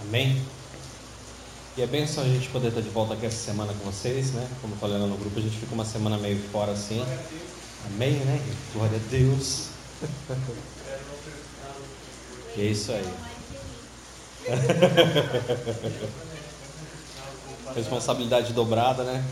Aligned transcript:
Amém? 0.00 0.42
E 1.76 1.82
é 1.82 1.86
benção 1.86 2.22
a 2.22 2.28
gente 2.28 2.48
poder 2.50 2.68
estar 2.68 2.80
de 2.80 2.88
volta 2.88 3.14
aqui 3.14 3.26
essa 3.26 3.44
semana 3.44 3.72
com 3.72 3.90
vocês, 3.90 4.32
né? 4.32 4.48
Como 4.60 4.74
eu 4.74 4.78
falei 4.78 4.96
lá 4.96 5.06
no 5.06 5.16
grupo, 5.16 5.38
a 5.38 5.42
gente 5.42 5.58
fica 5.58 5.74
uma 5.74 5.84
semana 5.84 6.16
meio 6.16 6.38
fora 6.50 6.72
assim. 6.72 7.04
Amém, 7.86 8.12
né? 8.12 8.40
Glória 8.72 8.96
a 8.96 9.10
Deus. 9.10 9.68
E 12.56 12.60
é 12.62 12.64
isso 12.64 12.92
aí. 12.92 13.14
Responsabilidade 17.74 18.52
dobrada, 18.52 19.02
né? 19.02 19.24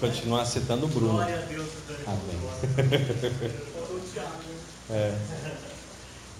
Continuar 0.00 0.46
citando 0.46 0.86
o 0.86 0.88
Bruno. 0.88 1.20
Amém. 1.20 3.70
É. 4.90 5.14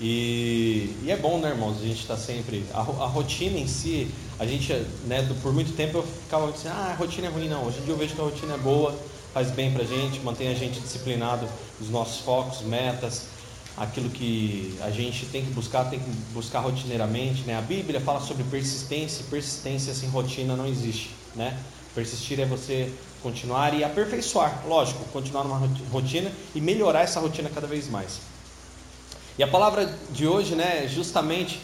E, 0.01 0.97
e, 1.05 1.11
é 1.11 1.17
bom, 1.17 1.39
né, 1.39 1.51
irmãos? 1.51 1.77
A 1.81 1.87
gente 1.87 2.01
está 2.01 2.17
sempre. 2.17 2.65
A, 2.73 2.81
a, 2.81 3.07
rotina 3.07 3.59
em 3.59 3.69
si, 3.69 4.09
a 4.39 4.47
gente, 4.47 4.73
né, 5.07 5.27
por 5.43 5.53
muito 5.53 5.75
tempo 5.77 5.99
eu 5.99 6.03
ficava 6.03 6.51
assim, 6.51 6.69
ah, 6.69 6.91
a 6.93 6.95
rotina 6.95 7.29
é 7.29 7.31
ruim, 7.31 7.49
não. 7.49 7.65
Hoje 7.65 7.79
em 7.79 7.85
dia 7.85 7.93
eu 7.93 7.99
vejo 7.99 8.15
que 8.15 8.21
a 8.21 8.25
rotina 8.25 8.55
é 8.55 8.59
boa, 8.59 8.95
faz 9.33 9.51
bem 9.51 9.73
pra 9.73 9.85
gente, 9.85 10.21
mantém 10.21 10.49
a 10.49 10.55
gente 10.55 10.81
disciplinado 10.81 11.49
nos 11.79 11.91
nossos 11.91 12.21
focos, 12.21 12.61
metas, 12.63 13.27
aquilo 13.77 14.11
que 14.11 14.77
a 14.83 14.91
gente 14.91 15.27
tem 15.27 15.45
que 15.45 15.53
buscar, 15.53 15.85
tem 15.85 16.01
que 16.01 16.11
buscar 16.33 16.61
rotineiramente, 16.61 17.43
né? 17.43 17.57
A 17.57 17.63
Bíblia 17.63 18.01
fala 18.01 18.21
sobre 18.21 18.43
persistência, 18.45 19.23
e 19.23 19.27
persistência 19.27 19.95
sem 19.95 20.09
rotina 20.09 20.57
não 20.57 20.67
existe, 20.67 21.11
né? 21.37 21.57
Persistir 21.95 22.41
é 22.41 22.45
você 22.45 22.93
continuar 23.23 23.73
e 23.75 23.85
aperfeiçoar, 23.85 24.65
lógico, 24.67 25.05
continuar 25.13 25.45
numa 25.45 25.71
rotina 25.93 26.31
e 26.53 26.61
melhorar 26.61 27.03
essa 27.03 27.21
rotina 27.21 27.49
cada 27.49 27.69
vez 27.69 27.89
mais. 27.89 28.34
E 29.37 29.43
a 29.43 29.49
palavra 29.49 29.93
de 30.11 30.29
hoje, 30.29 30.55
né, 30.55 30.87
justamente, 30.87 31.61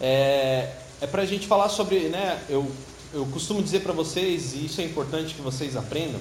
é, 0.00 0.72
é 1.00 1.06
para 1.06 1.22
a 1.22 1.26
gente 1.26 1.46
falar 1.46 1.68
sobre, 1.68 2.08
né, 2.08 2.42
eu, 2.48 2.70
eu 3.12 3.26
costumo 3.26 3.62
dizer 3.62 3.80
para 3.80 3.92
vocês, 3.92 4.54
e 4.54 4.64
isso 4.64 4.80
é 4.80 4.84
importante 4.84 5.34
que 5.34 5.42
vocês 5.42 5.76
aprendam, 5.76 6.20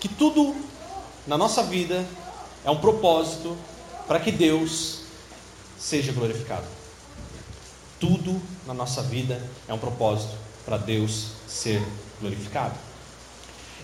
que 0.00 0.08
tudo 0.08 0.56
na 1.26 1.36
nossa 1.36 1.62
vida 1.62 2.06
é 2.64 2.70
um 2.70 2.78
propósito 2.78 3.56
para 4.06 4.18
que 4.18 4.32
Deus 4.32 5.00
seja 5.78 6.12
glorificado. 6.12 6.64
Tudo 8.00 8.40
na 8.66 8.72
nossa 8.72 9.02
vida 9.02 9.42
é 9.68 9.74
um 9.74 9.78
propósito 9.78 10.34
para 10.64 10.78
Deus 10.78 11.32
ser 11.46 11.82
glorificado. 12.20 12.74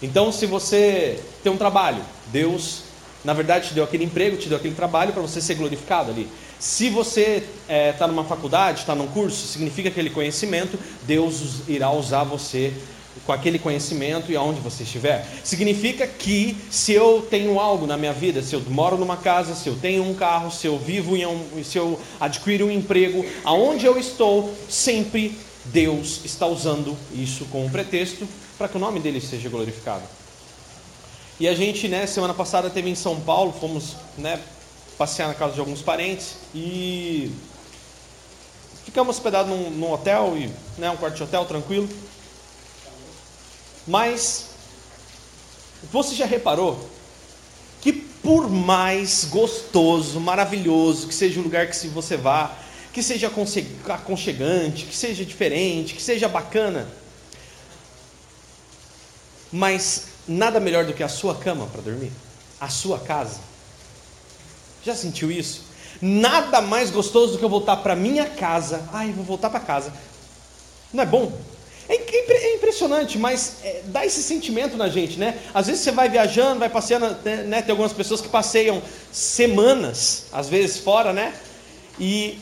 Então, 0.00 0.32
se 0.32 0.46
você 0.46 1.22
tem 1.42 1.52
um 1.52 1.58
trabalho, 1.58 2.02
Deus 2.28 2.84
na 3.24 3.32
verdade, 3.32 3.68
te 3.68 3.74
deu 3.74 3.84
aquele 3.84 4.04
emprego, 4.04 4.36
te 4.36 4.48
deu 4.48 4.58
aquele 4.58 4.74
trabalho 4.74 5.12
para 5.12 5.22
você 5.22 5.40
ser 5.40 5.54
glorificado 5.54 6.10
ali. 6.10 6.28
Se 6.58 6.90
você 6.90 7.42
está 7.62 7.72
é, 7.72 7.92
tá 7.92 8.06
numa 8.06 8.24
faculdade, 8.24 8.80
está 8.80 8.94
num 8.94 9.06
curso, 9.06 9.46
significa 9.46 9.88
aquele 9.88 10.10
conhecimento, 10.10 10.78
Deus 11.02 11.66
irá 11.66 11.90
usar 11.90 12.24
você 12.24 12.72
com 13.24 13.32
aquele 13.32 13.58
conhecimento 13.58 14.30
e 14.30 14.36
aonde 14.36 14.60
você 14.60 14.82
estiver. 14.82 15.26
Significa 15.42 16.06
que 16.06 16.56
se 16.70 16.92
eu 16.92 17.26
tenho 17.30 17.58
algo 17.58 17.86
na 17.86 17.96
minha 17.96 18.12
vida, 18.12 18.42
se 18.42 18.54
eu 18.54 18.60
moro 18.68 18.96
numa 18.96 19.16
casa, 19.16 19.54
se 19.54 19.68
eu 19.68 19.76
tenho 19.76 20.02
um 20.02 20.14
carro, 20.14 20.50
se 20.50 20.66
eu 20.66 20.78
vivo 20.78 21.16
em 21.16 21.24
um, 21.24 21.64
se 21.64 21.78
eu 21.78 21.98
adquiro 22.20 22.66
um 22.66 22.70
emprego, 22.70 23.24
aonde 23.44 23.86
eu 23.86 23.98
estou, 23.98 24.54
sempre 24.68 25.38
Deus 25.66 26.20
está 26.24 26.46
usando 26.46 26.96
isso 27.14 27.46
como 27.46 27.70
pretexto 27.70 28.28
para 28.58 28.68
que 28.68 28.76
o 28.76 28.80
nome 28.80 29.00
dele 29.00 29.20
seja 29.20 29.48
glorificado. 29.48 30.02
E 31.38 31.48
a 31.48 31.54
gente, 31.54 31.88
né, 31.88 32.06
semana 32.06 32.32
passada 32.32 32.70
teve 32.70 32.88
em 32.88 32.94
São 32.94 33.20
Paulo, 33.20 33.52
fomos, 33.52 33.96
né, 34.16 34.40
passear 34.96 35.26
na 35.26 35.34
casa 35.34 35.54
de 35.54 35.60
alguns 35.60 35.82
parentes 35.82 36.36
e 36.54 37.32
ficamos 38.84 39.16
hospedados 39.16 39.50
num, 39.50 39.70
num 39.70 39.92
hotel 39.92 40.36
e, 40.36 40.48
né, 40.78 40.90
um 40.90 40.96
quarto 40.96 41.16
de 41.16 41.22
hotel 41.24 41.44
tranquilo. 41.44 41.88
Mas 43.84 44.50
você 45.90 46.14
já 46.14 46.24
reparou 46.24 46.88
que 47.80 47.92
por 47.92 48.48
mais 48.48 49.24
gostoso, 49.24 50.20
maravilhoso 50.20 51.08
que 51.08 51.14
seja 51.14 51.40
o 51.40 51.42
lugar 51.42 51.66
que 51.66 51.88
você 51.88 52.16
vá, 52.16 52.56
que 52.92 53.02
seja 53.02 53.26
aconchegante, 53.88 54.86
que 54.86 54.96
seja 54.96 55.24
diferente, 55.24 55.94
que 55.94 56.00
seja 56.00 56.28
bacana, 56.28 56.88
mas 59.50 60.13
nada 60.26 60.60
melhor 60.60 60.84
do 60.84 60.92
que 60.92 61.02
a 61.02 61.08
sua 61.08 61.34
cama 61.34 61.66
para 61.66 61.82
dormir, 61.82 62.12
a 62.60 62.68
sua 62.68 62.98
casa. 62.98 63.38
Já 64.84 64.94
sentiu 64.94 65.30
isso? 65.30 65.62
Nada 66.00 66.60
mais 66.60 66.90
gostoso 66.90 67.32
do 67.32 67.38
que 67.38 67.44
eu 67.44 67.48
voltar 67.48 67.78
para 67.78 67.96
minha 67.96 68.26
casa. 68.26 68.88
Ai, 68.92 69.12
vou 69.12 69.24
voltar 69.24 69.48
para 69.50 69.60
casa. 69.60 69.92
Não 70.92 71.02
é 71.02 71.06
bom? 71.06 71.32
É, 71.88 71.94
é 71.94 72.54
impressionante, 72.56 73.18
mas 73.18 73.56
é, 73.62 73.82
dá 73.86 74.04
esse 74.04 74.22
sentimento 74.22 74.76
na 74.76 74.88
gente, 74.88 75.18
né? 75.18 75.38
Às 75.52 75.66
vezes 75.66 75.82
você 75.82 75.92
vai 75.92 76.08
viajando, 76.08 76.60
vai 76.60 76.68
passeando, 76.68 77.16
né, 77.24 77.36
né? 77.44 77.62
Tem 77.62 77.72
algumas 77.72 77.92
pessoas 77.92 78.20
que 78.20 78.28
passeiam 78.28 78.82
semanas, 79.12 80.26
às 80.32 80.48
vezes 80.48 80.78
fora, 80.78 81.12
né? 81.12 81.34
E 81.98 82.38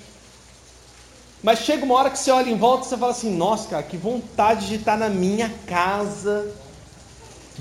mas 1.42 1.58
chega 1.60 1.84
uma 1.84 1.96
hora 1.96 2.08
que 2.08 2.18
você 2.18 2.30
olha 2.30 2.48
em 2.48 2.56
volta 2.56 2.86
e 2.86 2.88
você 2.88 2.96
fala 2.96 3.10
assim: 3.10 3.34
Nossa, 3.34 3.68
cara, 3.68 3.82
que 3.82 3.96
vontade 3.96 4.68
de 4.68 4.76
estar 4.76 4.96
na 4.96 5.08
minha 5.08 5.52
casa, 5.66 6.54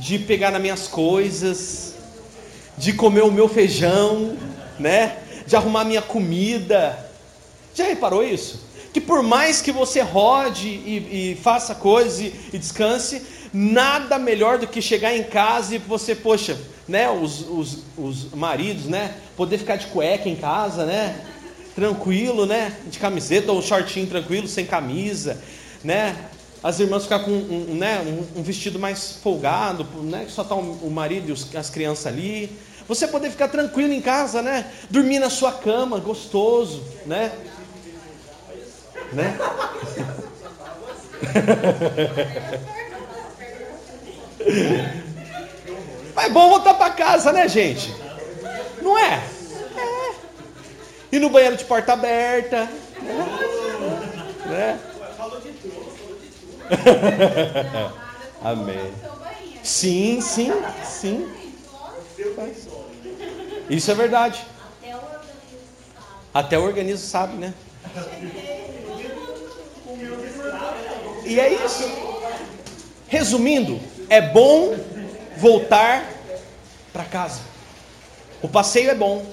de 0.01 0.17
pegar 0.17 0.49
nas 0.49 0.59
minhas 0.59 0.87
coisas, 0.87 1.93
de 2.75 2.91
comer 2.91 3.21
o 3.21 3.31
meu 3.31 3.47
feijão, 3.47 4.35
né? 4.79 5.19
De 5.45 5.55
arrumar 5.55 5.85
minha 5.85 6.01
comida. 6.01 6.97
Já 7.75 7.83
reparou 7.83 8.23
isso? 8.23 8.65
Que 8.91 8.99
por 8.99 9.21
mais 9.21 9.61
que 9.61 9.71
você 9.71 10.01
rode 10.01 10.67
e, 10.67 11.33
e 11.33 11.35
faça 11.35 11.75
coisas 11.75 12.19
e, 12.19 12.33
e, 12.51 12.57
descanse, 12.57 13.21
nada 13.53 14.17
melhor 14.17 14.57
do 14.57 14.65
que 14.65 14.81
chegar 14.81 15.15
em 15.15 15.21
casa 15.21 15.75
e 15.75 15.77
você, 15.77 16.15
poxa, 16.15 16.57
né? 16.87 17.07
Os, 17.07 17.47
os, 17.47 17.77
os 17.95 18.33
maridos, 18.33 18.85
né? 18.85 19.13
Poder 19.37 19.59
ficar 19.59 19.75
de 19.75 19.85
cueca 19.85 20.27
em 20.27 20.35
casa, 20.35 20.83
né? 20.83 21.15
Tranquilo, 21.75 22.47
né? 22.47 22.73
De 22.87 22.97
camiseta 22.97 23.51
ou 23.51 23.61
shortinho 23.61 24.07
tranquilo, 24.07 24.47
sem 24.47 24.65
camisa, 24.65 25.39
né? 25.83 26.15
As 26.63 26.79
irmãs 26.79 27.03
ficar 27.03 27.19
com 27.19 27.31
um, 27.31 27.75
né, 27.75 28.01
um, 28.35 28.43
vestido 28.43 28.77
mais 28.77 29.17
folgado, 29.23 29.83
né, 30.03 30.27
só 30.29 30.43
está 30.43 30.53
o, 30.53 30.89
marido 30.91 31.35
e 31.53 31.57
as 31.57 31.69
crianças 31.69 32.05
ali. 32.07 32.55
Você 32.87 33.07
poder 33.07 33.31
ficar 33.31 33.47
tranquilo 33.47 33.93
em 33.93 34.01
casa, 34.01 34.41
né? 34.41 34.69
Dormir 34.89 35.19
na 35.19 35.29
sua 35.29 35.53
cama, 35.53 35.97
gostoso, 35.97 36.83
né? 37.05 37.31
Né? 39.13 39.37
Mas 46.13 46.25
é 46.25 46.29
bom 46.29 46.49
voltar 46.49 46.73
para 46.73 46.89
casa, 46.91 47.31
né, 47.31 47.47
gente? 47.47 47.95
Não 48.81 48.97
é? 48.97 49.23
É. 49.77 50.15
E 51.11 51.19
no 51.19 51.29
banheiro 51.29 51.55
de 51.55 51.63
porta 51.63 51.93
aberta, 51.93 52.67
né? 53.01 53.25
né? 54.47 54.79
Amém. 58.43 58.91
Sim, 59.63 60.21
sim, 60.21 60.51
sim. 60.83 61.31
Isso 63.69 63.91
é 63.91 63.95
verdade. 63.95 64.45
Até 66.33 66.57
o 66.57 66.63
organismo 66.63 67.05
sabe, 67.07 67.35
né? 67.35 67.53
E 71.25 71.39
é 71.39 71.53
isso. 71.53 71.89
Resumindo, 73.07 73.79
é 74.09 74.21
bom 74.21 74.75
voltar 75.37 76.09
para 76.91 77.03
casa. 77.03 77.41
O 78.41 78.47
passeio 78.47 78.89
é 78.89 78.95
bom. 78.95 79.25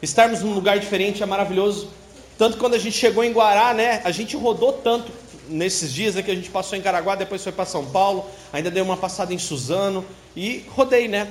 Estarmos 0.00 0.40
num 0.40 0.54
lugar 0.54 0.78
diferente 0.78 1.22
é 1.22 1.26
maravilhoso. 1.26 1.90
Tanto 2.36 2.56
quando 2.56 2.74
a 2.74 2.78
gente 2.78 2.96
chegou 2.96 3.22
em 3.24 3.32
Guará, 3.32 3.74
né? 3.74 4.00
A 4.04 4.10
gente 4.10 4.36
rodou 4.36 4.72
tanto 4.72 5.12
nesses 5.48 5.92
dias 5.92 6.16
aqui 6.16 6.30
a 6.30 6.34
gente 6.34 6.50
passou 6.50 6.78
em 6.78 6.82
Caraguá, 6.82 7.14
depois 7.14 7.42
foi 7.42 7.52
para 7.52 7.64
São 7.64 7.84
Paulo, 7.86 8.26
ainda 8.52 8.70
dei 8.70 8.82
uma 8.82 8.96
passada 8.96 9.32
em 9.32 9.38
Suzano 9.38 10.04
e 10.36 10.64
rodei, 10.68 11.08
né? 11.08 11.28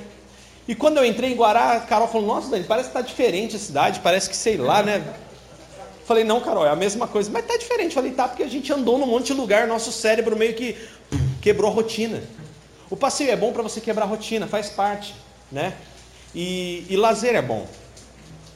E 0.68 0.76
quando 0.76 0.98
eu 0.98 1.06
entrei 1.06 1.32
em 1.32 1.36
Guará, 1.36 1.74
a 1.74 1.80
Carol 1.80 2.08
falou: 2.08 2.28
Nossa, 2.28 2.50
Dani, 2.50 2.66
parece 2.66 2.90
que 2.90 2.98
está 2.98 3.08
diferente 3.08 3.56
a 3.56 3.60
cidade, 3.60 4.02
parece 4.02 4.30
que 4.30 4.36
sei 4.36 4.58
lá, 4.58 4.84
né? 4.84 5.16
Falei: 6.06 6.24
Não, 6.24 6.42
Carol, 6.42 6.66
é 6.66 6.70
a 6.70 6.76
mesma 6.76 7.08
coisa, 7.08 7.32
mas 7.32 7.46
tá 7.46 7.56
diferente. 7.58 7.96
Falei: 7.96 8.12
Tá, 8.12 8.28
porque 8.28 8.44
a 8.44 8.48
gente 8.48 8.72
andou 8.74 8.98
num 8.98 9.08
monte 9.08 9.28
de 9.28 9.34
lugar, 9.34 9.66
nosso 9.66 9.92
cérebro 9.92 10.36
meio 10.36 10.54
que 10.54 10.76
quebrou 11.42 11.72
a 11.72 11.74
rotina. 11.74 12.22
O 12.90 12.98
passeio 12.98 13.32
é 13.32 13.36
bom 13.36 13.54
para 13.54 13.64
você 13.64 13.80
quebrar 13.80 14.06
a 14.06 14.08
rotina, 14.08 14.48
faz 14.48 14.70
parte, 14.70 15.16
né? 15.52 15.74
E, 16.36 16.86
e 16.90 16.98
lazer 16.98 17.36
é 17.36 17.42
bom. 17.42 17.66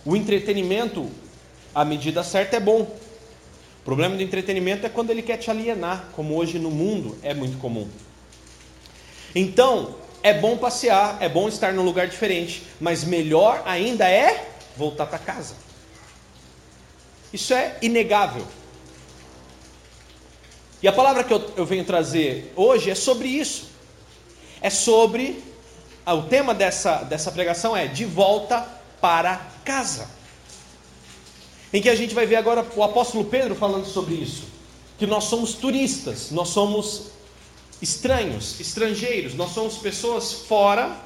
O 0.05 0.15
entretenimento, 0.15 1.09
à 1.73 1.85
medida 1.85 2.23
certa, 2.23 2.57
é 2.57 2.59
bom. 2.59 2.87
O 3.81 3.83
problema 3.83 4.15
do 4.15 4.21
entretenimento 4.21 4.85
é 4.85 4.89
quando 4.89 5.09
ele 5.09 5.23
quer 5.23 5.37
te 5.37 5.49
alienar, 5.49 6.09
como 6.13 6.35
hoje 6.35 6.59
no 6.59 6.69
mundo 6.69 7.17
é 7.23 7.33
muito 7.33 7.57
comum. 7.57 7.89
Então, 9.33 9.95
é 10.21 10.33
bom 10.33 10.55
passear, 10.55 11.17
é 11.19 11.27
bom 11.27 11.47
estar 11.47 11.73
num 11.73 11.83
lugar 11.83 12.07
diferente, 12.07 12.63
mas 12.79 13.03
melhor 13.03 13.63
ainda 13.65 14.07
é 14.07 14.49
voltar 14.77 15.07
para 15.07 15.17
casa. 15.17 15.55
Isso 17.33 17.53
é 17.53 17.77
inegável. 17.81 18.45
E 20.83 20.87
a 20.87 20.91
palavra 20.91 21.23
que 21.23 21.33
eu, 21.33 21.53
eu 21.55 21.65
venho 21.65 21.85
trazer 21.85 22.53
hoje 22.55 22.91
é 22.91 22.95
sobre 22.95 23.27
isso. 23.27 23.69
É 24.61 24.69
sobre. 24.69 25.43
Ah, 26.05 26.13
o 26.13 26.23
tema 26.23 26.53
dessa, 26.53 26.97
dessa 27.03 27.31
pregação 27.31 27.75
é 27.75 27.87
de 27.87 28.05
volta 28.05 28.67
para 28.99 29.41
casa. 29.63 30.07
Em 31.73 31.81
que 31.81 31.89
a 31.89 31.95
gente 31.95 32.13
vai 32.13 32.25
ver 32.25 32.35
agora 32.35 32.65
o 32.75 32.83
apóstolo 32.83 33.25
Pedro 33.25 33.55
falando 33.55 33.85
sobre 33.85 34.15
isso. 34.15 34.43
Que 34.97 35.07
nós 35.07 35.25
somos 35.25 35.53
turistas, 35.53 36.31
nós 36.31 36.49
somos 36.49 37.11
estranhos, 37.81 38.59
estrangeiros, 38.59 39.33
nós 39.33 39.51
somos 39.51 39.77
pessoas 39.77 40.33
fora 40.33 40.97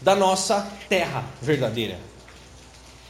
da 0.00 0.14
nossa 0.14 0.70
terra 0.88 1.24
verdadeira. 1.42 1.98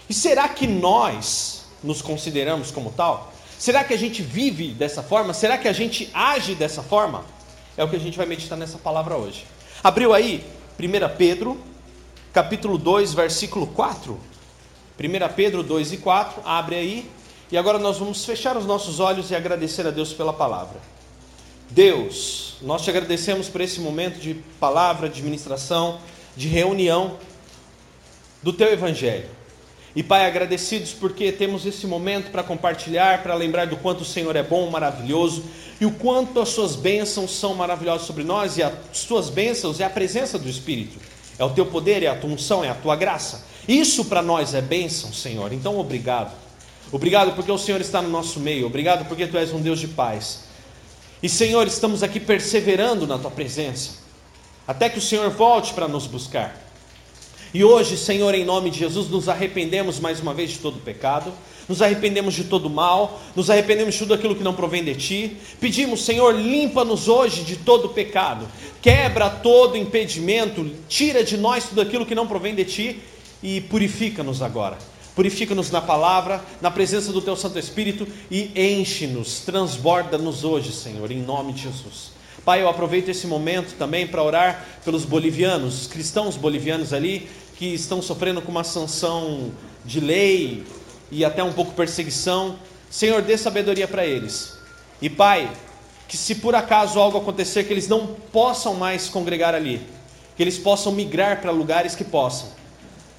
E 0.09 0.15
será 0.15 0.49
que 0.49 0.67
nós 0.67 1.67
nos 1.83 2.03
consideramos 2.03 2.71
como 2.71 2.91
tal? 2.91 3.33
Será 3.59 3.85
que 3.85 3.93
a 3.93 3.99
gente 3.99 4.23
vive 4.23 4.73
dessa 4.73 5.03
forma? 5.03 5.35
Será 5.35 5.59
que 5.59 5.69
a 5.69 5.73
gente 5.73 6.11
age 6.15 6.55
dessa 6.55 6.83
forma? 6.83 7.25
É 7.77 7.85
o 7.85 7.89
que 7.89 7.97
a 7.97 8.01
gente 8.01 8.17
vai 8.17 8.27
meditar 8.27 8.59
nessa 8.59 8.79
palavra 8.79 9.17
hoje. 9.17 9.45
Abriu 9.85 10.13
aí 10.13 10.45
1 10.79 11.17
Pedro, 11.17 11.61
capítulo 12.33 12.79
2, 12.79 13.13
versículo 13.13 13.67
4. 13.67 14.19
1 15.01 15.35
Pedro 15.35 15.63
2 15.63 15.93
e 15.93 15.97
4, 15.97 16.43
abre 16.45 16.77
aí. 16.77 17.11
E 17.51 17.57
agora 17.57 17.79
nós 17.79 17.97
vamos 17.97 18.25
fechar 18.25 18.57
os 18.57 18.67
nossos 18.67 19.01
olhos 19.01 19.31
e 19.31 19.35
agradecer 19.35 19.87
a 19.87 19.91
Deus 19.91 20.13
pela 20.13 20.33
palavra. 20.33 20.79
Deus, 21.71 22.57
nós 22.61 22.83
te 22.83 22.91
agradecemos 22.91 23.49
por 23.49 23.63
esse 23.63 23.81
momento 23.81 24.21
de 24.21 24.35
palavra, 24.61 25.09
de 25.09 25.23
ministração, 25.23 25.99
de 26.37 26.49
reunião 26.49 27.17
do 28.43 28.53
teu 28.53 28.71
evangelho. 28.71 29.29
E 29.97 30.03
Pai, 30.03 30.27
agradecidos 30.27 30.93
porque 30.93 31.33
temos 31.33 31.65
esse 31.67 31.87
momento 31.87 32.31
para 32.31 32.43
compartilhar, 32.43 33.23
para 33.23 33.35
lembrar 33.35 33.67
do 33.67 33.77
quanto 33.77 34.03
o 34.03 34.05
Senhor 34.05 34.37
é 34.37 34.43
bom, 34.43 34.71
maravilhoso, 34.71 35.45
e 35.81 35.87
o 35.87 35.93
quanto 35.93 36.41
as 36.41 36.51
suas 36.51 36.77
bênçãos 36.77 37.35
são 37.37 37.55
maravilhosas 37.55 38.07
sobre 38.07 38.23
nós, 38.23 38.59
e 38.59 38.63
as 38.63 39.05
tuas 39.09 39.31
bênçãos 39.31 39.81
é 39.81 39.85
a 39.85 39.91
presença 39.91 40.39
do 40.39 40.49
Espírito, 40.49 41.01
é 41.39 41.45
o 41.45 41.51
teu 41.51 41.67
poder, 41.67 42.03
é 42.03 42.07
a 42.07 42.15
tua 42.15 42.31
unção, 42.31 42.63
é 42.63 42.69
a 42.69 42.75
tua 42.75 42.95
graça. 42.95 43.50
Isso 43.69 44.05
para 44.07 44.23
nós 44.23 44.55
é 44.55 44.61
bênção, 44.61 45.13
Senhor. 45.13 45.53
Então, 45.53 45.79
obrigado. 45.79 46.35
Obrigado 46.93 47.37
porque 47.37 47.53
o 47.53 47.59
Senhor 47.59 47.81
está 47.81 48.03
no 48.03 48.09
nosso 48.09 48.41
meio, 48.41 48.67
obrigado 48.67 49.07
porque 49.07 49.27
tu 49.27 49.39
és 49.39 49.53
um 49.53 49.61
Deus 49.61 49.79
de 49.79 49.87
paz. 49.87 50.45
E 51.23 51.29
Senhor, 51.29 51.67
estamos 51.67 52.03
aqui 52.03 52.19
perseverando 52.19 53.07
na 53.07 53.17
tua 53.17 53.31
presença, 53.31 53.93
até 54.67 54.89
que 54.89 54.99
o 54.99 55.03
Senhor 55.03 55.31
volte 55.31 55.73
para 55.73 55.87
nos 55.87 56.09
buscar. 56.09 56.69
E 57.55 57.63
hoje, 57.63 57.97
Senhor, 57.97 58.35
em 58.35 58.45
nome 58.45 58.71
de 58.71 58.79
Jesus, 58.79 59.09
nos 59.09 59.29
arrependemos 59.29 60.01
mais 60.01 60.19
uma 60.19 60.35
vez 60.35 60.51
de 60.51 60.59
todo 60.59 60.81
pecado, 60.81 61.33
nos 61.69 61.81
arrependemos 61.81 62.35
de 62.35 62.45
todo 62.45 62.69
mal, 62.69 63.21
nos 63.37 63.51
arrependemos 63.51 63.95
de 63.95 64.01
tudo 64.01 64.15
aquilo 64.15 64.35
que 64.35 64.43
não 64.43 64.55
provém 64.55 64.83
de 64.83 64.95
Ti. 64.95 65.37
Pedimos, 65.61 66.05
Senhor, 66.05 66.35
limpa-nos 66.35 67.07
hoje 67.07 67.45
de 67.45 67.57
todo 67.57 67.91
pecado, 67.91 68.49
quebra 68.83 69.31
todo 69.31 69.77
impedimento, 69.77 70.69
tira 70.89 71.23
de 71.23 71.37
nós 71.37 71.69
tudo 71.69 71.81
aquilo 71.81 72.05
que 72.05 72.17
não 72.17 72.27
provém 72.27 72.55
de 72.55 72.65
Ti 72.65 73.01
e 73.43 73.61
purifica-nos 73.61 74.43
agora. 74.43 74.79
Purifica-nos 75.15 75.71
na 75.71 75.81
palavra, 75.81 76.43
na 76.61 76.71
presença 76.71 77.13
do 77.13 77.21
Teu 77.21 77.37
Santo 77.37 77.59
Espírito 77.59 78.07
e 78.31 78.53
enche-nos, 78.57 79.41
transborda-nos 79.41 80.45
hoje, 80.45 80.73
Senhor, 80.73 81.11
em 81.11 81.21
nome 81.21 81.53
de 81.53 81.63
Jesus. 81.63 82.13
Pai, 82.45 82.63
eu 82.63 82.69
aproveito 82.69 83.09
esse 83.11 83.27
momento 83.27 83.77
também 83.77 84.07
para 84.07 84.23
orar 84.23 84.65
pelos 84.85 85.05
bolivianos, 85.05 85.83
os 85.83 85.87
cristãos 85.87 86.37
bolivianos 86.37 86.93
ali, 86.93 87.29
que 87.57 87.67
estão 87.67 88.01
sofrendo 88.01 88.41
com 88.41 88.51
uma 88.51 88.65
sanção 88.65 89.51
de 89.85 90.01
lei 90.01 90.65
e 91.11 91.25
até 91.25 91.43
um 91.45 91.53
pouco 91.53 91.75
perseguição. 91.75 92.57
Senhor, 92.89 93.21
dê 93.21 93.37
sabedoria 93.37 93.87
para 93.87 94.07
eles. 94.07 94.57
E 95.03 95.11
Pai, 95.11 95.51
que 96.09 96.17
se 96.17 96.37
por 96.37 96.55
acaso 96.55 96.99
algo 96.99 97.19
acontecer, 97.19 97.65
que 97.65 97.73
eles 97.73 97.89
não 97.89 98.07
possam 98.33 98.75
mais 98.75 99.09
congregar 99.09 99.55
ali, 99.55 99.83
que 100.37 100.43
eles 100.43 100.57
possam 100.57 100.93
migrar 100.93 101.43
para 101.43 101.51
lugares 101.51 101.95
que 101.95 102.05
possam. 102.05 102.49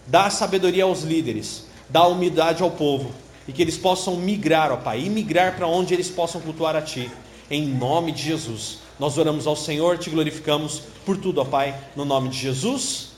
Dá 0.08 0.30
sabedoria 0.30 0.84
aos 0.84 1.04
líderes, 1.04 1.66
dá 1.90 2.06
humildade 2.08 2.64
ao 2.64 2.72
povo, 2.72 3.12
e 3.48 3.52
que 3.54 3.62
eles 3.62 3.78
possam 3.78 4.16
migrar, 4.16 4.72
ó 4.72 4.78
Pai, 4.78 5.02
e 5.02 5.10
migrar 5.10 5.56
para 5.56 5.68
onde 5.68 5.94
eles 5.94 6.10
possam 6.10 6.42
cultuar 6.42 6.76
a 6.76 6.82
Ti, 6.82 7.10
em 7.50 7.66
nome 7.68 8.12
de 8.12 8.24
Jesus. 8.24 8.80
Nós 9.00 9.18
oramos 9.18 9.48
ao 9.48 9.56
Senhor, 9.56 9.98
te 9.98 10.10
glorificamos 10.10 10.84
por 11.06 11.18
tudo, 11.18 11.42
ó 11.42 11.46
Pai, 11.46 11.76
no 11.96 12.06
nome 12.06 12.30
de 12.30 12.38
Jesus. 12.38 13.10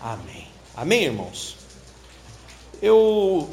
Amém. 0.00 0.46
Amém, 0.74 1.04
irmãos? 1.04 1.56
Eu, 2.80 3.48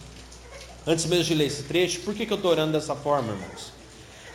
antes 0.86 1.06
mesmo 1.06 1.24
de 1.24 1.34
ler 1.34 1.46
esse 1.46 1.62
trecho, 1.62 2.00
por 2.00 2.14
que, 2.14 2.26
que 2.26 2.32
eu 2.32 2.36
estou 2.36 2.50
orando 2.50 2.72
dessa 2.72 2.94
forma, 2.94 3.32
irmãos? 3.32 3.72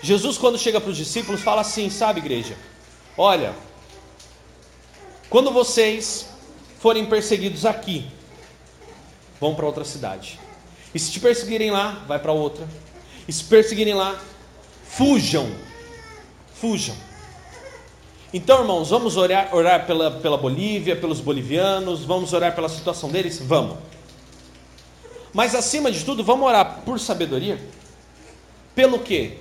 Jesus, 0.02 0.38
quando 0.38 0.58
chega 0.58 0.80
para 0.80 0.92
os 0.92 0.98
discípulos, 0.98 1.42
fala 1.42 1.62
assim: 1.62 1.90
sabe, 1.90 2.20
igreja, 2.20 2.56
olha, 3.18 3.54
quando 5.30 5.52
vocês 5.52 6.30
forem 6.80 7.06
perseguidos 7.06 7.66
aqui, 7.66 8.08
vão 9.40 9.56
para 9.56 9.66
outra 9.66 9.84
cidade. 9.84 10.40
E 10.94 11.00
se 11.00 11.12
te 11.12 11.20
perseguirem 11.20 11.72
lá, 11.72 12.04
vai 12.08 12.20
para 12.20 12.32
outra. 12.32 12.68
E 13.28 13.34
se 13.34 13.44
perseguirem 13.44 13.94
lá, 13.94 14.20
fujam. 14.86 15.52
Fujam. 16.56 16.96
Então, 18.34 18.62
irmãos, 18.62 18.90
vamos 18.90 19.16
orar, 19.16 19.56
orar 19.56 19.86
pela, 19.86 20.12
pela 20.12 20.38
Bolívia, 20.38 20.96
pelos 20.96 21.20
bolivianos, 21.20 22.04
vamos 22.04 22.34
orar 22.34 22.54
pela 22.54 22.68
situação 22.68 23.10
deles? 23.10 23.40
Vamos. 23.40 23.78
Mas 25.34 25.56
acima 25.56 25.92
de 25.92 26.04
tudo, 26.04 26.24
vamos 26.24 26.48
orar 26.48 26.82
por 26.84 27.00
sabedoria? 27.00 27.60
Pelo 28.74 29.00
quê? 29.00 29.38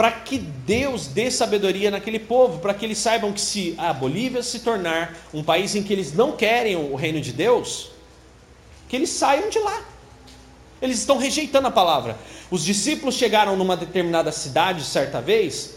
Para 0.00 0.12
que 0.12 0.38
Deus 0.38 1.08
dê 1.08 1.30
sabedoria 1.30 1.90
naquele 1.90 2.18
povo, 2.18 2.58
para 2.60 2.72
que 2.72 2.86
eles 2.86 2.96
saibam 2.96 3.34
que 3.34 3.40
se 3.40 3.74
a 3.76 3.92
Bolívia 3.92 4.42
se 4.42 4.60
tornar 4.60 5.14
um 5.30 5.44
país 5.44 5.74
em 5.74 5.82
que 5.82 5.92
eles 5.92 6.14
não 6.14 6.32
querem 6.32 6.74
o 6.74 6.94
reino 6.94 7.20
de 7.20 7.34
Deus, 7.34 7.90
que 8.88 8.96
eles 8.96 9.10
saiam 9.10 9.50
de 9.50 9.58
lá. 9.58 9.84
Eles 10.80 11.00
estão 11.00 11.18
rejeitando 11.18 11.68
a 11.68 11.70
palavra. 11.70 12.16
Os 12.50 12.64
discípulos 12.64 13.14
chegaram 13.14 13.56
numa 13.56 13.76
determinada 13.76 14.32
cidade 14.32 14.84
certa 14.84 15.20
vez, 15.20 15.74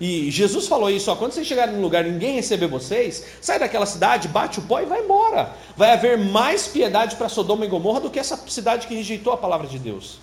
e 0.00 0.30
Jesus 0.30 0.66
falou 0.66 0.88
isso: 0.88 1.10
ó, 1.10 1.14
quando 1.14 1.32
vocês 1.32 1.46
chegarem 1.46 1.74
num 1.74 1.82
lugar 1.82 2.02
ninguém 2.02 2.34
receber 2.34 2.68
vocês, 2.68 3.26
sai 3.42 3.58
daquela 3.58 3.84
cidade, 3.84 4.26
bate 4.26 4.58
o 4.58 4.62
pó 4.62 4.80
e 4.80 4.86
vai 4.86 5.02
embora. 5.02 5.54
Vai 5.76 5.92
haver 5.92 6.16
mais 6.16 6.66
piedade 6.66 7.16
para 7.16 7.28
Sodoma 7.28 7.66
e 7.66 7.68
Gomorra 7.68 8.00
do 8.00 8.08
que 8.08 8.18
essa 8.18 8.38
cidade 8.48 8.86
que 8.86 8.94
rejeitou 8.94 9.34
a 9.34 9.36
palavra 9.36 9.66
de 9.66 9.78
Deus. 9.78 10.18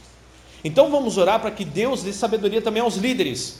Então 0.63 0.89
vamos 0.89 1.17
orar 1.17 1.39
para 1.39 1.51
que 1.51 1.65
Deus 1.65 2.03
dê 2.03 2.13
sabedoria 2.13 2.61
também 2.61 2.81
aos 2.81 2.95
líderes, 2.95 3.59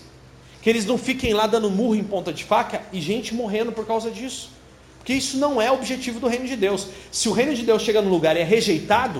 que 0.62 0.70
eles 0.70 0.86
não 0.86 0.98
fiquem 0.98 1.34
lá 1.34 1.46
dando 1.46 1.70
murro 1.70 1.96
em 1.96 2.04
ponta 2.04 2.32
de 2.32 2.44
faca 2.44 2.82
e 2.94 3.02
gente 3.02 3.34
morrendo 3.34 3.72
por 3.72 3.86
causa 3.86 4.10
disso. 4.10 4.52
Porque 5.00 5.14
isso 5.14 5.36
não 5.38 5.62
é 5.62 5.70
o 5.70 5.74
objetivo 5.74 6.22
do 6.22 6.28
reino 6.28 6.48
de 6.48 6.56
Deus. 6.56 6.88
Se 7.12 7.28
o 7.28 7.34
reino 7.34 7.54
de 7.54 7.64
Deus 7.64 7.82
chega 7.82 8.02
num 8.02 8.10
lugar 8.10 8.38
e 8.38 8.40
é 8.40 8.44
rejeitado, 8.44 9.20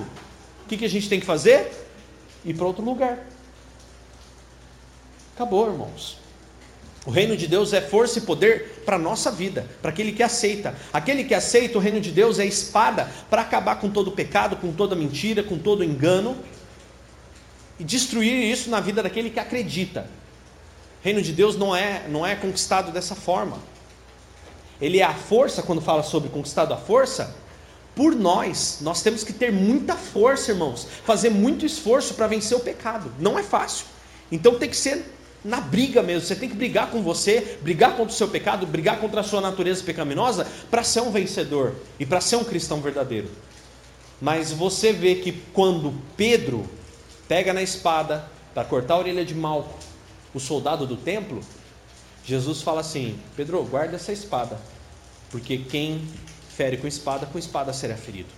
o 0.64 0.68
que, 0.68 0.78
que 0.78 0.84
a 0.86 0.88
gente 0.88 1.10
tem 1.10 1.20
que 1.20 1.26
fazer? 1.26 1.70
Ir 2.42 2.54
para 2.54 2.64
outro 2.64 2.82
lugar. 2.82 3.26
Acabou, 5.34 5.66
irmãos. 5.66 6.16
O 7.04 7.10
reino 7.10 7.36
de 7.36 7.46
Deus 7.46 7.74
é 7.74 7.82
força 7.82 8.18
e 8.18 8.22
poder 8.22 8.82
para 8.86 8.96
a 8.96 8.98
nossa 8.98 9.30
vida, 9.30 9.66
para 9.82 9.90
aquele 9.90 10.12
que 10.12 10.22
aceita. 10.22 10.74
Aquele 10.90 11.22
que 11.22 11.34
aceita 11.34 11.76
o 11.76 11.80
reino 11.80 12.00
de 12.00 12.10
Deus 12.10 12.38
é 12.38 12.46
espada 12.46 13.10
para 13.28 13.42
acabar 13.42 13.76
com 13.76 13.90
todo 13.90 14.10
pecado, 14.12 14.56
com 14.56 14.72
toda 14.72 14.96
mentira, 14.96 15.42
com 15.42 15.58
todo 15.58 15.84
engano 15.84 16.34
e 17.78 17.84
destruir 17.84 18.32
isso 18.50 18.70
na 18.70 18.80
vida 18.80 19.02
daquele 19.02 19.30
que 19.30 19.40
acredita. 19.40 20.08
O 21.00 21.04
reino 21.04 21.20
de 21.20 21.32
Deus 21.32 21.56
não 21.56 21.74
é, 21.74 22.06
não 22.08 22.26
é 22.26 22.34
conquistado 22.34 22.92
dessa 22.92 23.14
forma. 23.14 23.58
Ele 24.80 24.98
é 24.98 25.04
a 25.04 25.14
força, 25.14 25.62
quando 25.62 25.80
fala 25.80 26.02
sobre 26.02 26.28
conquistado 26.28 26.72
a 26.72 26.76
força, 26.76 27.34
por 27.94 28.14
nós. 28.14 28.78
Nós 28.80 29.02
temos 29.02 29.22
que 29.22 29.32
ter 29.32 29.52
muita 29.52 29.94
força, 29.94 30.52
irmãos, 30.52 30.86
fazer 31.04 31.30
muito 31.30 31.64
esforço 31.64 32.14
para 32.14 32.26
vencer 32.26 32.56
o 32.56 32.60
pecado. 32.60 33.12
Não 33.18 33.38
é 33.38 33.42
fácil. 33.42 33.86
Então 34.30 34.58
tem 34.58 34.68
que 34.68 34.76
ser 34.76 35.04
na 35.44 35.60
briga 35.60 36.02
mesmo. 36.02 36.26
Você 36.26 36.34
tem 36.34 36.48
que 36.48 36.56
brigar 36.56 36.90
com 36.90 37.02
você, 37.02 37.58
brigar 37.60 37.96
contra 37.96 38.12
o 38.12 38.16
seu 38.16 38.28
pecado, 38.28 38.66
brigar 38.66 38.98
contra 38.98 39.20
a 39.20 39.24
sua 39.24 39.40
natureza 39.40 39.84
pecaminosa 39.84 40.46
para 40.70 40.82
ser 40.82 41.00
um 41.00 41.10
vencedor 41.10 41.74
e 42.00 42.06
para 42.06 42.20
ser 42.20 42.36
um 42.36 42.44
cristão 42.44 42.80
verdadeiro. 42.80 43.28
Mas 44.20 44.52
você 44.52 44.92
vê 44.92 45.16
que 45.16 45.32
quando 45.52 45.94
Pedro 46.16 46.68
pega 47.28 47.52
na 47.52 47.62
espada 47.62 48.28
para 48.52 48.64
cortar 48.64 48.94
a 48.94 48.98
orelha 48.98 49.24
de 49.24 49.34
Malco, 49.34 49.78
o 50.32 50.40
soldado 50.40 50.86
do 50.86 50.96
templo, 50.96 51.40
Jesus 52.24 52.62
fala 52.62 52.80
assim: 52.80 53.18
Pedro, 53.36 53.62
guarda 53.64 53.96
essa 53.96 54.12
espada, 54.12 54.58
porque 55.30 55.58
quem 55.58 56.06
fere 56.48 56.76
com 56.76 56.86
espada, 56.86 57.26
com 57.26 57.38
espada 57.38 57.72
será 57.72 57.96
ferido. 57.96 58.28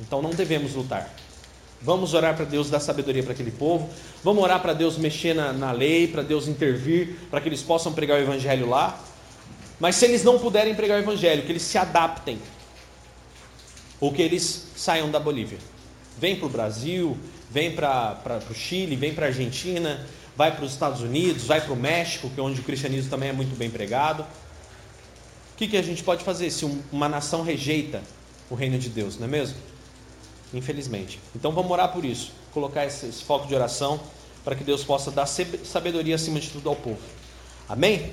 Então 0.00 0.22
não 0.22 0.30
devemos 0.30 0.74
lutar. 0.74 1.12
Vamos 1.80 2.14
orar 2.14 2.36
para 2.36 2.44
Deus 2.44 2.70
dar 2.70 2.78
sabedoria 2.78 3.22
para 3.22 3.32
aquele 3.32 3.50
povo. 3.50 3.90
Vamos 4.22 4.42
orar 4.42 4.62
para 4.62 4.72
Deus 4.72 4.96
mexer 4.96 5.34
na, 5.34 5.52
na 5.52 5.72
lei, 5.72 6.06
para 6.06 6.22
Deus 6.22 6.46
intervir, 6.46 7.16
para 7.28 7.40
que 7.40 7.48
eles 7.48 7.60
possam 7.60 7.92
pregar 7.92 8.18
o 8.18 8.22
evangelho 8.22 8.68
lá. 8.68 8.98
Mas 9.80 9.96
se 9.96 10.04
eles 10.04 10.22
não 10.22 10.38
puderem 10.38 10.76
pregar 10.76 10.98
o 10.98 11.02
evangelho, 11.02 11.42
que 11.42 11.50
eles 11.50 11.62
se 11.62 11.76
adaptem, 11.76 12.38
ou 13.98 14.12
que 14.12 14.22
eles 14.22 14.68
saiam 14.76 15.10
da 15.10 15.18
Bolívia. 15.18 15.58
Vem 16.18 16.36
para 16.36 16.46
o 16.46 16.48
Brasil, 16.48 17.18
vem 17.52 17.74
para 17.74 18.40
o 18.50 18.54
Chile, 18.54 18.96
vem 18.96 19.14
para 19.14 19.26
a 19.26 19.28
Argentina, 19.28 20.06
vai 20.34 20.56
para 20.56 20.64
os 20.64 20.72
Estados 20.72 21.02
Unidos, 21.02 21.44
vai 21.44 21.60
para 21.60 21.72
o 21.72 21.76
México, 21.76 22.30
que 22.30 22.40
é 22.40 22.42
onde 22.42 22.60
o 22.60 22.64
cristianismo 22.64 23.10
também 23.10 23.28
é 23.28 23.32
muito 23.32 23.54
bem 23.56 23.68
pregado. 23.68 24.22
O 24.22 25.56
que, 25.56 25.68
que 25.68 25.76
a 25.76 25.82
gente 25.82 26.02
pode 26.02 26.24
fazer 26.24 26.50
se 26.50 26.64
uma 26.90 27.08
nação 27.08 27.42
rejeita 27.42 28.02
o 28.48 28.54
reino 28.54 28.78
de 28.78 28.88
Deus, 28.88 29.18
não 29.18 29.26
é 29.26 29.30
mesmo? 29.30 29.56
Infelizmente. 30.54 31.20
Então 31.36 31.52
vamos 31.52 31.70
orar 31.70 31.92
por 31.92 32.04
isso, 32.04 32.32
colocar 32.52 32.86
esse, 32.86 33.06
esse 33.06 33.22
foco 33.22 33.46
de 33.46 33.54
oração 33.54 34.00
para 34.42 34.56
que 34.56 34.64
Deus 34.64 34.82
possa 34.82 35.10
dar 35.10 35.26
sabedoria 35.26 36.14
acima 36.14 36.40
de 36.40 36.48
tudo 36.48 36.70
ao 36.70 36.76
povo. 36.76 37.00
Amém? 37.68 38.12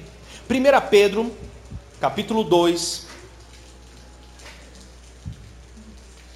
1 0.50 0.89
Pedro, 0.89 1.34
capítulo 2.00 2.43
2, 2.43 3.08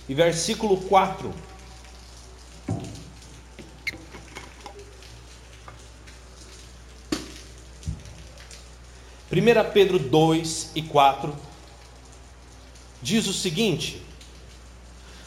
e 0.08 0.14
versículo 0.14 0.78
4. 0.78 1.53
1 9.34 9.72
Pedro 9.74 9.98
2 9.98 10.70
e 10.76 10.82
4 10.84 11.36
diz 13.02 13.26
o 13.26 13.34
seguinte: 13.34 14.00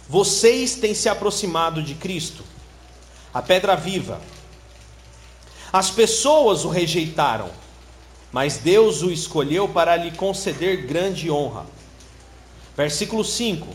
Vocês 0.08 0.76
têm 0.76 0.94
se 0.94 1.08
aproximado 1.08 1.82
de 1.82 1.96
Cristo, 1.96 2.44
a 3.34 3.42
pedra 3.42 3.74
viva. 3.74 4.20
As 5.72 5.90
pessoas 5.90 6.64
o 6.64 6.68
rejeitaram, 6.68 7.50
mas 8.30 8.58
Deus 8.58 9.02
o 9.02 9.10
escolheu 9.10 9.68
para 9.68 9.96
lhe 9.96 10.12
conceder 10.12 10.86
grande 10.86 11.28
honra. 11.28 11.66
Versículo 12.76 13.24
5: 13.24 13.66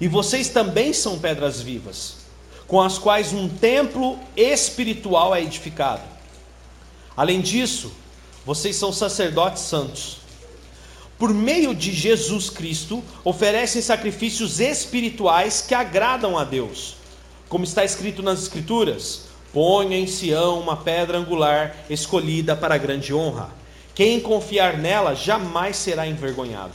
E 0.00 0.06
vocês 0.06 0.48
também 0.48 0.92
são 0.92 1.18
pedras 1.18 1.60
vivas, 1.60 2.18
com 2.68 2.80
as 2.80 2.98
quais 2.98 3.32
um 3.32 3.48
templo 3.48 4.16
espiritual 4.36 5.34
é 5.34 5.42
edificado. 5.42 6.04
Além 7.16 7.40
disso, 7.40 8.03
vocês 8.44 8.76
são 8.76 8.92
sacerdotes 8.92 9.62
santos. 9.62 10.18
Por 11.18 11.32
meio 11.32 11.74
de 11.74 11.92
Jesus 11.92 12.50
Cristo, 12.50 13.02
oferecem 13.24 13.80
sacrifícios 13.80 14.60
espirituais 14.60 15.62
que 15.62 15.74
agradam 15.74 16.36
a 16.36 16.44
Deus. 16.44 16.96
Como 17.48 17.64
está 17.64 17.84
escrito 17.84 18.22
nas 18.22 18.42
Escrituras: 18.42 19.22
Ponha 19.52 19.96
em 19.96 20.06
Sião 20.06 20.60
uma 20.60 20.76
pedra 20.76 21.18
angular 21.18 21.76
escolhida 21.88 22.56
para 22.56 22.76
grande 22.76 23.14
honra. 23.14 23.50
Quem 23.94 24.18
confiar 24.20 24.76
nela 24.76 25.14
jamais 25.14 25.76
será 25.76 26.06
envergonhado. 26.06 26.74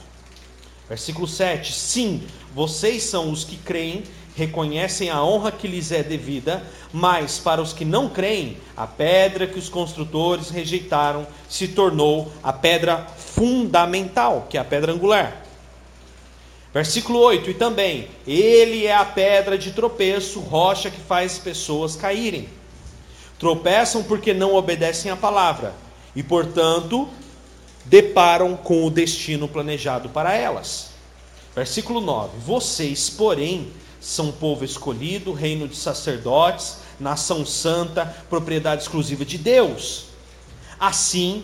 Versículo 0.87 1.27
7: 1.27 1.73
Sim, 1.73 2.23
vocês 2.55 3.03
são 3.03 3.29
os 3.29 3.43
que 3.43 3.57
creem 3.57 4.03
reconhecem 4.39 5.09
a 5.09 5.21
honra 5.21 5.51
que 5.51 5.67
lhes 5.67 5.91
é 5.91 6.01
devida, 6.01 6.63
mas 6.93 7.37
para 7.37 7.61
os 7.61 7.73
que 7.73 7.83
não 7.83 8.07
creem, 8.07 8.57
a 8.75 8.87
pedra 8.87 9.45
que 9.45 9.59
os 9.59 9.67
construtores 9.67 10.49
rejeitaram 10.49 11.27
se 11.49 11.67
tornou 11.67 12.31
a 12.41 12.53
pedra 12.53 13.05
fundamental, 13.17 14.47
que 14.49 14.57
é 14.57 14.61
a 14.61 14.65
pedra 14.65 14.93
angular. 14.93 15.43
Versículo 16.73 17.19
8: 17.19 17.49
E 17.49 17.53
também, 17.53 18.07
ele 18.25 18.85
é 18.85 18.95
a 18.95 19.03
pedra 19.03 19.57
de 19.57 19.71
tropeço, 19.71 20.39
rocha 20.39 20.89
que 20.89 21.01
faz 21.01 21.37
pessoas 21.37 21.95
caírem. 21.95 22.47
Tropeçam 23.37 24.03
porque 24.03 24.33
não 24.33 24.55
obedecem 24.55 25.11
à 25.11 25.15
palavra, 25.15 25.73
e 26.15 26.23
portanto, 26.23 27.09
deparam 27.85 28.55
com 28.55 28.85
o 28.85 28.89
destino 28.89 29.47
planejado 29.47 30.09
para 30.09 30.33
elas. 30.33 30.91
Versículo 31.53 31.99
9: 31.99 32.37
Vocês, 32.39 33.09
porém, 33.09 33.67
são 33.99 34.31
povo 34.31 34.63
escolhido, 34.63 35.33
reino 35.33 35.67
de 35.67 35.75
sacerdotes, 35.75 36.77
nação 36.99 37.45
santa, 37.45 38.05
propriedade 38.29 38.83
exclusiva 38.83 39.25
de 39.25 39.37
Deus. 39.37 40.05
Assim, 40.79 41.43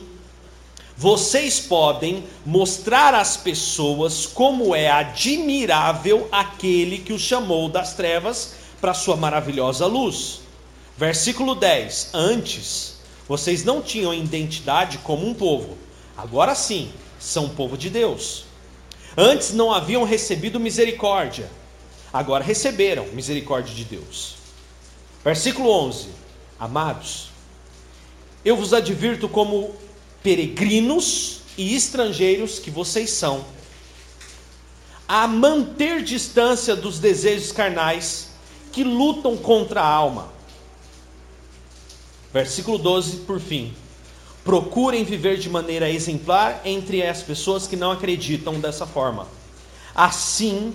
vocês 0.95 1.59
podem 1.59 2.23
mostrar 2.45 3.13
às 3.13 3.35
pessoas 3.35 4.25
como 4.25 4.73
é 4.73 4.89
admirável 4.89 6.27
aquele 6.31 6.99
que 6.99 7.11
os 7.11 7.21
chamou 7.21 7.67
das 7.67 7.93
trevas 7.93 8.55
para 8.79 8.93
sua 8.93 9.17
maravilhosa 9.17 9.85
luz. 9.85 10.41
Versículo 10.97 11.55
10: 11.55 12.11
Antes, 12.13 12.95
vocês 13.27 13.65
não 13.65 13.81
tinham 13.81 14.13
identidade 14.13 14.97
como 14.99 15.27
um 15.27 15.33
povo, 15.33 15.77
agora 16.15 16.55
sim, 16.55 16.89
são 17.19 17.49
povo 17.49 17.77
de 17.77 17.89
Deus. 17.89 18.45
Antes 19.17 19.53
não 19.53 19.73
haviam 19.73 20.03
recebido 20.05 20.59
misericórdia 20.59 21.49
agora 22.15 22.45
receberam 22.45 23.07
misericórdia 23.07 23.75
de 23.75 23.83
Deus. 23.83 24.35
Versículo 25.21 25.69
11: 25.69 26.07
Amados, 26.57 27.29
eu 28.45 28.55
vos 28.55 28.73
advirto 28.73 29.27
como 29.27 29.75
peregrinos 30.23 31.41
e 31.57 31.75
estrangeiros 31.75 32.57
que 32.57 32.71
vocês 32.71 33.09
são, 33.09 33.43
a 35.05 35.27
manter 35.27 36.01
distância 36.03 36.73
dos 36.73 36.99
desejos 36.99 37.51
carnais 37.51 38.29
que 38.71 38.81
lutam 38.81 39.35
contra 39.35 39.81
a 39.81 39.87
alma. 39.87 40.29
Versículo 42.31 42.77
12, 42.77 43.17
por 43.17 43.41
fim. 43.41 43.73
Procurem 44.41 45.03
viver 45.03 45.37
de 45.37 45.49
maneira 45.49 45.89
exemplar 45.89 46.61
entre 46.63 47.05
as 47.05 47.21
pessoas 47.21 47.67
que 47.67 47.75
não 47.75 47.91
acreditam 47.91 48.59
dessa 48.59 48.85
forma. 48.85 49.27
Assim, 49.93 50.73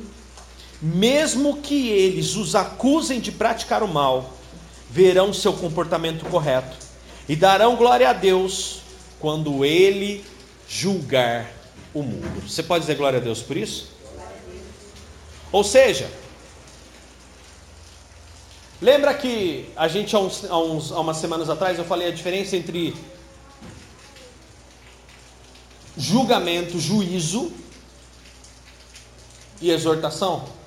mesmo 0.81 1.59
que 1.59 1.89
eles 1.89 2.37
os 2.37 2.55
acusem 2.55 3.21
de 3.21 3.31
praticar 3.31 3.83
o 3.83 3.89
mal, 3.89 4.33
verão 4.91 5.33
seu 5.33 5.53
comportamento 5.53 6.25
correto 6.27 6.77
e 7.29 7.37
darão 7.37 7.77
glória 7.77 8.09
a 8.09 8.13
Deus 8.13 8.81
quando 9.21 9.65
ele 9.65 10.25
julgar 10.69 11.51
o 11.93 12.03
mundo. 12.03 12.49
Você 12.49 12.63
pode 12.63 12.83
dizer 12.83 12.97
glória 12.97 13.19
a 13.19 13.23
Deus 13.23 13.43
por 13.43 13.57
isso? 13.57 13.91
Ou 15.53 15.63
seja, 15.63 16.11
lembra 18.81 19.13
que 19.15 19.69
a 19.77 19.87
gente 19.87 20.15
há, 20.17 20.19
uns, 20.19 20.45
há, 20.45 20.59
uns, 20.59 20.93
há 20.93 21.01
umas 21.01 21.19
semanas 21.19 21.51
atrás 21.51 21.79
eu 21.79 21.85
falei 21.85 22.09
a 22.09 22.13
diferença 22.13 22.57
entre 22.57 22.95
julgamento, 25.97 26.81
juízo 26.81 27.53
e 29.61 29.71
exortação? 29.71 30.60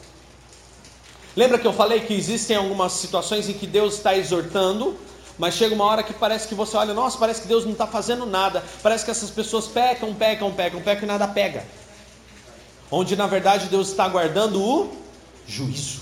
Lembra 1.35 1.57
que 1.57 1.65
eu 1.65 1.73
falei 1.73 2.01
que 2.01 2.13
existem 2.13 2.55
algumas 2.55 2.93
situações 2.93 3.49
em 3.49 3.53
que 3.53 3.65
Deus 3.65 3.95
está 3.95 4.15
exortando, 4.15 4.95
mas 5.37 5.55
chega 5.55 5.73
uma 5.73 5.85
hora 5.85 6.03
que 6.03 6.13
parece 6.13 6.47
que 6.47 6.53
você 6.53 6.77
olha, 6.77 6.93
nossa, 6.93 7.17
parece 7.17 7.41
que 7.41 7.47
Deus 7.47 7.65
não 7.65 7.71
está 7.71 7.87
fazendo 7.87 8.25
nada, 8.25 8.63
parece 8.83 9.03
que 9.03 9.11
essas 9.11 9.31
pessoas 9.31 9.67
pecam, 9.67 10.13
pecam, 10.13 10.51
pecam, 10.51 10.81
pecam 10.81 11.03
e 11.03 11.07
nada 11.07 11.27
pega. 11.27 11.65
Onde 12.91 13.15
na 13.15 13.25
verdade 13.25 13.67
Deus 13.67 13.89
está 13.89 14.07
guardando 14.07 14.61
o 14.61 14.95
juízo. 15.47 16.01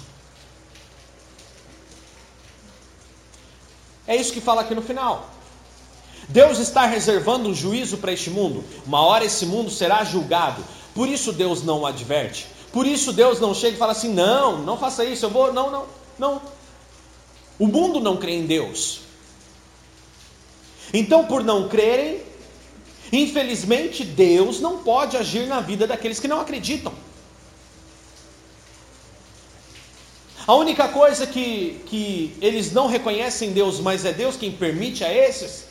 É 4.05 4.15
isso 4.15 4.33
que 4.33 4.41
fala 4.41 4.61
aqui 4.61 4.75
no 4.75 4.81
final. 4.81 5.29
Deus 6.27 6.59
está 6.59 6.85
reservando 6.85 7.47
um 7.47 7.53
juízo 7.53 7.97
para 7.97 8.11
este 8.11 8.29
mundo. 8.29 8.63
Uma 8.85 9.01
hora 9.01 9.23
esse 9.23 9.45
mundo 9.45 9.69
será 9.69 10.03
julgado. 10.03 10.63
Por 10.93 11.07
isso 11.07 11.31
Deus 11.31 11.63
não 11.63 11.81
o 11.81 11.85
adverte. 11.85 12.47
Por 12.71 12.85
isso 12.85 13.11
Deus 13.11 13.39
não 13.39 13.53
chega 13.53 13.75
e 13.75 13.79
fala 13.79 13.91
assim: 13.91 14.13
não, 14.13 14.59
não 14.59 14.77
faça 14.77 15.03
isso, 15.03 15.25
eu 15.25 15.29
vou. 15.29 15.51
Não, 15.51 15.69
não, 15.69 15.85
não. 16.17 16.41
O 17.59 17.67
mundo 17.67 17.99
não 17.99 18.17
crê 18.17 18.33
em 18.33 18.45
Deus. 18.45 19.01
Então, 20.93 21.25
por 21.25 21.43
não 21.43 21.69
crerem, 21.69 22.21
infelizmente 23.11 24.03
Deus 24.03 24.59
não 24.59 24.79
pode 24.79 25.15
agir 25.15 25.47
na 25.47 25.59
vida 25.59 25.87
daqueles 25.87 26.19
que 26.19 26.27
não 26.27 26.41
acreditam. 26.41 26.93
A 30.47 30.55
única 30.55 30.87
coisa 30.87 31.27
que, 31.27 31.81
que 31.85 32.35
eles 32.41 32.71
não 32.71 32.87
reconhecem 32.87 33.51
Deus, 33.51 33.79
mas 33.79 34.05
é 34.05 34.11
Deus 34.11 34.35
quem 34.35 34.51
permite 34.51 35.03
a 35.03 35.13
esses, 35.13 35.65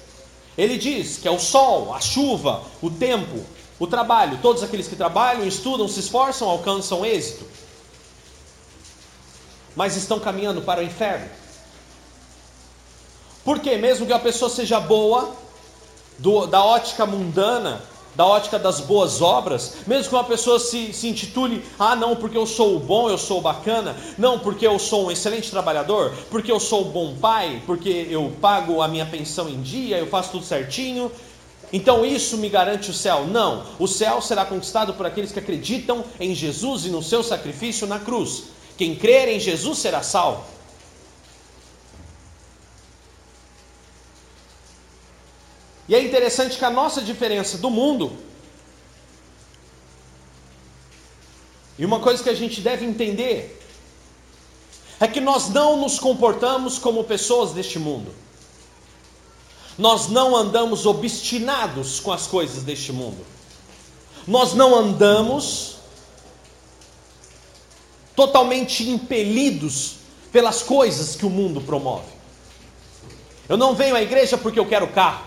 ele 0.57 0.78
diz 0.78 1.19
que 1.19 1.26
é 1.26 1.30
o 1.30 1.38
sol, 1.38 1.92
a 1.92 2.00
chuva, 2.00 2.62
o 2.80 2.88
tempo, 2.88 3.45
o 3.80 3.87
trabalho, 3.87 4.38
todos 4.42 4.62
aqueles 4.62 4.87
que 4.87 4.94
trabalham, 4.94 5.44
estudam, 5.46 5.88
se 5.88 6.00
esforçam, 6.00 6.49
alcançam 6.49 7.04
êxito, 7.04 7.46
mas 9.75 9.96
estão 9.96 10.20
caminhando 10.20 10.60
para 10.60 10.80
o 10.80 10.84
inferno. 10.84 11.26
Porque 13.42 13.76
mesmo 13.78 14.06
que 14.06 14.12
a 14.12 14.18
pessoa 14.18 14.50
seja 14.50 14.78
boa, 14.78 15.34
do, 16.18 16.46
da 16.46 16.62
ótica 16.62 17.06
mundana, 17.06 17.82
da 18.14 18.26
ótica 18.26 18.58
das 18.58 18.80
boas 18.80 19.22
obras, 19.22 19.76
mesmo 19.87 20.10
que 20.10 20.14
uma 20.14 20.25
pessoa 20.25 20.58
se, 20.58 20.92
se 20.92 21.08
intitule, 21.08 21.64
ah 21.78 21.96
não, 21.96 22.14
porque 22.14 22.37
eu 22.37 22.44
sou 22.44 22.76
o 22.76 22.80
bom, 22.80 23.08
eu 23.08 23.16
sou 23.16 23.38
o 23.38 23.40
bacana, 23.40 23.96
não, 24.18 24.38
porque 24.38 24.66
eu 24.66 24.78
sou 24.78 25.06
um 25.06 25.10
excelente 25.10 25.50
trabalhador, 25.50 26.12
porque 26.30 26.52
eu 26.52 26.60
sou 26.60 26.82
um 26.82 26.90
bom 26.90 27.14
pai, 27.14 27.62
porque 27.64 28.08
eu 28.10 28.30
pago 28.42 28.82
a 28.82 28.88
minha 28.88 29.06
pensão 29.06 29.49
em 29.49 29.62
dia, 29.62 29.96
eu 29.96 30.06
faço 30.06 30.32
tudo 30.32 30.44
certinho, 30.44 31.10
Então 31.72 32.04
isso 32.04 32.36
me 32.36 32.48
garante 32.48 32.90
o 32.90 32.94
céu? 32.94 33.26
Não. 33.26 33.66
O 33.78 33.86
céu 33.86 34.20
será 34.20 34.44
conquistado 34.44 34.94
por 34.94 35.06
aqueles 35.06 35.30
que 35.30 35.38
acreditam 35.38 36.04
em 36.18 36.34
Jesus 36.34 36.84
e 36.84 36.88
no 36.88 37.02
seu 37.02 37.22
sacrifício 37.22 37.86
na 37.86 37.98
cruz. 37.98 38.44
Quem 38.76 38.96
crer 38.96 39.28
em 39.28 39.38
Jesus 39.38 39.78
será 39.78 40.02
salvo. 40.02 40.44
E 45.88 45.94
é 45.94 46.00
interessante 46.00 46.56
que 46.56 46.64
a 46.64 46.70
nossa 46.70 47.02
diferença 47.02 47.58
do 47.58 47.68
mundo, 47.68 48.12
e 51.76 51.84
uma 51.84 51.98
coisa 51.98 52.22
que 52.22 52.30
a 52.30 52.34
gente 52.34 52.60
deve 52.60 52.86
entender, 52.86 53.60
é 55.00 55.08
que 55.08 55.20
nós 55.20 55.48
não 55.48 55.76
nos 55.76 55.98
comportamos 55.98 56.78
como 56.78 57.02
pessoas 57.02 57.52
deste 57.52 57.78
mundo. 57.78 58.14
Nós 59.78 60.08
não 60.08 60.36
andamos 60.36 60.86
obstinados 60.86 62.00
com 62.00 62.12
as 62.12 62.26
coisas 62.26 62.62
deste 62.62 62.92
mundo. 62.92 63.24
Nós 64.26 64.54
não 64.54 64.74
andamos 64.74 65.76
totalmente 68.14 68.88
impelidos 68.88 69.96
pelas 70.30 70.62
coisas 70.62 71.16
que 71.16 71.24
o 71.24 71.30
mundo 71.30 71.60
promove. 71.60 72.20
Eu 73.48 73.56
não 73.56 73.74
venho 73.74 73.96
à 73.96 74.02
igreja 74.02 74.36
porque 74.38 74.58
eu 74.60 74.66
quero 74.66 74.86
carro. 74.88 75.24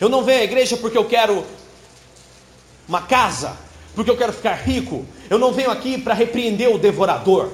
Eu 0.00 0.08
não 0.08 0.22
venho 0.22 0.40
à 0.40 0.44
igreja 0.44 0.76
porque 0.76 0.96
eu 0.96 1.04
quero 1.04 1.44
uma 2.86 3.02
casa, 3.02 3.56
porque 3.94 4.10
eu 4.10 4.16
quero 4.16 4.32
ficar 4.32 4.54
rico. 4.54 5.04
Eu 5.28 5.38
não 5.38 5.52
venho 5.52 5.70
aqui 5.70 5.98
para 5.98 6.14
repreender 6.14 6.72
o 6.72 6.78
devorador. 6.78 7.50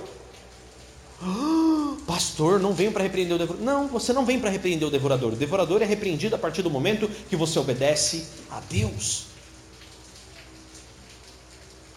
Pastor, 2.08 2.58
não 2.58 2.72
venho 2.72 2.90
para 2.90 3.02
repreender 3.02 3.36
o 3.36 3.38
devorador. 3.38 3.66
Não, 3.66 3.86
você 3.86 4.14
não 4.14 4.24
vem 4.24 4.40
para 4.40 4.48
repreender 4.48 4.88
o 4.88 4.90
devorador. 4.90 5.34
O 5.34 5.36
devorador 5.36 5.82
é 5.82 5.84
repreendido 5.84 6.34
a 6.34 6.38
partir 6.38 6.62
do 6.62 6.70
momento 6.70 7.06
que 7.28 7.36
você 7.36 7.58
obedece 7.58 8.26
a 8.50 8.60
Deus. 8.60 9.26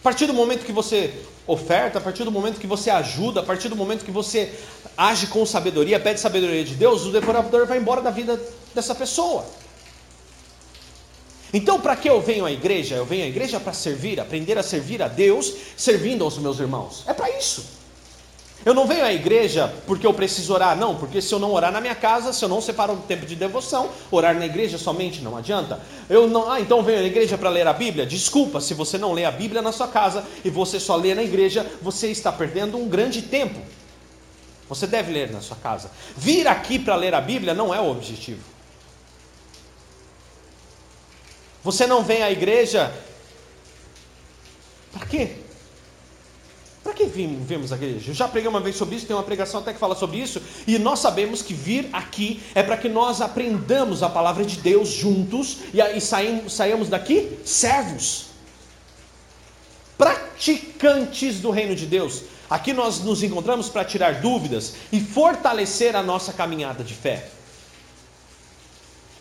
A 0.02 0.04
partir 0.04 0.28
do 0.28 0.34
momento 0.34 0.66
que 0.66 0.74
você 0.74 1.14
oferta, 1.48 2.00
a 2.00 2.02
partir 2.02 2.26
do 2.26 2.32
momento 2.32 2.60
que 2.60 2.68
você 2.68 2.90
ajuda, 2.90 3.40
a 3.40 3.44
partir 3.44 3.70
do 3.70 3.76
momento 3.76 4.04
que 4.04 4.12
você 4.12 4.54
age 4.98 5.28
com 5.28 5.46
sabedoria, 5.46 5.98
pede 5.98 6.20
sabedoria 6.20 6.66
de 6.66 6.76
Deus, 6.76 7.06
o 7.06 7.12
devorador 7.12 7.66
vai 7.66 7.78
embora 7.78 8.02
da 8.02 8.12
vida 8.12 8.42
dessa 8.76 8.94
pessoa. 8.94 9.46
Então, 11.54 11.80
para 11.80 11.96
que 11.96 12.10
eu 12.10 12.20
venho 12.20 12.46
à 12.46 12.52
igreja? 12.52 12.96
Eu 12.96 13.06
venho 13.06 13.24
à 13.24 13.28
igreja 13.28 13.62
para 13.62 13.72
servir, 13.72 14.20
aprender 14.20 14.58
a 14.58 14.64
servir 14.64 15.02
a 15.02 15.08
Deus, 15.08 15.54
servindo 15.78 16.26
aos 16.26 16.38
meus 16.38 16.60
irmãos. 16.60 17.06
É 17.08 17.14
para 17.14 17.30
isso. 17.38 17.81
Eu 18.64 18.74
não 18.74 18.86
venho 18.86 19.04
à 19.04 19.12
igreja 19.12 19.74
porque 19.88 20.06
eu 20.06 20.14
preciso 20.14 20.54
orar, 20.54 20.78
não, 20.78 20.96
porque 20.96 21.22
se 21.22 21.34
eu 21.34 21.40
não 21.40 21.52
orar 21.52 21.72
na 21.72 21.82
minha 21.82 21.96
casa, 21.96 22.32
se 22.32 22.46
eu 22.46 22.50
não 22.50 22.62
separo 22.62 22.94
um 22.94 23.02
tempo 23.02 23.26
de 23.26 23.36
devoção, 23.36 23.90
orar 24.12 24.36
na 24.36 24.46
igreja 24.46 24.78
somente 24.78 25.22
não 25.22 25.36
adianta. 25.36 25.80
Eu 26.10 26.28
não, 26.28 26.52
ah, 26.52 26.60
então 26.60 26.84
venho 26.84 27.00
à 27.00 27.04
igreja 27.04 27.38
para 27.38 27.50
ler 27.50 27.68
a 27.68 27.74
Bíblia? 27.74 28.06
Desculpa, 28.06 28.62
se 28.62 28.74
você 28.74 28.98
não 28.98 29.14
lê 29.14 29.26
a 29.26 29.32
Bíblia 29.32 29.62
na 29.62 29.72
sua 29.72 29.88
casa 29.88 30.24
e 30.46 30.50
você 30.50 30.80
só 30.80 30.96
lê 30.96 31.16
na 31.16 31.24
igreja, 31.24 31.66
você 31.82 32.12
está 32.12 32.32
perdendo 32.32 32.78
um 32.78 32.88
grande 32.88 33.24
tempo. 33.24 33.60
Você 34.70 34.86
deve 34.88 35.12
ler 35.12 35.32
na 35.32 35.42
sua 35.42 35.58
casa. 35.58 35.92
Vir 36.16 36.48
aqui 36.48 36.78
para 36.78 36.96
ler 36.96 37.14
a 37.14 37.20
Bíblia 37.20 37.54
não 37.54 37.74
é 37.74 37.82
o 37.82 37.90
objetivo. 37.90 38.42
Você 41.64 41.86
não 41.86 42.04
vem 42.04 42.24
à 42.24 42.32
igreja 42.32 42.92
para 44.92 45.06
quê? 45.06 45.36
Para 46.84 46.94
que 46.94 47.06
vimos 47.06 47.72
a 47.72 47.76
igreja? 47.76 48.10
Eu 48.10 48.16
já 48.16 48.28
preguei 48.28 48.50
uma 48.50 48.60
vez 48.60 48.76
sobre 48.76 48.96
isso, 48.96 49.06
tem 49.06 49.16
uma 49.16 49.22
pregação 49.22 49.60
até 49.60 49.72
que 49.72 49.80
fala 49.80 49.96
sobre 49.96 50.18
isso, 50.18 50.42
e 50.66 50.80
nós 50.80 51.00
sabemos 51.00 51.44
que 51.44 51.54
vir 51.54 51.88
aqui 51.94 52.42
é 52.56 52.64
para 52.64 52.76
que 52.76 52.90
nós 52.90 53.22
aprendamos 53.22 54.02
a 54.02 54.10
palavra 54.10 54.44
de 54.44 54.58
Deus 54.58 54.90
juntos 54.90 55.58
e, 55.74 55.80
e 55.80 56.02
saímos, 56.02 56.54
saímos 56.54 56.90
daqui 56.90 57.38
servos, 57.46 58.28
praticantes 59.96 61.40
do 61.40 61.52
reino 61.52 61.76
de 61.76 61.86
Deus. 61.86 62.24
Aqui 62.50 62.74
nós 62.74 63.00
nos 63.00 63.22
encontramos 63.22 63.70
para 63.70 63.86
tirar 63.86 64.20
dúvidas 64.20 64.74
e 64.92 65.00
fortalecer 65.00 65.96
a 65.96 66.02
nossa 66.02 66.34
caminhada 66.34 66.84
de 66.84 66.96
fé. 66.96 67.30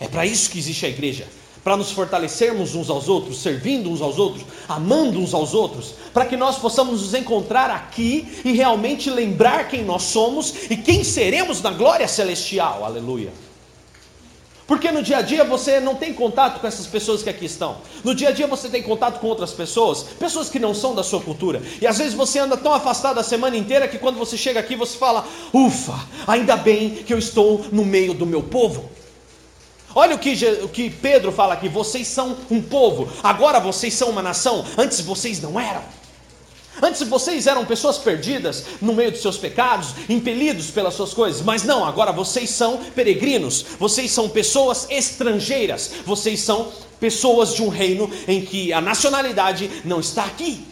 É 0.01 0.09
para 0.09 0.25
isso 0.25 0.51
que 0.51 0.59
existe 0.59 0.87
a 0.87 0.89
igreja 0.89 1.29
para 1.63 1.77
nos 1.77 1.91
fortalecermos 1.91 2.75
uns 2.75 2.89
aos 2.89 3.09
outros, 3.09 3.43
servindo 3.43 3.91
uns 3.91 4.01
aos 4.01 4.19
outros, 4.19 4.45
amando 4.69 5.19
uns 5.19 5.35
aos 5.35 5.53
outros, 5.53 5.95
para 6.13 6.25
que 6.25 6.37
nós 6.37 6.59
possamos 6.59 7.03
nos 7.03 7.15
encontrar 7.15 7.71
aqui 7.71 8.41
e 8.45 8.53
realmente 8.53 9.11
lembrar 9.11 9.69
quem 9.69 9.85
nós 9.85 10.03
somos 10.05 10.71
e 10.71 10.77
quem 10.77 11.05
seremos 11.05 11.61
na 11.61 11.71
glória 11.71 12.09
celestial. 12.09 12.85
Aleluia. 12.85 13.31
Porque 14.71 14.93
no 14.93 15.03
dia 15.03 15.17
a 15.17 15.23
dia 15.23 15.43
você 15.43 15.81
não 15.81 15.97
tem 15.97 16.15
contato 16.15 16.61
com 16.61 16.67
essas 16.67 16.87
pessoas 16.87 17.25
que 17.25 17.29
aqui 17.29 17.45
estão. 17.45 17.79
No 18.05 18.15
dia 18.15 18.29
a 18.29 18.31
dia 18.31 18.47
você 18.47 18.69
tem 18.69 18.81
contato 18.81 19.19
com 19.19 19.27
outras 19.27 19.51
pessoas, 19.51 20.05
pessoas 20.05 20.49
que 20.49 20.61
não 20.61 20.73
são 20.73 20.95
da 20.95 21.03
sua 21.03 21.21
cultura. 21.21 21.61
E 21.81 21.89
às 21.89 21.99
vezes 21.99 22.15
você 22.15 22.39
anda 22.39 22.57
tão 22.57 22.73
afastado 22.73 23.19
a 23.19 23.25
semana 23.25 23.57
inteira 23.57 23.89
que 23.89 23.99
quando 23.99 24.17
você 24.17 24.37
chega 24.37 24.61
aqui 24.61 24.77
você 24.77 24.97
fala: 24.97 25.27
"Ufa, 25.53 25.99
ainda 26.25 26.57
bem 26.57 26.91
que 26.91 27.13
eu 27.13 27.19
estou 27.19 27.67
no 27.73 27.85
meio 27.85 28.15
do 28.15 28.25
meu 28.25 28.45
povo". 28.45 28.89
Olha 29.95 30.15
o 30.15 30.19
que, 30.19 30.33
o 30.63 30.69
que 30.69 30.91
Pedro 30.91 31.33
fala 31.33 31.55
aqui: 31.55 31.69
vocês 31.69 32.07
são 32.07 32.37
um 32.51 32.63
povo, 32.63 33.11
agora 33.23 33.59
vocês 33.59 33.95
são 33.95 34.11
uma 34.11 34.23
nação, 34.23 34.65
antes 34.79 35.01
vocês 35.01 35.41
não 35.41 35.59
eram. 35.59 35.83
Antes 36.83 37.03
vocês 37.03 37.47
eram 37.47 37.67
pessoas 37.67 37.99
perdidas 37.99 38.65
no 38.81 38.95
meio 38.95 39.11
dos 39.11 39.21
seus 39.21 39.37
pecados, 39.37 39.89
impelidos 40.09 40.71
pelas 40.71 40.95
suas 40.95 41.13
coisas, 41.13 41.43
mas 41.43 41.63
não, 41.63 41.85
agora 41.85 42.11
vocês 42.11 42.49
são 42.49 42.79
peregrinos, 42.95 43.67
vocês 43.79 44.11
são 44.11 44.29
pessoas 44.29 44.87
estrangeiras, 44.89 45.91
vocês 46.07 46.41
são 46.41 46.73
pessoas 46.99 47.55
de 47.55 47.63
um 47.63 47.69
reino 47.69 48.11
em 48.27 48.45
que 48.45 48.73
a 48.73 48.81
nacionalidade 48.81 49.83
não 49.85 50.01
está 50.01 50.25
aqui. 50.25 50.67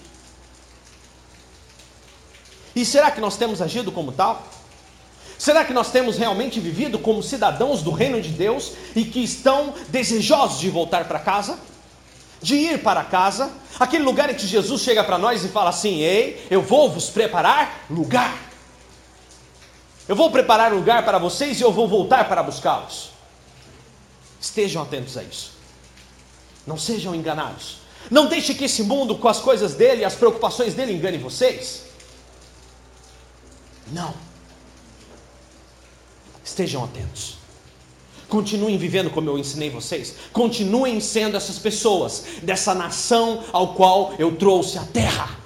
E 2.74 2.84
será 2.84 3.10
que 3.10 3.20
nós 3.20 3.36
temos 3.36 3.60
agido 3.60 3.90
como 3.90 4.12
tal? 4.12 4.46
Será 5.38 5.64
que 5.64 5.72
nós 5.72 5.92
temos 5.92 6.18
realmente 6.18 6.58
vivido 6.58 6.98
como 6.98 7.22
cidadãos 7.22 7.80
do 7.80 7.92
reino 7.92 8.20
de 8.20 8.30
Deus 8.30 8.72
e 8.96 9.04
que 9.04 9.22
estão 9.22 9.72
desejosos 9.88 10.58
de 10.58 10.68
voltar 10.68 11.06
para 11.06 11.20
casa? 11.20 11.58
De 12.42 12.56
ir 12.56 12.82
para 12.82 13.04
casa, 13.04 13.50
aquele 13.78 14.04
lugar 14.04 14.30
em 14.30 14.34
que 14.34 14.46
Jesus 14.46 14.82
chega 14.82 15.02
para 15.04 15.16
nós 15.16 15.44
e 15.44 15.48
fala 15.48 15.70
assim: 15.70 16.00
Ei, 16.00 16.44
eu 16.50 16.60
vou 16.60 16.90
vos 16.90 17.08
preparar 17.08 17.84
lugar. 17.88 18.36
Eu 20.08 20.16
vou 20.16 20.30
preparar 20.30 20.72
lugar 20.72 21.04
para 21.04 21.18
vocês 21.18 21.60
e 21.60 21.62
eu 21.62 21.70
vou 21.70 21.86
voltar 21.86 22.28
para 22.28 22.42
buscá-los. 22.42 23.10
Estejam 24.40 24.82
atentos 24.82 25.16
a 25.16 25.22
isso. 25.22 25.52
Não 26.66 26.78
sejam 26.78 27.14
enganados. 27.14 27.78
Não 28.10 28.26
deixe 28.26 28.54
que 28.54 28.64
esse 28.64 28.82
mundo, 28.82 29.16
com 29.16 29.28
as 29.28 29.40
coisas 29.40 29.74
dele, 29.74 30.04
as 30.04 30.14
preocupações 30.14 30.74
dele, 30.74 30.92
engane 30.92 31.18
vocês. 31.18 31.84
Não. 33.88 34.27
Estejam 36.48 36.82
atentos. 36.82 37.36
Continuem 38.26 38.78
vivendo 38.78 39.10
como 39.10 39.28
eu 39.28 39.38
ensinei 39.38 39.68
vocês. 39.68 40.14
Continuem 40.32 40.98
sendo 40.98 41.36
essas 41.36 41.58
pessoas, 41.58 42.24
dessa 42.42 42.74
nação 42.74 43.44
ao 43.52 43.74
qual 43.74 44.14
eu 44.18 44.34
trouxe 44.34 44.78
a 44.78 44.84
terra. 44.84 45.38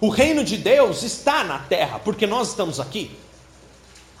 O 0.00 0.08
reino 0.08 0.42
de 0.42 0.56
Deus 0.56 1.04
está 1.04 1.44
na 1.44 1.60
terra, 1.60 2.00
porque 2.00 2.26
nós 2.26 2.48
estamos 2.48 2.80
aqui. 2.80 3.16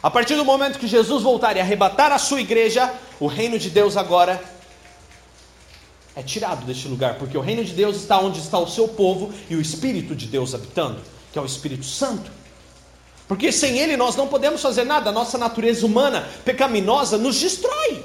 A 0.00 0.08
partir 0.10 0.36
do 0.36 0.44
momento 0.44 0.78
que 0.78 0.86
Jesus 0.86 1.24
voltar 1.24 1.56
e 1.56 1.60
arrebatar 1.60 2.12
a 2.12 2.18
sua 2.18 2.40
igreja, 2.40 2.92
o 3.18 3.26
reino 3.26 3.58
de 3.58 3.68
Deus 3.68 3.96
agora 3.96 4.42
é 6.14 6.22
tirado 6.22 6.64
deste 6.64 6.86
lugar, 6.86 7.18
porque 7.18 7.36
o 7.36 7.40
reino 7.40 7.64
de 7.64 7.72
Deus 7.72 7.96
está 7.96 8.20
onde 8.20 8.38
está 8.38 8.58
o 8.60 8.68
seu 8.68 8.86
povo 8.86 9.32
e 9.50 9.56
o 9.56 9.60
Espírito 9.60 10.14
de 10.14 10.26
Deus 10.26 10.54
habitando, 10.54 11.00
que 11.32 11.38
é 11.38 11.42
o 11.42 11.46
Espírito 11.46 11.84
Santo. 11.84 12.41
Porque 13.28 13.50
sem 13.52 13.78
Ele 13.78 13.96
nós 13.96 14.16
não 14.16 14.28
podemos 14.28 14.60
fazer 14.60 14.84
nada, 14.84 15.10
a 15.10 15.12
nossa 15.12 15.38
natureza 15.38 15.86
humana 15.86 16.28
pecaminosa 16.44 17.16
nos 17.16 17.40
destrói. 17.40 18.04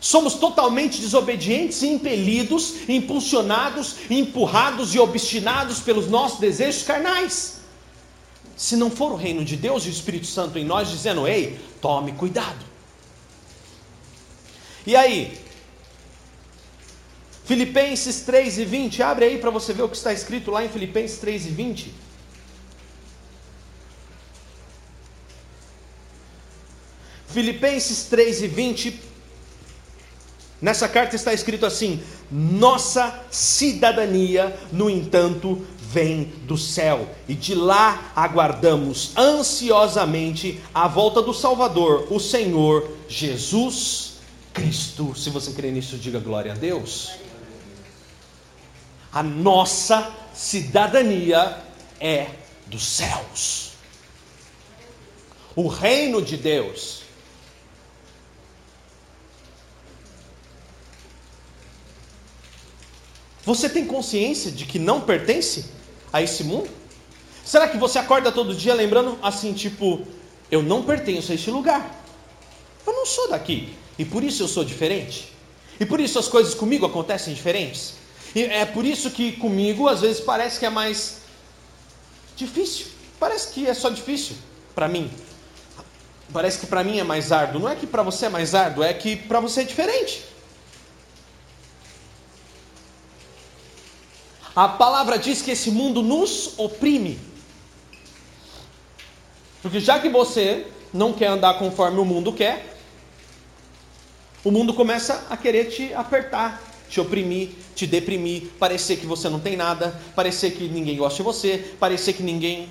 Somos 0.00 0.34
totalmente 0.34 1.00
desobedientes 1.00 1.80
e 1.82 1.86
impelidos, 1.86 2.88
impulsionados, 2.88 3.96
empurrados 4.10 4.94
e 4.96 4.98
obstinados 4.98 5.78
pelos 5.78 6.08
nossos 6.08 6.40
desejos 6.40 6.82
carnais. 6.82 7.60
Se 8.56 8.74
não 8.74 8.90
for 8.90 9.12
o 9.12 9.16
reino 9.16 9.44
de 9.44 9.56
Deus 9.56 9.84
e 9.84 9.88
o 9.88 9.92
Espírito 9.92 10.26
Santo 10.26 10.58
em 10.58 10.64
nós 10.64 10.90
dizendo: 10.90 11.26
"Ei, 11.26 11.58
tome 11.80 12.12
cuidado". 12.12 12.64
E 14.84 14.96
aí? 14.96 15.38
Filipenses 17.44 18.22
3 18.22 18.58
e 18.58 18.64
20, 18.64 19.02
abre 19.02 19.24
aí 19.24 19.38
para 19.38 19.50
você 19.50 19.72
ver 19.72 19.82
o 19.82 19.88
que 19.88 19.96
está 19.96 20.12
escrito 20.12 20.50
lá 20.50 20.64
em 20.64 20.68
Filipenses 20.68 21.18
3 21.18 21.46
e 21.46 21.50
20. 21.50 21.94
Filipenses 27.32 28.04
3 28.04 28.42
e 28.42 28.48
20, 28.48 29.00
nessa 30.60 30.88
carta 30.88 31.16
está 31.16 31.32
escrito 31.32 31.66
assim: 31.66 32.02
Nossa 32.30 33.24
cidadania, 33.30 34.56
no 34.70 34.90
entanto, 34.90 35.64
vem 35.78 36.32
do 36.44 36.56
céu, 36.56 37.08
e 37.28 37.34
de 37.34 37.54
lá 37.54 38.12
aguardamos 38.16 39.12
ansiosamente 39.16 40.60
a 40.72 40.88
volta 40.88 41.20
do 41.20 41.34
Salvador, 41.34 42.06
o 42.10 42.18
Senhor 42.18 42.90
Jesus 43.08 44.14
Cristo. 44.52 45.14
Se 45.14 45.30
você 45.30 45.52
crê 45.52 45.70
nisso, 45.70 45.96
diga 45.96 46.18
glória 46.18 46.52
a 46.52 46.54
Deus. 46.54 47.12
A 49.12 49.22
nossa 49.22 50.10
cidadania 50.32 51.58
é 52.00 52.28
dos 52.66 52.86
céus. 52.86 53.72
O 55.54 55.68
reino 55.68 56.22
de 56.22 56.38
Deus. 56.38 57.01
Você 63.44 63.68
tem 63.68 63.84
consciência 63.84 64.50
de 64.50 64.64
que 64.64 64.78
não 64.78 65.00
pertence 65.00 65.66
a 66.12 66.22
esse 66.22 66.44
mundo? 66.44 66.70
Será 67.44 67.68
que 67.68 67.76
você 67.76 67.98
acorda 67.98 68.30
todo 68.30 68.54
dia 68.54 68.72
lembrando 68.72 69.18
assim, 69.20 69.52
tipo, 69.52 70.06
eu 70.50 70.62
não 70.62 70.82
pertenço 70.82 71.32
a 71.32 71.34
este 71.34 71.50
lugar? 71.50 72.04
Eu 72.86 72.92
não 72.92 73.04
sou 73.04 73.28
daqui. 73.28 73.74
E 73.98 74.04
por 74.04 74.22
isso 74.22 74.42
eu 74.42 74.48
sou 74.48 74.64
diferente. 74.64 75.32
E 75.80 75.84
por 75.84 75.98
isso 76.00 76.18
as 76.18 76.28
coisas 76.28 76.54
comigo 76.54 76.86
acontecem 76.86 77.34
diferentes. 77.34 77.94
E 78.34 78.44
é 78.44 78.64
por 78.64 78.84
isso 78.84 79.10
que 79.10 79.32
comigo 79.32 79.88
às 79.88 80.00
vezes 80.00 80.20
parece 80.20 80.60
que 80.60 80.66
é 80.66 80.70
mais 80.70 81.22
difícil. 82.36 82.86
Parece 83.18 83.52
que 83.52 83.66
é 83.66 83.74
só 83.74 83.90
difícil 83.90 84.36
para 84.74 84.88
mim. 84.88 85.10
Parece 86.32 86.58
que 86.58 86.66
para 86.66 86.82
mim 86.82 86.98
é 86.98 87.04
mais 87.04 87.30
árduo. 87.32 87.60
Não 87.60 87.68
é 87.68 87.74
que 87.74 87.86
para 87.86 88.02
você 88.02 88.26
é 88.26 88.28
mais 88.28 88.54
árduo, 88.54 88.82
é 88.84 88.94
que 88.94 89.16
para 89.16 89.40
você 89.40 89.62
é 89.62 89.64
diferente. 89.64 90.22
A 94.54 94.68
palavra 94.68 95.18
diz 95.18 95.40
que 95.40 95.50
esse 95.50 95.70
mundo 95.70 96.02
nos 96.02 96.58
oprime. 96.58 97.18
Porque 99.62 99.80
já 99.80 99.98
que 99.98 100.08
você 100.08 100.66
não 100.92 101.12
quer 101.12 101.28
andar 101.28 101.54
conforme 101.54 101.98
o 101.98 102.04
mundo 102.04 102.32
quer, 102.32 102.76
o 104.44 104.50
mundo 104.50 104.74
começa 104.74 105.26
a 105.30 105.36
querer 105.36 105.66
te 105.66 105.94
apertar, 105.94 106.60
te 106.88 107.00
oprimir, 107.00 107.50
te 107.74 107.86
deprimir, 107.86 108.48
parecer 108.58 108.96
que 108.96 109.06
você 109.06 109.28
não 109.28 109.40
tem 109.40 109.56
nada, 109.56 109.98
parecer 110.14 110.50
que 110.50 110.68
ninguém 110.68 110.96
gosta 110.96 111.16
de 111.16 111.22
você, 111.22 111.74
parecer 111.78 112.12
que 112.12 112.22
ninguém 112.22 112.68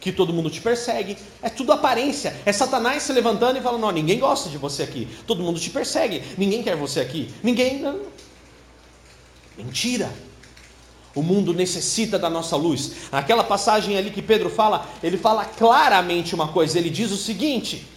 que 0.00 0.10
todo 0.10 0.32
mundo 0.32 0.50
te 0.50 0.60
persegue. 0.60 1.16
É 1.42 1.48
tudo 1.48 1.72
aparência. 1.72 2.34
É 2.44 2.52
Satanás 2.52 3.02
se 3.02 3.12
levantando 3.12 3.58
e 3.58 3.62
falando: 3.62 3.82
"Não, 3.82 3.90
ninguém 3.90 4.18
gosta 4.18 4.48
de 4.48 4.58
você 4.58 4.82
aqui. 4.82 5.06
Todo 5.26 5.42
mundo 5.42 5.60
te 5.60 5.70
persegue. 5.70 6.22
Ninguém 6.38 6.62
quer 6.62 6.76
você 6.76 7.00
aqui. 7.00 7.32
Ninguém 7.42 7.82
Mentira. 9.56 10.12
O 11.16 11.22
mundo 11.22 11.54
necessita 11.54 12.18
da 12.18 12.28
nossa 12.28 12.56
luz. 12.56 12.92
Aquela 13.10 13.42
passagem 13.42 13.96
ali 13.96 14.10
que 14.10 14.20
Pedro 14.20 14.50
fala, 14.50 14.86
ele 15.02 15.16
fala 15.16 15.46
claramente 15.46 16.34
uma 16.34 16.48
coisa. 16.48 16.78
Ele 16.78 16.90
diz 16.90 17.10
o 17.10 17.16
seguinte: 17.16 17.88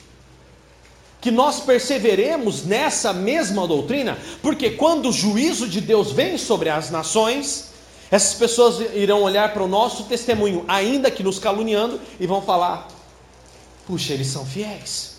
que 1.22 1.30
nós 1.30 1.60
perseveremos 1.60 2.64
nessa 2.64 3.12
mesma 3.12 3.68
doutrina, 3.68 4.18
porque 4.42 4.72
quando 4.72 5.10
o 5.10 5.14
juízo 5.14 5.68
de 5.68 5.82
Deus 5.82 6.14
vem 6.14 6.38
sobre 6.38 6.70
as 6.70 6.90
nações, 6.90 7.72
essas 8.10 8.36
pessoas 8.36 8.80
irão 8.96 9.22
olhar 9.22 9.54
para 9.54 9.64
o 9.64 9.68
nosso 9.68 10.06
testemunho, 10.06 10.64
ainda 10.66 11.12
que 11.12 11.22
nos 11.22 11.38
caluniando, 11.38 12.00
e 12.20 12.26
vão 12.26 12.42
falar: 12.42 12.88
puxa, 13.86 14.14
eles 14.14 14.28
são 14.28 14.46
fiéis. 14.46 15.18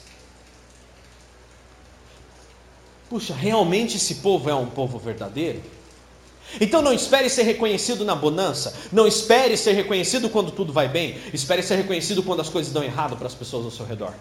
Puxa, 3.10 3.34
realmente 3.34 3.96
esse 3.96 4.16
povo 4.16 4.48
é 4.48 4.54
um 4.54 4.66
povo 4.66 4.98
verdadeiro? 4.98 5.60
Então 6.60 6.80
não 6.80 6.92
espere 6.92 7.28
ser 7.28 7.42
reconhecido 7.42 8.04
na 8.04 8.14
bonança, 8.14 8.74
não 8.90 9.06
espere 9.06 9.56
ser 9.56 9.72
reconhecido 9.72 10.30
quando 10.30 10.50
tudo 10.50 10.72
vai 10.72 10.88
bem, 10.88 11.18
espere 11.32 11.62
ser 11.62 11.76
reconhecido 11.76 12.22
quando 12.22 12.40
as 12.40 12.48
coisas 12.48 12.72
dão 12.72 12.82
errado 12.82 13.16
para 13.16 13.26
as 13.26 13.34
pessoas 13.34 13.64
ao 13.64 13.70
seu 13.70 13.84
redor. 13.84 14.14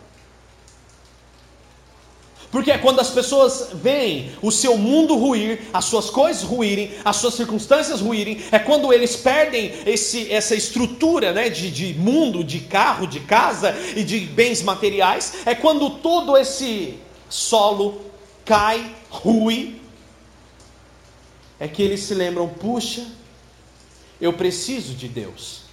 Porque 2.51 2.71
é 2.71 2.77
quando 2.79 2.99
as 2.99 3.11
pessoas 3.11 3.69
veem 3.73 4.31
o 4.41 4.51
seu 4.51 4.75
mundo 4.75 5.15
ruir, 5.15 5.61
as 5.71 5.85
suas 5.85 6.09
coisas 6.09 6.41
ruírem, 6.41 6.91
as 7.05 7.17
suas 7.17 7.35
circunstâncias 7.35 8.01
ruírem, 8.01 8.41
é 8.51 8.57
quando 8.57 8.91
eles 8.91 9.15
perdem 9.15 9.71
esse, 9.85 10.31
essa 10.31 10.55
estrutura 10.55 11.31
né, 11.31 11.49
de, 11.49 11.69
de 11.69 11.93
mundo, 11.93 12.43
de 12.43 12.61
carro, 12.61 13.05
de 13.05 13.19
casa 13.19 13.75
e 13.95 14.03
de 14.03 14.19
bens 14.21 14.63
materiais, 14.63 15.33
é 15.45 15.53
quando 15.53 15.91
todo 15.91 16.35
esse 16.35 16.95
solo 17.29 18.01
cai, 18.43 18.95
rui, 19.11 19.78
é 21.59 21.67
que 21.67 21.81
eles 21.81 22.01
se 22.01 22.13
lembram: 22.13 22.47
puxa, 22.47 23.05
eu 24.19 24.33
preciso 24.33 24.93
de 24.93 25.07
Deus. 25.07 25.69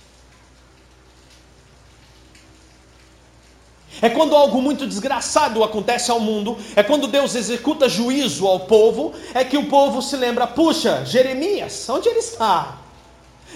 É 4.03 4.11
quando 4.11 4.37
algo 4.37 4.61
muito 4.61 4.87
desgraçado 4.87 5.64
acontece 5.64 6.11
ao 6.11 6.20
mundo, 6.20 6.59
é 6.75 6.83
quando 6.83 7.07
Deus 7.07 7.35
executa 7.35 7.88
juízo 7.88 8.46
ao 8.46 8.61
povo, 8.61 9.14
é 9.33 9.42
que 9.42 9.57
o 9.57 9.66
povo 9.66 10.03
se 10.03 10.16
lembra: 10.16 10.46
puxa, 10.46 11.05
Jeremias, 11.05 11.88
onde 11.88 12.09
ele 12.09 12.18
está? 12.18 12.79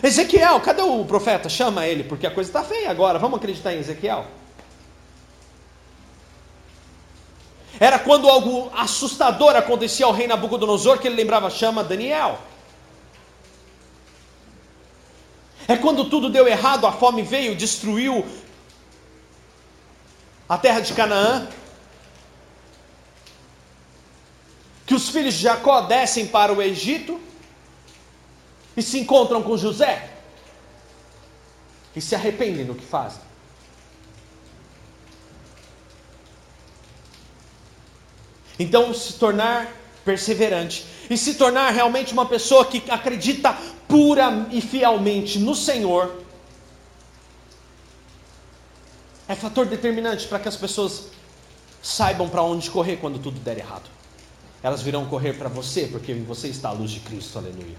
Ezequiel, 0.02 0.60
cadê 0.60 0.80
o 0.80 1.04
profeta? 1.04 1.48
Chama 1.48 1.86
ele, 1.86 2.04
porque 2.04 2.26
a 2.26 2.30
coisa 2.30 2.48
está 2.48 2.64
feia 2.64 2.90
agora, 2.90 3.18
vamos 3.18 3.38
acreditar 3.38 3.74
em 3.74 3.80
Ezequiel. 3.80 4.26
Era 7.80 7.98
quando 7.98 8.28
algo 8.28 8.70
assustador 8.76 9.56
acontecia 9.56 10.04
ao 10.04 10.12
rei 10.12 10.26
Nabucodonosor 10.26 10.98
que 10.98 11.08
ele 11.08 11.16
lembrava: 11.16 11.48
chama 11.48 11.82
Daniel. 11.82 12.38
É 15.66 15.76
quando 15.76 16.04
tudo 16.10 16.28
deu 16.28 16.46
errado, 16.46 16.86
a 16.86 16.92
fome 16.92 17.22
veio, 17.22 17.56
destruiu 17.56 18.26
a 20.46 20.58
terra 20.58 20.80
de 20.80 20.92
Canaã, 20.92 21.48
que 24.84 24.94
os 24.94 25.08
filhos 25.08 25.34
de 25.34 25.42
Jacó 25.42 25.82
descem 25.82 26.26
para 26.26 26.52
o 26.52 26.60
Egito 26.60 27.18
e 28.76 28.82
se 28.82 28.98
encontram 28.98 29.42
com 29.42 29.56
José 29.56 30.10
e 31.94 32.00
se 32.00 32.14
arrependem 32.14 32.66
do 32.66 32.74
que 32.74 32.84
fazem. 32.84 33.29
Então, 38.60 38.92
se 38.92 39.14
tornar 39.14 39.74
perseverante 40.04 40.84
e 41.08 41.16
se 41.16 41.32
tornar 41.32 41.70
realmente 41.70 42.12
uma 42.12 42.26
pessoa 42.26 42.62
que 42.66 42.82
acredita 42.90 43.56
pura 43.88 44.46
e 44.52 44.60
fielmente 44.60 45.38
no 45.38 45.54
Senhor 45.54 46.22
é 49.26 49.34
fator 49.34 49.64
determinante 49.64 50.28
para 50.28 50.38
que 50.38 50.46
as 50.46 50.56
pessoas 50.56 51.04
saibam 51.82 52.28
para 52.28 52.42
onde 52.42 52.68
correr 52.68 52.98
quando 52.98 53.18
tudo 53.18 53.40
der 53.40 53.56
errado. 53.56 53.88
Elas 54.62 54.82
virão 54.82 55.06
correr 55.06 55.32
para 55.38 55.48
você, 55.48 55.86
porque 55.86 56.12
você 56.12 56.48
está 56.48 56.68
à 56.68 56.72
luz 56.72 56.90
de 56.90 57.00
Cristo, 57.00 57.38
aleluia. 57.38 57.78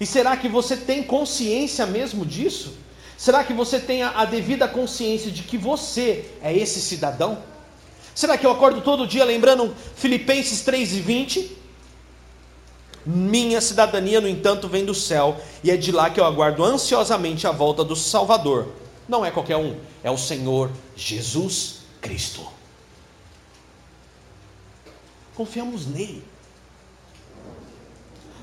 E 0.00 0.06
será 0.06 0.36
que 0.36 0.48
você 0.48 0.76
tem 0.76 1.02
consciência 1.02 1.84
mesmo 1.84 2.24
disso? 2.24 2.78
Será 3.18 3.42
que 3.42 3.52
você 3.52 3.80
tem 3.80 4.04
a, 4.04 4.24
devida 4.24 4.68
consciência 4.68 5.28
de 5.28 5.42
que 5.42 5.58
você 5.58 6.30
é 6.40 6.56
esse 6.56 6.80
cidadão? 6.80 7.42
Será 8.14 8.38
que 8.38 8.46
eu 8.46 8.50
acordo 8.52 8.80
todo 8.80 9.08
dia 9.08 9.24
lembrando 9.24 9.74
Filipenses 9.96 10.60
3 10.60 10.92
e 10.92 11.00
20? 11.00 11.58
Minha 13.04 13.60
cidadania, 13.60 14.20
no 14.20 14.28
entanto, 14.28 14.68
vem 14.68 14.84
do 14.84 14.94
céu, 14.94 15.36
e 15.64 15.70
é 15.72 15.76
de 15.76 15.90
lá 15.90 16.10
que 16.10 16.20
eu 16.20 16.24
aguardo 16.24 16.64
ansiosamente 16.64 17.44
a 17.44 17.50
volta 17.50 17.82
do 17.82 17.96
Salvador. 17.96 18.68
Não 19.08 19.24
é 19.24 19.32
qualquer 19.32 19.56
um, 19.56 19.76
é 20.04 20.10
o 20.12 20.16
Senhor 20.16 20.70
Jesus 20.94 21.80
Cristo. 22.00 22.46
Confiamos 25.34 25.86
nele. 25.88 26.22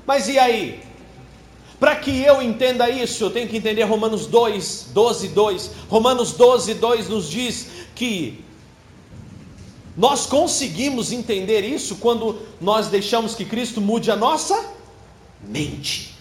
Mas 0.04 0.28
e 0.28 0.38
aí? 0.38 0.85
Para 1.78 1.96
que 1.96 2.22
eu 2.22 2.40
entenda 2.40 2.88
isso, 2.88 3.24
eu 3.24 3.30
tenho 3.30 3.48
que 3.48 3.56
entender 3.56 3.82
Romanos 3.82 4.26
2, 4.26 4.88
12, 4.94 5.28
2. 5.28 5.70
Romanos 5.88 6.32
12, 6.32 6.74
2 6.74 7.08
nos 7.08 7.28
diz 7.28 7.68
que 7.94 8.42
nós 9.96 10.26
conseguimos 10.26 11.12
entender 11.12 11.62
isso 11.62 11.96
quando 11.96 12.38
nós 12.60 12.88
deixamos 12.88 13.34
que 13.34 13.44
Cristo 13.44 13.80
mude 13.80 14.10
a 14.10 14.16
nossa 14.16 14.72
mente. 15.42 16.15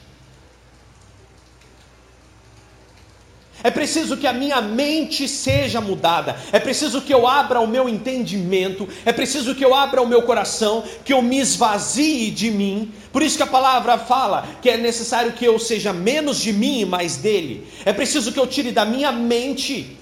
É 3.65 3.71
preciso 3.71 4.15
que 4.15 4.28
a 4.28 4.32
minha 4.32 4.62
mente 4.62 5.28
seja 5.28 5.82
mudada, 5.82 6.39
é 6.51 6.60
preciso 6.60 7.01
que 7.01 7.12
eu 7.12 7.25
abra 7.25 7.60
o 7.60 7.65
meu 7.67 7.89
entendimento, 7.89 8.88
é 9.04 9.12
preciso 9.12 9.56
que 9.56 9.65
eu 9.65 9.73
abra 9.73 10.04
o 10.04 10.08
meu 10.08 10.21
coração, 10.21 10.84
que 11.04 11.12
eu 11.12 11.19
me 11.19 11.39
esvazie 11.39 12.30
de 12.30 12.51
mim. 12.51 12.93
Por 13.12 13.23
isso 13.23 13.38
que 13.38 13.41
a 13.41 13.47
palavra 13.47 13.97
fala 13.97 14.47
que 14.62 14.69
é 14.69 14.78
necessário 14.78 15.32
que 15.32 15.43
eu 15.43 15.58
seja 15.58 15.91
menos 15.91 16.39
de 16.39 16.54
mim 16.54 16.82
e 16.82 16.86
mais 16.86 17.17
dele. 17.17 17.67
É 17.84 17.91
preciso 17.91 18.32
que 18.32 18.39
eu 18.39 18.45
tire 18.45 18.71
da 18.71 18.86
minha 18.86 19.12
mente 19.12 19.97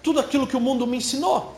tudo 0.00 0.20
aquilo 0.20 0.46
que 0.46 0.56
o 0.56 0.60
mundo 0.60 0.86
me 0.86 0.98
ensinou. 0.98 1.56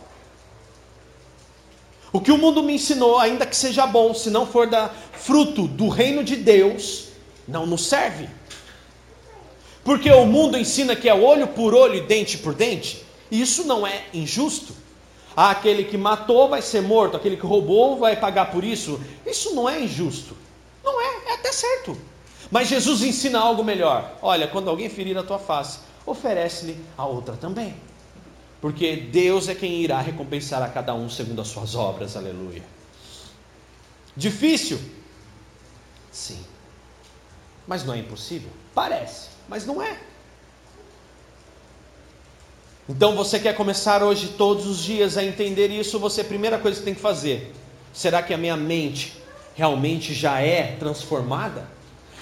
O 2.10 2.22
que 2.22 2.32
o 2.32 2.38
mundo 2.38 2.62
me 2.62 2.72
ensinou, 2.72 3.18
ainda 3.18 3.44
que 3.44 3.54
seja 3.54 3.86
bom, 3.86 4.14
se 4.14 4.30
não 4.30 4.46
for 4.46 4.66
da 4.66 4.90
fruto 5.12 5.68
do 5.68 5.88
reino 5.88 6.24
de 6.24 6.36
Deus, 6.36 7.08
não 7.46 7.66
nos 7.66 7.84
serve. 7.84 8.39
Porque 9.90 10.08
o 10.08 10.24
mundo 10.24 10.56
ensina 10.56 10.94
que 10.94 11.08
é 11.08 11.14
olho 11.14 11.48
por 11.48 11.74
olho 11.74 11.96
e 11.96 12.00
dente 12.00 12.38
por 12.38 12.54
dente, 12.54 13.04
Isso 13.28 13.64
não 13.64 13.84
é 13.84 14.04
injusto. 14.14 14.72
Ah, 15.36 15.50
aquele 15.50 15.82
que 15.82 15.96
matou 15.98 16.48
vai 16.48 16.62
ser 16.62 16.80
morto, 16.80 17.16
aquele 17.16 17.36
que 17.36 17.44
roubou 17.44 17.98
vai 17.98 18.14
pagar 18.14 18.52
por 18.52 18.62
isso. 18.62 19.00
Isso 19.26 19.52
não 19.52 19.68
é 19.68 19.80
injusto. 19.80 20.36
Não 20.84 21.00
é, 21.00 21.30
é 21.30 21.34
até 21.34 21.50
certo. 21.50 21.98
Mas 22.52 22.68
Jesus 22.68 23.02
ensina 23.02 23.40
algo 23.40 23.64
melhor. 23.64 24.16
Olha, 24.22 24.46
quando 24.46 24.70
alguém 24.70 24.88
ferir 24.88 25.18
a 25.18 25.24
tua 25.24 25.40
face, 25.40 25.80
oferece-lhe 26.06 26.78
a 26.96 27.04
outra 27.04 27.34
também. 27.34 27.74
Porque 28.60 28.94
Deus 28.94 29.48
é 29.48 29.56
quem 29.56 29.82
irá 29.82 30.00
recompensar 30.00 30.62
a 30.62 30.68
cada 30.68 30.94
um 30.94 31.10
segundo 31.10 31.42
as 31.42 31.48
suas 31.48 31.74
obras. 31.74 32.16
Aleluia. 32.16 32.62
Difícil? 34.16 34.78
Sim. 36.12 36.38
Mas 37.66 37.84
não 37.84 37.92
é 37.92 37.98
impossível? 37.98 38.50
Parece, 38.72 39.30
mas 39.50 39.66
não 39.66 39.82
é. 39.82 39.96
Então 42.88 43.16
você 43.16 43.38
quer 43.38 43.54
começar 43.54 44.02
hoje, 44.02 44.34
todos 44.38 44.64
os 44.66 44.78
dias, 44.78 45.18
a 45.18 45.24
entender 45.24 45.68
isso, 45.68 45.98
você, 45.98 46.20
a 46.20 46.24
primeira 46.24 46.56
coisa 46.56 46.78
que 46.78 46.84
tem 46.84 46.94
que 46.94 47.00
fazer, 47.00 47.52
será 47.92 48.22
que 48.22 48.32
a 48.32 48.38
minha 48.38 48.56
mente 48.56 49.12
realmente 49.56 50.14
já 50.14 50.40
é 50.40 50.76
transformada? 50.78 51.68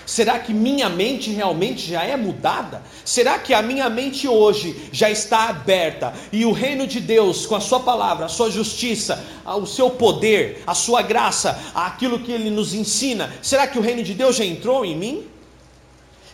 Será 0.07 0.39
que 0.39 0.55
minha 0.55 0.89
mente 0.89 1.31
realmente 1.31 1.91
já 1.91 2.03
é 2.03 2.17
mudada? 2.17 2.83
Será 3.05 3.39
que 3.39 3.53
a 3.53 3.61
minha 3.61 3.91
mente 3.91 4.27
hoje 4.27 4.89
já 4.91 5.11
está 5.11 5.51
aberta 5.51 6.15
e 6.33 6.47
o 6.47 6.53
reino 6.53 6.87
de 6.87 6.99
Deus, 6.99 7.45
com 7.45 7.55
a 7.55 7.61
sua 7.61 7.81
palavra, 7.81 8.25
a 8.25 8.29
sua 8.31 8.51
justiça, 8.51 9.23
o 9.45 9.67
seu 9.67 9.91
poder, 9.91 10.63
a 10.67 10.75
sua 10.75 11.03
graça, 11.03 11.61
aquilo 11.75 12.21
que 12.21 12.33
ele 12.33 12.49
nos 12.49 12.73
ensina, 12.73 13.31
será 13.43 13.67
que 13.67 13.79
o 13.79 13.83
reino 13.83 14.03
de 14.03 14.15
Deus 14.15 14.37
já 14.37 14.47
entrou 14.47 14.83
em 14.83 14.97
mim? 14.97 15.38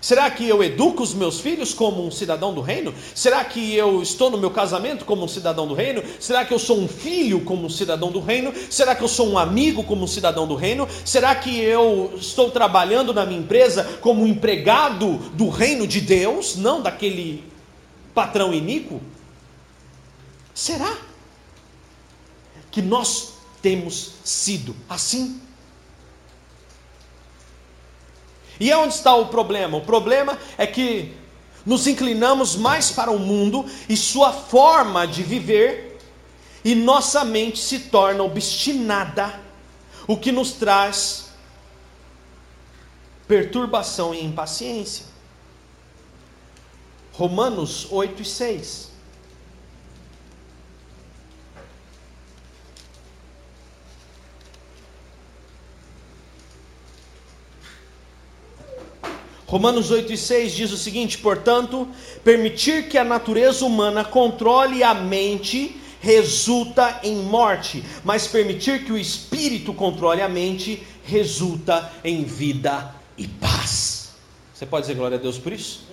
Será 0.04 0.30
que 0.30 0.46
eu 0.46 0.62
educo 0.62 1.02
os 1.02 1.14
meus 1.14 1.40
filhos 1.40 1.72
como 1.72 2.06
um 2.06 2.10
cidadão 2.10 2.52
do 2.52 2.60
reino? 2.60 2.92
Será 3.14 3.42
que 3.42 3.74
eu 3.74 4.02
estou 4.02 4.28
no 4.28 4.36
meu 4.36 4.50
casamento 4.50 5.02
como 5.06 5.24
um 5.24 5.28
cidadão 5.28 5.66
do 5.66 5.72
reino? 5.72 6.02
Será 6.20 6.44
que 6.44 6.52
eu 6.52 6.58
sou 6.58 6.78
um 6.78 6.86
filho 6.86 7.40
como 7.40 7.64
um 7.64 7.70
cidadão 7.70 8.12
do 8.12 8.20
reino? 8.20 8.52
Será 8.68 8.94
que 8.94 9.02
eu 9.02 9.08
sou 9.08 9.30
um 9.30 9.38
amigo 9.38 9.82
como 9.82 10.04
um 10.04 10.06
cidadão 10.06 10.46
do 10.46 10.56
reino? 10.56 10.86
Será 11.06 11.34
que 11.34 11.58
eu 11.58 12.12
estou 12.18 12.50
trabalhando 12.50 13.14
na 13.14 13.24
minha 13.24 13.40
empresa 13.40 13.82
como 14.02 14.20
um 14.20 14.26
empregado 14.26 15.16
do 15.32 15.48
reino 15.48 15.86
de 15.86 16.02
Deus, 16.02 16.54
não 16.54 16.82
daquele 16.82 17.42
patrão 18.14 18.52
iníquo? 18.52 19.00
Será 20.52 20.98
que 22.70 22.82
nós 22.82 23.36
temos 23.62 24.16
sido 24.22 24.76
assim? 24.86 25.40
E 28.64 28.70
é 28.70 28.76
onde 28.78 28.94
está 28.94 29.14
o 29.14 29.26
problema? 29.26 29.76
O 29.76 29.82
problema 29.82 30.38
é 30.56 30.66
que 30.66 31.12
nos 31.66 31.86
inclinamos 31.86 32.56
mais 32.56 32.90
para 32.90 33.10
o 33.10 33.18
mundo 33.18 33.66
e 33.90 33.94
sua 33.94 34.32
forma 34.32 35.06
de 35.06 35.22
viver, 35.22 35.98
e 36.64 36.74
nossa 36.74 37.26
mente 37.26 37.58
se 37.58 37.78
torna 37.78 38.24
obstinada, 38.24 39.38
o 40.06 40.16
que 40.16 40.32
nos 40.32 40.52
traz 40.52 41.26
perturbação 43.28 44.14
e 44.14 44.24
impaciência. 44.24 45.04
Romanos 47.12 47.86
8 47.90 48.22
e 48.22 48.24
6. 48.24 48.93
Romanos 59.54 59.92
8 59.92 60.12
e 60.12 60.16
6 60.16 60.52
diz 60.52 60.72
o 60.72 60.76
seguinte: 60.76 61.16
portanto, 61.18 61.86
permitir 62.24 62.88
que 62.88 62.98
a 62.98 63.04
natureza 63.04 63.64
humana 63.64 64.04
controle 64.04 64.82
a 64.82 64.92
mente 64.92 65.80
resulta 66.00 66.98
em 67.04 67.18
morte, 67.18 67.84
mas 68.02 68.26
permitir 68.26 68.84
que 68.84 68.90
o 68.90 68.98
espírito 68.98 69.72
controle 69.72 70.20
a 70.20 70.28
mente 70.28 70.84
resulta 71.04 71.88
em 72.02 72.24
vida 72.24 72.96
e 73.16 73.28
paz. 73.28 74.08
Você 74.52 74.66
pode 74.66 74.88
dizer 74.88 74.96
glória 74.96 75.18
a 75.18 75.20
Deus 75.20 75.38
por 75.38 75.52
isso? 75.52 75.84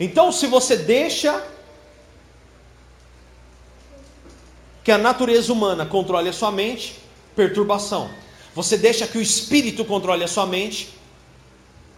Então, 0.00 0.32
se 0.32 0.46
você 0.46 0.74
deixa 0.74 1.44
que 4.82 4.90
a 4.90 4.96
natureza 4.96 5.52
humana 5.52 5.84
controle 5.84 6.30
a 6.30 6.32
sua 6.32 6.50
mente, 6.50 6.94
perturbação. 7.36 8.10
Você 8.54 8.78
deixa 8.78 9.06
que 9.06 9.18
o 9.18 9.20
espírito 9.20 9.84
controle 9.84 10.24
a 10.24 10.28
sua 10.28 10.46
mente, 10.46 11.01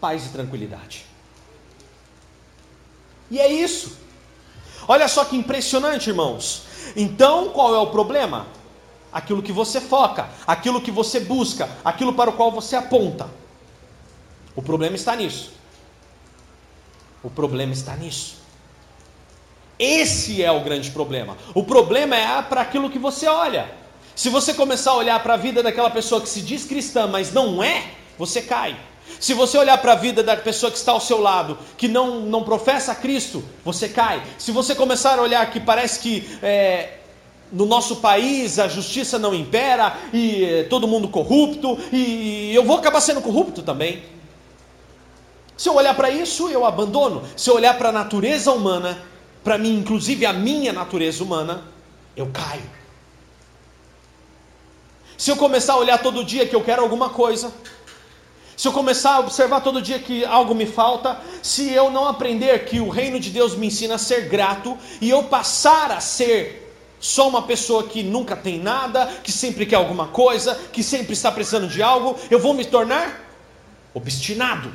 paz 0.05 0.27
e 0.27 0.29
tranquilidade. 0.29 1.07
E 3.31 3.41
é 3.41 3.51
isso. 3.51 3.97
Olha 4.87 5.09
só 5.09 5.25
que 5.25 5.35
impressionante, 5.35 6.11
irmãos. 6.11 6.65
Então, 6.95 7.49
qual 7.49 7.75
é 7.75 7.79
o 7.79 7.87
problema? 7.87 8.47
Aquilo 9.11 9.43
que 9.43 9.51
você 9.51 9.81
foca, 9.81 10.29
aquilo 10.47 10.83
que 10.83 10.91
você 10.91 11.21
busca, 11.21 11.71
aquilo 11.83 12.13
para 12.13 12.29
o 12.29 12.35
qual 12.35 12.53
você 12.53 12.77
aponta. 12.77 13.31
O 14.55 14.61
problema 14.61 14.95
está 14.95 15.17
nisso. 15.17 15.55
O 17.23 17.31
problema 17.31 17.73
está 17.73 17.97
nisso. 17.97 18.37
Esse 19.79 20.43
é 20.43 20.53
o 20.53 20.61
grande 20.61 20.91
problema. 20.91 21.39
O 21.55 21.65
problema 21.65 22.15
é 22.15 22.43
para 22.43 22.61
aquilo 22.61 22.91
que 22.91 22.99
você 22.99 23.27
olha. 23.27 23.73
Se 24.15 24.29
você 24.29 24.53
começar 24.53 24.91
a 24.91 24.97
olhar 24.97 25.23
para 25.23 25.33
a 25.33 25.39
vida 25.39 25.63
daquela 25.63 25.89
pessoa 25.89 26.21
que 26.21 26.29
se 26.29 26.43
diz 26.43 26.67
cristã, 26.67 27.07
mas 27.07 27.33
não 27.33 27.65
é, 27.65 27.95
você 28.19 28.43
cai. 28.43 28.79
Se 29.21 29.35
você 29.35 29.57
olhar 29.57 29.79
para 29.79 29.93
a 29.93 29.97
vida 29.97 30.23
da 30.23 30.37
pessoa 30.37 30.71
que 30.71 30.79
está 30.79 30.93
ao 30.93 31.01
seu 31.01 31.21
lado, 31.21 31.59
que 31.77 31.89
não, 31.89 32.21
não 32.21 32.43
professa 32.43 32.95
Cristo, 32.95 33.45
você 33.65 33.89
cai. 33.89 34.23
Se 34.39 34.51
você 34.51 34.75
começar 34.75 35.19
a 35.19 35.23
olhar 35.23 35.51
que 35.51 35.61
parece 35.61 36.01
que 36.01 36.39
é, 36.43 36.99
no 37.53 37.67
nosso 37.67 37.97
país 37.97 38.59
a 38.59 38.69
justiça 38.69 39.19
não 39.19 39.35
impera 39.35 39.97
e 40.13 40.45
é, 40.45 40.63
todo 40.65 40.89
mundo 40.89 41.09
corrupto, 41.09 41.79
e 41.93 42.55
eu 42.55 42.65
vou 42.65 42.77
acabar 42.77 43.01
sendo 43.01 43.23
corrupto 43.23 43.63
também. 43.63 44.03
Se 45.57 45.69
eu 45.69 45.75
olhar 45.75 45.95
para 45.95 46.11
isso, 46.11 46.49
eu 46.49 46.67
abandono. 46.67 47.23
Se 47.37 47.49
eu 47.49 47.55
olhar 47.55 47.79
para 47.79 47.91
a 47.91 47.93
natureza 47.93 48.51
humana, 48.53 49.01
para 49.43 49.57
mim, 49.57 49.79
inclusive 49.79 50.27
a 50.27 50.33
minha 50.33 50.73
natureza 50.73 51.23
humana, 51.23 51.63
eu 52.17 52.29
caio. 52.33 52.71
Se 55.17 55.31
eu 55.31 55.37
começar 55.37 55.75
a 55.75 55.79
olhar 55.79 55.99
todo 56.03 56.25
dia 56.25 56.47
que 56.47 56.57
eu 56.57 56.63
quero 56.63 56.83
alguma 56.83 57.09
coisa, 57.09 57.53
se 58.57 58.69
eu 58.69 58.73
começar 58.73 59.15
a 59.15 59.21
observar 59.21 59.61
todo 59.63 59.83
dia 59.83 59.99
que 59.99 60.25
algo 60.25 60.55
me 60.55 60.67
falta, 60.67 61.21
se 61.43 61.73
eu 61.73 61.91
não 61.91 62.07
aprender 62.07 62.65
que 62.65 62.79
o 62.81 62.89
reino 62.89 63.19
de 63.19 63.31
Deus 63.31 63.57
me 63.57 63.67
ensina 63.67 63.97
a 63.97 63.99
ser 63.99 64.29
grato 64.29 64.79
e 65.01 65.11
eu 65.11 65.25
passar 65.25 65.91
a 65.91 66.01
ser 66.01 66.61
só 67.01 67.29
uma 67.29 67.43
pessoa 67.43 67.85
que 67.85 68.03
nunca 68.03 68.37
tem 68.37 68.59
nada, 68.59 69.07
que 69.23 69.33
sempre 69.33 69.67
quer 69.67 69.77
alguma 69.77 70.09
coisa, 70.09 70.55
que 70.73 70.83
sempre 70.83 71.13
está 71.13 71.31
precisando 71.33 71.69
de 71.69 71.83
algo, 71.83 72.17
eu 72.31 72.39
vou 72.39 72.55
me 72.55 72.65
tornar 72.65 73.21
obstinado. 73.93 74.73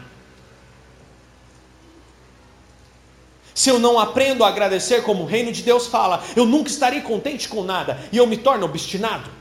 Se 3.55 3.69
eu 3.69 3.79
não 3.79 3.97
aprendo 3.97 4.43
a 4.43 4.47
agradecer 4.47 5.03
como 5.03 5.23
o 5.23 5.25
reino 5.25 5.51
de 5.51 5.63
Deus 5.63 5.87
fala, 5.87 6.23
eu 6.35 6.45
nunca 6.45 6.69
estarei 6.69 7.01
contente 7.01 7.47
com 7.47 7.63
nada 7.63 7.99
e 8.11 8.17
eu 8.17 8.27
me 8.27 8.37
torno 8.37 8.65
obstinado 8.65 9.38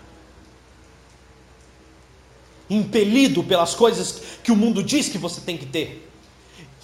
impelido 2.70 3.42
pelas 3.42 3.74
coisas 3.74 4.20
que 4.42 4.52
o 4.52 4.56
mundo 4.56 4.82
diz 4.82 5.08
que 5.08 5.18
você 5.18 5.40
tem 5.40 5.56
que 5.56 5.66
ter. 5.66 6.08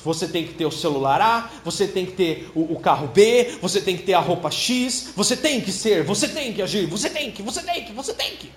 Você 0.05 0.29
tem 0.29 0.47
que 0.47 0.53
ter 0.53 0.67
o 0.67 0.71
celular 0.71 1.21
A, 1.21 1.51
você 1.65 1.89
tem 1.89 2.05
que 2.05 2.13
ter 2.13 2.51
o, 2.55 2.75
o, 2.75 2.81
carro 2.81 3.09
B, 3.09 3.57
você 3.63 3.81
tem 3.81 3.97
que 3.97 4.03
ter 4.03 4.13
a 4.13 4.21
roupa 4.21 4.51
X, 4.51 5.13
você 5.17 5.35
tem 5.35 5.63
que 5.63 5.73
ser, 5.73 6.03
você 6.03 6.29
tem 6.29 6.53
que 6.53 6.61
agir, 6.61 6.85
você 6.87 7.09
tem 7.09 7.31
que, 7.31 7.43
você 7.43 7.63
tem 7.63 7.85
que, 7.85 7.93
você 7.93 8.13
tem 8.13 8.37
que. 8.37 8.51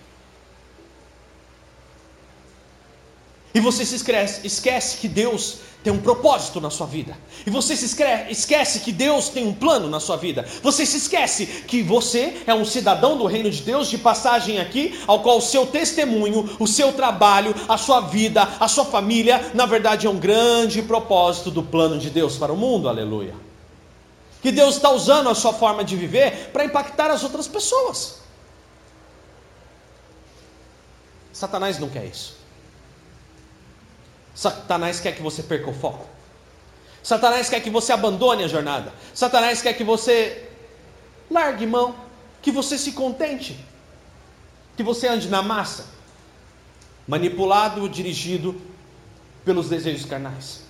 E 3.58 3.60
você 3.60 3.84
se 3.84 3.96
esquece, 3.96 4.46
esquece 4.46 4.98
que 4.98 5.08
Deus 5.08 5.58
tem 5.84 5.92
um 5.92 5.98
propósito 5.98 6.62
na 6.62 6.70
sua 6.70 6.86
vida. 6.86 7.18
E 7.44 7.50
você 7.50 7.76
se 7.76 7.86
esquece 8.30 8.82
que 8.82 8.92
Deus 8.92 9.30
tem 9.30 9.48
um 9.48 9.54
plano 9.54 9.90
na 9.90 10.00
sua 10.00 10.16
vida. 10.16 10.46
Você 10.62 10.86
se 10.86 10.98
esquece 10.98 11.48
que 11.68 11.82
você 11.82 12.44
é 12.46 12.54
um 12.54 12.64
cidadão 12.64 13.18
do 13.18 13.26
reino 13.26 13.50
de 13.50 13.64
Deus 13.64 13.90
de 13.90 13.98
passagem 13.98 14.60
aqui, 14.60 15.02
ao 15.08 15.24
qual 15.24 15.40
o 15.40 15.42
seu 15.42 15.66
testemunho, 15.66 16.56
o 16.60 16.68
seu 16.68 16.94
trabalho, 16.94 17.56
a 17.68 17.80
sua 17.80 18.02
vida, 18.02 18.48
a 18.60 18.68
sua 18.68 18.86
família, 18.86 19.52
na 19.56 19.66
verdade 19.66 20.06
é 20.06 20.10
um 20.10 20.20
grande 20.20 20.84
propósito 20.84 21.50
do 21.50 21.64
plano 21.64 21.98
de 21.98 22.12
Deus 22.12 22.38
para 22.38 22.54
o 22.54 22.56
mundo. 22.56 22.88
Aleluia. 22.88 23.34
Que 24.40 24.52
Deus 24.52 24.76
está 24.76 24.92
usando 24.92 25.30
a 25.30 25.34
sua 25.34 25.52
forma 25.52 25.84
de 25.84 25.96
viver 25.96 26.52
para 26.54 26.64
impactar 26.64 27.10
as 27.10 27.24
outras 27.24 27.48
pessoas. 27.48 28.20
Satanás 31.34 31.80
não 31.80 31.90
quer 31.90 32.06
isso. 32.06 32.38
Satanás 34.38 35.00
quer 35.00 35.16
que 35.16 35.22
você 35.24 35.42
perca 35.42 35.68
o 35.68 35.74
foco. 35.74 36.08
Satanás 37.02 37.50
quer 37.50 37.60
que 37.60 37.72
você 37.72 37.92
abandone 37.92 38.44
a 38.44 38.48
jornada. 38.48 38.94
Satanás 39.12 39.64
quer 39.64 39.74
que 39.74 39.84
você 39.84 40.48
largue 41.28 41.66
mão, 41.66 41.96
que 42.40 42.52
você 42.52 42.78
se 42.78 42.92
contente, 42.92 43.58
que 44.76 44.84
você 44.84 45.08
ande 45.08 45.28
na 45.28 45.42
massa, 45.42 45.88
manipulado, 47.08 47.90
dirigido 47.90 48.62
pelos 49.44 49.70
desejos 49.70 50.06
carnais. 50.06 50.62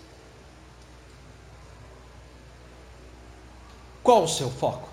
Qual 4.02 4.24
o 4.24 4.30
seu 4.30 4.50
foco? 4.50 4.88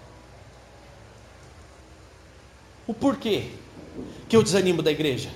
O 2.88 2.92
porquê 2.92 3.52
que 4.28 4.36
eu 4.36 4.42
desanimo 4.42 4.82
da 4.82 4.90
igreja? 4.90 5.30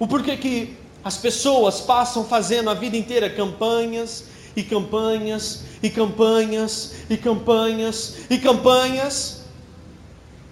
O 0.00 0.08
porquê 0.08 0.36
que 0.36 0.79
as 1.04 1.16
pessoas 1.16 1.80
passam 1.80 2.24
fazendo 2.24 2.70
a 2.70 2.74
vida 2.74 2.96
inteira 2.96 3.30
campanhas 3.30 4.24
e 4.54 4.62
campanhas 4.62 5.64
e 5.82 5.88
campanhas 5.88 6.94
e 7.08 7.16
campanhas 7.16 8.16
e 8.28 8.38
campanhas 8.38 9.40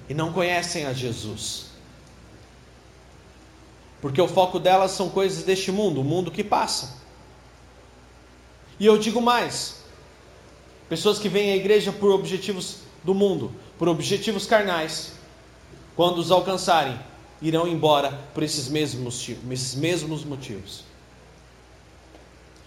e 0.08 0.14
não 0.14 0.32
conhecem 0.32 0.87
a 0.87 0.92
Jesus. 0.92 1.66
Porque 4.00 4.20
o 4.20 4.28
foco 4.28 4.58
delas 4.58 4.92
são 4.92 5.11
coisas 5.11 5.42
deste 5.42 5.70
mundo, 5.70 6.00
o 6.00 6.04
mundo 6.04 6.30
que 6.30 6.44
passa. 6.44 6.96
E 8.78 8.87
eu 8.87 8.96
digo 8.96 9.20
mais: 9.20 9.82
pessoas 10.88 11.18
que 11.18 11.28
vêm 11.28 11.52
à 11.52 11.56
igreja 11.56 11.92
por 11.92 12.11
objetivos 12.11 12.78
do 13.04 13.12
mundo, 13.12 13.52
por 13.78 13.88
objetivos 13.88 14.46
carnais, 14.46 15.12
quando 15.96 16.18
os 16.18 16.30
alcançarem, 16.30 16.98
irão 17.40 17.66
embora 17.66 18.18
por 18.35 18.42
esses 18.42 18.68
mesmos, 18.68 19.29
esses 19.51 19.74
mesmos 19.74 20.24
motivos. 20.24 20.85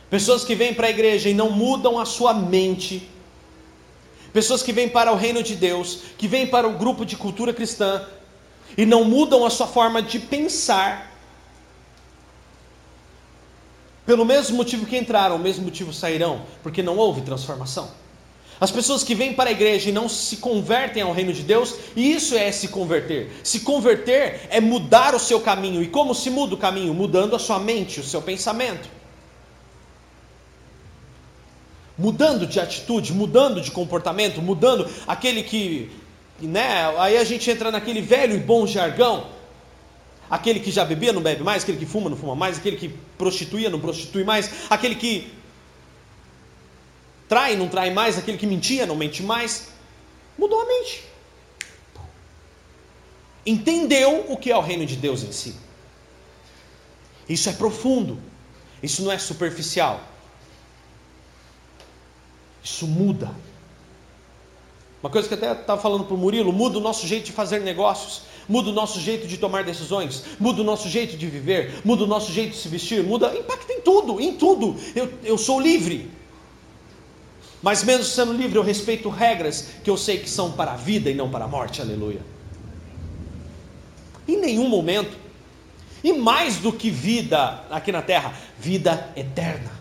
Pessoas 0.10 0.44
que 0.44 0.56
vêm 0.56 0.74
para 0.74 0.88
a 0.88 0.90
igreja 0.90 1.30
e 1.30 1.34
não 1.34 1.50
mudam 1.50 1.98
a 2.00 2.06
sua 2.06 2.34
mente. 2.34 3.10
Pessoas 4.34 4.62
que 4.62 4.74
vêm 4.74 4.90
para 4.90 5.12
o 5.12 5.16
reino 5.16 5.42
de 5.42 5.56
Deus, 5.56 6.04
que 6.18 6.28
vêm 6.28 6.48
para 6.48 6.68
o 6.68 6.78
grupo 6.78 7.06
de 7.06 7.16
cultura 7.16 7.54
cristã 7.54 8.06
e 8.78 8.86
não 8.86 9.04
mudam 9.04 9.46
a 9.46 9.50
sua 9.50 9.68
forma 9.68 10.02
de 10.02 10.20
pensar. 10.20 11.12
Pelo 14.06 14.26
mesmo 14.26 14.58
motivo 14.58 14.86
que 14.86 14.98
entraram, 14.98 15.36
o 15.36 15.40
mesmo 15.40 15.64
motivo 15.64 15.94
sairão, 15.94 16.46
porque 16.64 16.82
não 16.82 16.98
houve 16.98 17.22
transformação. 17.22 18.01
As 18.62 18.70
pessoas 18.70 19.04
que 19.04 19.16
vêm 19.16 19.34
para 19.34 19.50
a 19.50 19.52
igreja 19.52 19.90
e 19.90 19.92
não 19.92 20.08
se 20.08 20.38
convertem 20.38 21.02
ao 21.02 21.12
reino 21.12 21.34
de 21.34 21.42
Deus, 21.42 21.74
e 21.96 22.14
isso 22.14 22.36
é 22.36 22.52
se 22.52 22.68
converter. 22.68 23.32
Se 23.44 23.62
converter 23.62 24.42
é 24.52 24.62
mudar 24.62 25.16
o 25.16 25.20
seu 25.20 25.40
caminho. 25.40 25.82
E 25.82 25.88
como 25.88 26.14
se 26.14 26.30
muda 26.30 26.54
o 26.54 26.58
caminho? 26.58 26.94
Mudando 26.94 27.36
a 27.36 27.40
sua 27.40 27.58
mente, 27.58 28.00
o 28.00 28.04
seu 28.04 28.22
pensamento. 28.22 28.88
Mudando 31.98 32.46
de 32.46 32.60
atitude, 32.60 33.12
mudando 33.14 33.62
de 33.62 33.72
comportamento, 33.72 34.44
mudando 34.44 34.88
aquele 35.08 35.42
que. 35.42 35.90
Né, 36.40 36.94
aí 37.00 37.18
a 37.18 37.24
gente 37.24 37.50
entra 37.50 37.72
naquele 37.72 38.02
velho 38.02 38.36
e 38.36 38.40
bom 38.40 38.68
jargão 38.68 39.26
aquele 40.30 40.62
que 40.62 40.72
já 40.72 40.86
bebia 40.86 41.12
não 41.12 41.22
bebe 41.22 41.44
mais, 41.44 41.64
aquele 41.64 41.78
que 41.78 41.86
fuma 41.86 42.10
não 42.10 42.16
fuma 42.16 42.36
mais, 42.36 42.58
aquele 42.58 42.78
que 42.78 42.90
prostituía 43.18 43.70
não 43.70 43.82
prostitui 43.82 44.24
mais, 44.24 44.50
aquele 44.70 44.96
que 44.96 45.30
trai 47.32 47.56
não 47.56 47.70
trai 47.70 47.94
mais, 47.94 48.18
aquele 48.18 48.38
que 48.38 48.46
mentia 48.46 48.86
não 48.86 48.94
mente 48.94 49.24
mais. 49.24 49.70
Mudou 50.38 50.60
a 50.60 50.66
mente. 50.66 51.06
Entendeu 53.46 54.26
o 54.28 54.36
que 54.36 54.52
é 54.52 54.58
o 54.58 54.60
reino 54.60 54.86
de 54.86 54.98
Deus 54.98 55.24
em 55.24 55.32
si. 55.32 55.56
Isso 57.30 57.48
é 57.50 57.54
profundo. 57.54 58.20
Isso 58.84 59.02
não 59.02 59.14
é 59.14 59.18
superficial. 59.18 60.02
Isso 62.62 62.86
muda. 62.86 63.34
Uma 65.02 65.10
coisa 65.10 65.30
que 65.30 65.34
até 65.34 65.54
estava 65.54 65.82
falando 65.82 66.04
para 66.04 66.14
o 66.14 66.18
Murilo: 66.18 66.52
muda 66.52 66.80
o 66.80 66.82
nosso 66.82 67.08
jeito 67.08 67.28
de 67.28 67.32
fazer 67.32 67.62
negócios 67.62 68.24
muda 68.50 68.70
o 68.70 68.74
nosso 68.74 69.00
jeito 69.00 69.28
de 69.28 69.38
tomar 69.38 69.64
decisões, 69.64 70.24
muda 70.38 70.62
o 70.62 70.66
nosso 70.66 70.90
jeito 70.90 71.16
de 71.16 71.28
viver, 71.28 71.80
muda 71.86 72.04
o 72.04 72.08
nosso 72.08 72.34
jeito 72.34 72.52
de 72.52 72.58
se 72.58 72.68
vestir, 72.68 73.02
muda, 73.02 73.34
impacta 73.38 73.72
em 73.72 73.80
tudo, 73.80 74.20
em 74.20 74.34
tudo. 74.34 74.76
Eu, 74.94 75.10
eu 75.24 75.38
sou 75.38 75.58
livre. 75.58 76.12
Mas 77.62 77.84
mesmo 77.84 78.04
sendo 78.04 78.34
livre, 78.34 78.58
eu 78.58 78.64
respeito 78.64 79.10
regras 79.10 79.68
que 79.84 79.90
eu 79.90 79.98
sei 79.98 80.18
que 80.18 80.30
são 80.30 80.52
para 80.52 80.74
a 80.74 80.76
vida 80.76 81.10
e 81.10 81.14
não 81.14 81.30
para 81.30 81.46
a 81.46 81.48
morte, 81.48 81.82
aleluia. 81.82 82.22
Em 84.28 84.38
nenhum 84.38 84.68
momento, 84.68 85.16
e 86.04 86.14
mais 86.14 86.58
do 86.58 86.74
que 86.74 86.90
vida 86.90 87.64
aqui 87.70 87.92
na 87.92 88.02
terra, 88.02 88.34
vida 88.58 89.12
eterna. 89.16 89.72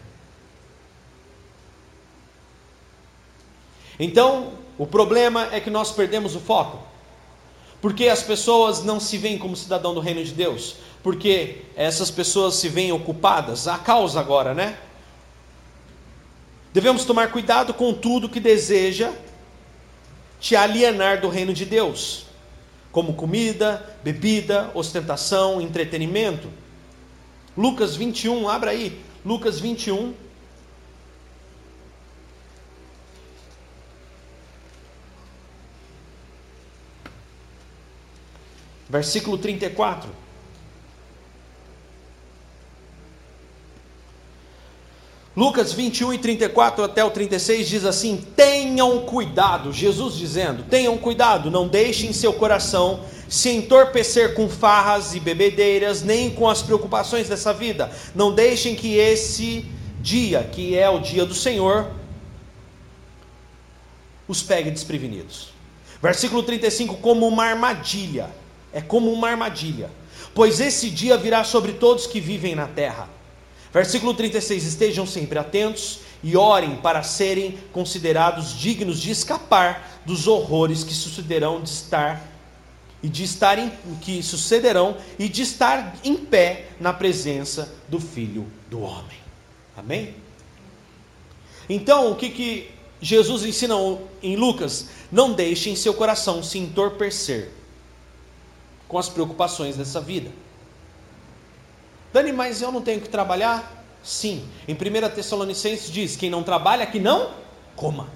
Então, 3.99 4.53
o 4.79 4.87
problema 4.87 5.49
é 5.53 5.61
que 5.61 5.71
nós 5.71 5.93
perdemos 5.93 6.35
o 6.35 6.41
foco. 6.41 6.91
Porque 7.81 8.09
as 8.09 8.23
pessoas 8.23 8.85
não 8.85 9.01
se 9.01 9.17
veem 9.17 9.39
como 9.39 9.57
cidadão 9.57 9.95
do 9.95 10.01
reino 10.01 10.23
de 10.23 10.33
Deus? 10.33 10.77
Porque 11.03 11.63
essas 11.75 12.11
pessoas 12.11 12.55
se 12.57 12.69
veem 12.69 12.93
ocupadas, 12.93 13.67
a 13.67 13.79
causa 13.79 14.21
agora, 14.21 14.53
né? 14.53 14.79
Devemos 16.73 17.05
tomar 17.05 17.33
cuidado 17.33 17.75
com 17.75 17.93
tudo 17.93 18.29
que 18.29 18.39
deseja 18.39 19.13
te 20.39 20.55
alienar 20.55 21.21
do 21.21 21.29
reino 21.29 21.53
de 21.53 21.65
Deus, 21.65 22.27
como 22.93 23.15
comida, 23.15 23.99
bebida, 24.03 24.71
ostentação, 24.75 25.61
entretenimento. 25.61 26.49
Lucas 27.57 27.97
21, 27.97 28.49
abra 28.49 28.71
aí, 28.71 29.01
Lucas 29.25 29.59
21. 29.59 30.15
Versículo 38.89 39.39
34. 39.39 40.30
Lucas 45.41 45.73
21 45.73 46.13
e 46.13 46.19
34 46.19 46.85
até 46.85 47.03
o 47.03 47.11
36 47.11 47.67
diz 47.67 47.87
assim: 47.87 48.19
Tenham 48.37 49.01
cuidado, 49.07 49.73
Jesus 49.73 50.15
dizendo: 50.15 50.65
Tenham 50.65 50.99
cuidado, 50.99 51.51
não 51.51 51.67
deixem 51.67 52.13
seu 52.13 52.35
coração 52.35 53.01
se 53.27 53.49
entorpecer 53.49 54.35
com 54.35 54.51
farras 54.51 55.15
e 55.15 55.19
bebedeiras, 55.19 56.03
nem 56.03 56.29
com 56.29 56.47
as 56.47 56.61
preocupações 56.61 57.27
dessa 57.27 57.55
vida. 57.55 57.91
Não 58.15 58.35
deixem 58.35 58.75
que 58.75 58.99
esse 58.99 59.65
dia, 60.03 60.45
que 60.45 60.77
é 60.77 60.91
o 60.91 60.99
dia 60.99 61.25
do 61.25 61.35
Senhor, 61.35 61.91
os 64.29 64.43
pegue 64.43 64.71
desprevenidos. 64.71 65.55
Versículo 66.03 66.43
35: 66.43 66.97
Como 66.97 67.27
uma 67.27 67.47
armadilha 67.47 68.29
é 68.75 68.83
como 68.83 69.11
uma 69.11 69.31
armadilha, 69.31 69.91
pois 70.35 70.61
esse 70.61 70.91
dia 70.91 71.17
virá 71.17 71.45
sobre 71.45 71.73
todos 71.73 72.07
que 72.07 72.21
vivem 72.21 72.55
na 72.55 72.67
terra. 72.67 73.20
Versículo 73.73 74.15
36: 74.15 74.65
Estejam 74.65 75.07
sempre 75.07 75.39
atentos 75.39 76.01
e 76.23 76.37
orem 76.37 76.77
para 76.77 77.03
serem 77.03 77.59
considerados 77.73 78.53
dignos 78.59 79.01
de 79.01 79.11
escapar 79.11 80.01
dos 80.05 80.27
horrores 80.27 80.85
que 80.85 80.93
sucederão 80.93 81.63
de 81.63 81.71
estar 81.71 82.29
e 83.03 83.09
de 83.09 83.25
estar 83.25 83.59
em, 83.59 83.73
que 84.01 84.23
sucederão 84.23 84.97
e 85.19 85.29
de 85.29 85.43
estar 85.43 85.97
em 86.05 86.17
pé 86.17 86.69
na 86.79 86.93
presença 86.93 87.73
do 87.89 87.99
Filho 87.99 88.47
do 88.69 88.81
Homem. 88.81 89.19
Amém? 89.77 90.15
Então, 91.69 92.13
o 92.13 92.17
que, 92.17 92.29
que 92.29 92.71
Jesus 93.01 93.45
ensina 93.45 93.75
em 94.23 94.37
Lucas? 94.37 94.89
Não 95.11 95.33
deixem 95.33 95.75
seu 95.75 95.95
coração 95.95 96.43
se 96.43 96.59
entorpecer 96.59 97.51
com 98.87 98.99
as 98.99 99.09
preocupações 99.09 99.77
dessa 99.77 100.01
vida. 100.01 100.31
Dani, 102.13 102.33
mas 102.33 102.61
eu 102.61 102.73
não 102.73 102.83
tenho 102.83 103.01
que 103.01 103.09
trabalhar? 103.09 103.85
Sim. 104.03 104.49
Em 104.67 104.75
1 104.75 105.15
Tessalonicenses 105.15 105.91
diz: 105.91 106.17
quem 106.17 106.31
não 106.31 106.43
trabalha, 106.43 106.87
que 106.87 106.99
não 106.99 107.31
coma. 107.77 108.09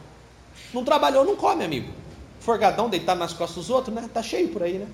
Não 0.73 0.85
trabalhou, 0.85 1.25
não 1.25 1.37
come, 1.37 1.65
amigo. 1.65 1.93
Forgadão, 2.41 2.91
deitado 2.91 3.19
nas 3.19 3.33
costas 3.33 3.57
dos 3.57 3.71
outros, 3.71 3.95
né? 3.95 4.09
Tá 4.13 4.23
cheio 4.23 4.49
por 4.49 4.63
aí, 4.63 4.79
né? 4.79 4.87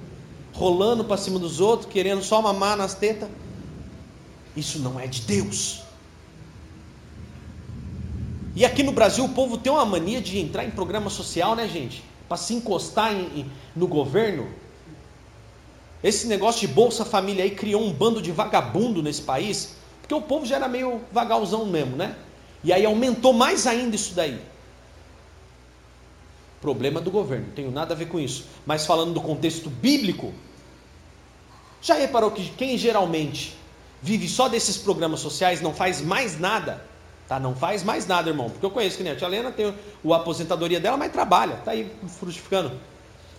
Rolando 0.53 1.05
para 1.05 1.17
cima 1.17 1.39
dos 1.39 1.61
outros, 1.61 1.91
querendo 1.91 2.23
só 2.23 2.41
mamar 2.41 2.77
nas 2.77 2.95
tetas. 2.95 3.29
Isso 4.57 4.79
não 4.79 4.99
é 4.99 5.07
de 5.07 5.23
Deus. 5.23 5.83
E 8.55 8.65
aqui 8.65 8.83
no 8.83 8.93
Brasil 8.93 9.25
o 9.25 9.29
povo 9.29 9.57
tem 9.57 9.73
uma 9.73 9.85
mania 9.85 10.21
de 10.21 10.39
entrar 10.39 10.65
em 10.65 10.71
programa 10.71 11.09
social, 11.09 11.55
né, 11.55 11.69
gente? 11.69 12.05
Para 12.29 12.37
se 12.37 12.55
encostar 12.55 13.13
em, 13.13 13.41
em, 13.41 13.53
no 13.75 13.87
governo. 13.87 14.49
Esse 16.03 16.26
negócio 16.26 16.66
de 16.66 16.68
Bolsa 16.72 17.05
Família 17.05 17.44
aí 17.44 17.51
criou 17.51 17.82
um 17.82 17.92
bando 17.92 18.22
de 18.22 18.32
vagabundo 18.32 19.03
nesse 19.03 19.22
país, 19.22 19.76
porque 20.01 20.14
o 20.14 20.22
povo 20.22 20.46
já 20.46 20.57
era 20.57 20.68
meio 20.68 21.01
vagalzão 21.12 21.66
mesmo, 21.66 21.96
né? 21.96 22.16
E 22.64 22.72
aí 22.72 22.84
aumentou 22.84 23.32
mais 23.32 23.66
ainda 23.66 23.94
isso 23.96 24.14
daí. 24.14 24.40
Problema 26.61 27.01
do 27.01 27.11
governo, 27.11 27.46
não 27.46 27.55
tenho 27.55 27.70
nada 27.70 27.94
a 27.94 27.96
ver 27.96 28.09
com 28.09 28.20
isso. 28.20 28.46
Mas 28.66 28.86
falando 28.86 29.14
do 29.14 29.20
contexto 29.20 29.70
bíblico, 29.70 30.32
já 31.80 31.94
reparou 31.94 32.30
que 32.30 32.51
quem 32.51 32.76
geralmente 32.76 33.57
vive 34.03 34.28
só 34.28 34.48
desses 34.48 34.76
programas 34.76 35.20
sociais 35.20 35.61
não 35.61 35.72
faz 35.72 36.01
mais 36.01 36.38
nada? 36.38 36.84
Tá? 37.26 37.38
Não 37.38 37.55
faz 37.55 37.82
mais 37.82 38.07
nada, 38.07 38.28
irmão. 38.28 38.51
Porque 38.51 38.66
eu 38.66 38.70
conheço 38.70 38.96
que 38.96 39.03
nem 39.03 39.12
a 39.12 39.16
tia 39.16 39.26
Helena 39.26 39.53
tem 39.53 39.66
a 39.66 40.16
aposentadoria 40.16 40.80
dela, 40.80 40.96
mas 40.96 41.12
trabalha, 41.12 41.57
tá 41.64 41.70
aí 41.70 41.90
frutificando. 42.18 42.72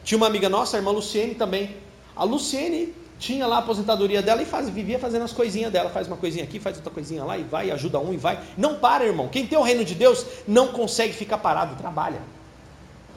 Tinha 0.03 0.17
uma 0.17 0.27
amiga 0.27 0.49
nossa, 0.49 0.77
a 0.77 0.79
irmã 0.79 0.91
Luciene 0.91 1.35
também. 1.35 1.75
A 2.15 2.23
Luciene 2.23 2.93
tinha 3.19 3.45
lá 3.45 3.57
a 3.57 3.59
aposentadoria 3.59 4.21
dela 4.21 4.41
e 4.41 4.45
faz, 4.45 4.67
vivia 4.69 4.97
fazendo 4.97 5.23
as 5.23 5.31
coisinhas 5.31 5.71
dela, 5.71 5.89
faz 5.89 6.07
uma 6.07 6.17
coisinha 6.17 6.43
aqui, 6.43 6.59
faz 6.59 6.77
outra 6.77 6.91
coisinha 6.91 7.23
lá 7.23 7.37
e 7.37 7.43
vai, 7.43 7.69
ajuda 7.71 7.99
um 7.99 8.13
e 8.13 8.17
vai. 8.17 8.39
Não 8.57 8.75
para, 8.75 9.05
irmão. 9.05 9.27
Quem 9.27 9.45
tem 9.45 9.57
o 9.57 9.61
reino 9.61 9.85
de 9.85 9.95
Deus 9.95 10.25
não 10.47 10.69
consegue 10.69 11.13
ficar 11.13 11.37
parado, 11.37 11.75
trabalha. 11.75 12.21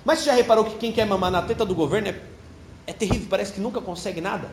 Mas 0.05 0.18
você 0.18 0.26
já 0.26 0.34
reparou 0.34 0.64
que 0.64 0.76
quem 0.76 0.92
quer 0.92 1.07
mamar 1.07 1.30
na 1.30 1.40
teta 1.40 1.64
do 1.64 1.74
governo 1.74 2.09
é 2.09 2.34
é 2.86 2.92
terrível, 2.92 3.26
parece 3.28 3.53
que 3.53 3.61
nunca 3.61 3.80
consegue 3.80 4.20
nada. 4.20 4.51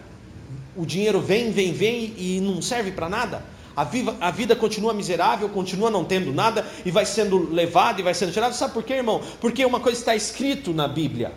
O 0.75 0.85
dinheiro 0.85 1.19
vem, 1.19 1.51
vem, 1.51 1.73
vem 1.73 2.13
e 2.17 2.39
não 2.41 2.61
serve 2.61 2.91
para 2.91 3.09
nada. 3.09 3.43
A, 3.75 3.83
viva, 3.83 4.15
a 4.19 4.31
vida 4.31 4.55
continua 4.55 4.93
miserável, 4.93 5.49
continua 5.49 5.89
não 5.89 6.03
tendo 6.03 6.33
nada 6.33 6.65
e 6.85 6.91
vai 6.91 7.05
sendo 7.05 7.51
levado 7.51 7.99
e 7.99 8.03
vai 8.03 8.13
sendo 8.13 8.31
tirado. 8.31 8.53
Sabe 8.53 8.73
por 8.73 8.83
quê, 8.83 8.93
irmão? 8.93 9.21
Porque 9.39 9.65
uma 9.65 9.79
coisa 9.79 9.99
está 9.99 10.15
escrito 10.15 10.73
na 10.73 10.87
Bíblia. 10.87 11.33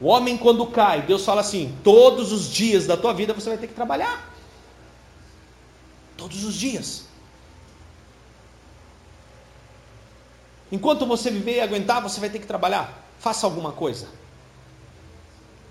O 0.00 0.06
homem, 0.08 0.36
quando 0.36 0.66
cai, 0.66 1.02
Deus 1.02 1.24
fala 1.24 1.40
assim: 1.40 1.76
todos 1.82 2.32
os 2.32 2.50
dias 2.50 2.86
da 2.86 2.96
tua 2.96 3.12
vida 3.12 3.32
você 3.32 3.48
vai 3.48 3.58
ter 3.58 3.66
que 3.66 3.74
trabalhar. 3.74 4.32
Todos 6.16 6.44
os 6.44 6.54
dias. 6.54 7.04
Enquanto 10.70 11.06
você 11.06 11.30
viver 11.30 11.56
e 11.56 11.60
aguentar, 11.60 12.02
você 12.02 12.18
vai 12.20 12.28
ter 12.28 12.38
que 12.38 12.46
trabalhar. 12.46 13.06
Faça 13.18 13.46
alguma 13.46 13.72
coisa. 13.72 14.08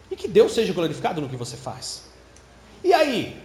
E 0.10 0.16
que 0.16 0.28
Deus 0.28 0.54
seja 0.54 0.74
glorificado 0.74 1.22
no 1.22 1.30
que 1.30 1.36
você 1.36 1.58
faz. 1.58 2.04
E 2.84 2.94
aí? 2.94 3.42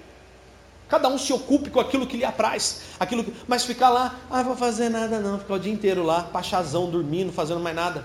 Cada 0.89 1.09
um 1.09 1.19
se 1.19 1.33
ocupe 1.33 1.71
com 1.71 1.81
aquilo 1.81 2.07
que 2.07 2.17
lhe 2.17 2.25
apraz. 2.25 2.83
Aquilo 2.99 3.25
que... 3.25 3.33
Mas 3.47 3.65
ficar 3.65 3.91
lá, 3.91 4.19
ah, 4.31 4.43
vou 4.43 4.57
fazer 4.57 4.89
nada 4.89 5.21
não, 5.21 5.39
ficar 5.39 5.55
o 5.55 5.59
dia 5.59 5.73
inteiro 5.73 6.03
lá, 6.03 6.25
pachazão, 6.25 6.91
dormindo, 6.91 7.33
fazendo 7.33 7.61
mais 7.61 7.77
nada. 7.77 8.05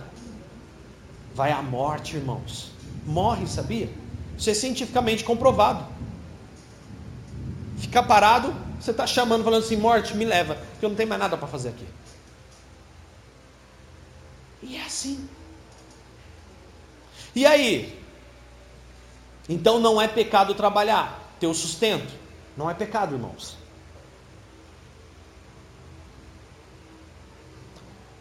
Vai 1.35 1.51
à 1.51 1.61
morte, 1.61 2.15
irmãos. 2.15 2.71
Morre, 3.05 3.45
sabia? 3.45 3.89
Isso 4.37 4.49
é 4.49 4.53
cientificamente 4.53 5.21
comprovado. 5.21 5.85
Ficar 7.77 8.03
parado, 8.03 8.55
você 8.79 8.91
está 8.91 9.05
chamando, 9.05 9.43
falando 9.43 9.63
assim: 9.63 9.75
morte, 9.75 10.15
me 10.15 10.23
leva, 10.23 10.55
porque 10.55 10.85
eu 10.85 10.89
não 10.89 10.95
tenho 10.95 11.09
mais 11.09 11.19
nada 11.19 11.35
para 11.35 11.45
fazer 11.45 11.69
aqui. 11.69 11.85
E 14.63 14.77
é 14.77 14.85
assim. 14.85 15.27
E 17.35 17.45
aí? 17.45 18.01
Então 19.49 19.77
não 19.77 20.01
é 20.01 20.07
pecado 20.07 20.55
trabalhar, 20.55 21.35
ter 21.37 21.47
o 21.47 21.53
sustento. 21.53 22.13
Não 22.55 22.69
é 22.69 22.73
pecado, 22.73 23.13
irmãos. 23.13 23.57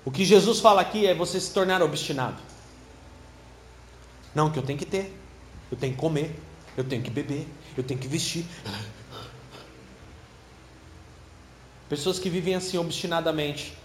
O 0.04 0.10
que 0.10 0.24
Jesus 0.24 0.58
fala 0.58 0.80
aqui 0.80 1.06
é 1.06 1.14
você 1.14 1.38
se 1.38 1.52
tornar 1.52 1.80
obstinado. 1.80 2.53
Não, 4.35 4.51
que 4.51 4.59
eu 4.59 4.62
tenho 4.62 4.78
que 4.78 4.87
ter, 4.87 5.16
eu 5.70 5.76
tenho 5.76 5.95
que 5.95 5.99
comer, 6.01 6.35
eu 6.76 6.85
tenho 6.85 7.03
que 7.03 7.11
beber, 7.11 7.47
eu 7.76 7.85
tenho 7.85 8.01
que 8.01 8.09
vestir. 8.09 8.45
Pessoas 11.89 12.18
que 12.18 12.28
vivem 12.28 12.55
assim 12.55 12.76
obstinadamente 12.78 13.76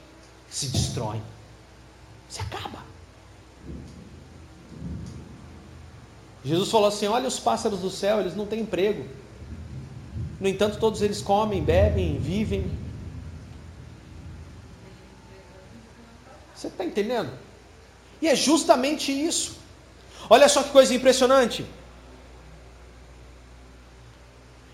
se 0.50 0.68
destroem. 0.68 1.22
Se 2.28 2.42
acaba. 2.42 2.84
Jesus 6.44 6.72
falou 6.72 6.88
assim: 6.88 7.08
Olha 7.08 7.28
os 7.28 7.40
pássaros 7.40 7.80
do 7.80 7.90
céu, 7.90 8.20
eles 8.20 8.36
não 8.36 8.46
têm 8.46 8.62
emprego. 8.62 9.06
No 10.40 10.48
entanto, 10.48 10.80
todos 10.80 11.02
eles 11.02 11.22
comem, 11.22 11.62
bebem, 11.62 12.18
vivem. 12.18 12.72
Você 16.56 16.68
está 16.68 16.86
entendendo? 16.86 17.32
E 18.22 18.28
é 18.28 18.36
justamente 18.36 19.12
isso. 19.12 19.58
Olha 20.30 20.48
só 20.48 20.62
que 20.62 20.70
coisa 20.70 20.94
impressionante. 20.94 21.66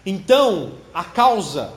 Então, 0.06 0.74
a 0.94 1.04
causa 1.04 1.74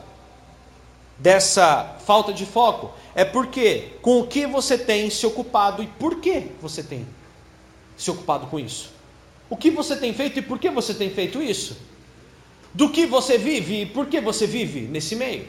dessa 1.18 1.96
falta 2.04 2.32
de 2.32 2.44
foco 2.44 2.92
é 3.14 3.24
porque 3.24 3.92
com 4.02 4.20
o 4.20 4.26
que 4.26 4.46
você 4.46 4.76
tem 4.76 5.08
se 5.10 5.26
ocupado 5.26 5.82
e 5.82 5.86
por 5.86 6.20
que 6.20 6.52
você 6.60 6.82
tem 6.82 7.06
se 7.96 8.10
ocupado 8.10 8.46
com 8.46 8.58
isso. 8.58 8.90
O 9.48 9.56
que 9.56 9.70
você 9.70 9.96
tem 9.96 10.12
feito 10.12 10.38
e 10.38 10.42
por 10.42 10.58
que 10.58 10.70
você 10.70 10.92
tem 10.92 11.10
feito 11.10 11.42
isso? 11.42 11.76
Do 12.74 12.90
que 12.90 13.06
você 13.06 13.38
vive 13.38 13.82
e 13.82 13.86
por 13.86 14.06
que 14.06 14.20
você 14.20 14.46
vive 14.46 14.82
nesse 14.82 15.16
meio? 15.16 15.48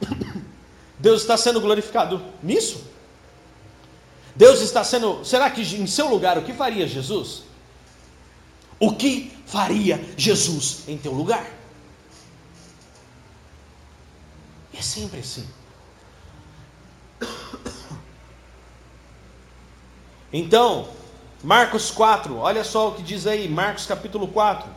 Deus 0.98 1.22
está 1.22 1.36
sendo 1.36 1.60
glorificado 1.60 2.20
nisso? 2.42 2.84
Deus 4.38 4.60
está 4.60 4.84
sendo. 4.84 5.24
Será 5.24 5.50
que 5.50 5.62
em 5.62 5.86
seu 5.88 6.08
lugar 6.08 6.38
o 6.38 6.44
que 6.44 6.52
faria 6.52 6.86
Jesus? 6.86 7.42
O 8.78 8.94
que 8.94 9.36
faria 9.44 10.00
Jesus 10.16 10.84
em 10.86 10.96
teu 10.96 11.12
lugar? 11.12 11.44
É 14.72 14.80
sempre 14.80 15.18
assim. 15.18 15.44
Então, 20.32 20.88
Marcos 21.42 21.90
4, 21.90 22.36
olha 22.36 22.62
só 22.62 22.90
o 22.90 22.94
que 22.94 23.02
diz 23.02 23.26
aí, 23.26 23.48
Marcos 23.48 23.86
capítulo 23.86 24.28
4. 24.28 24.70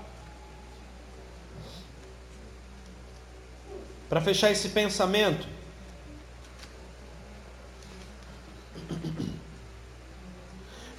Para 4.09 4.21
fechar 4.21 4.49
esse 4.49 4.69
pensamento. 4.69 5.47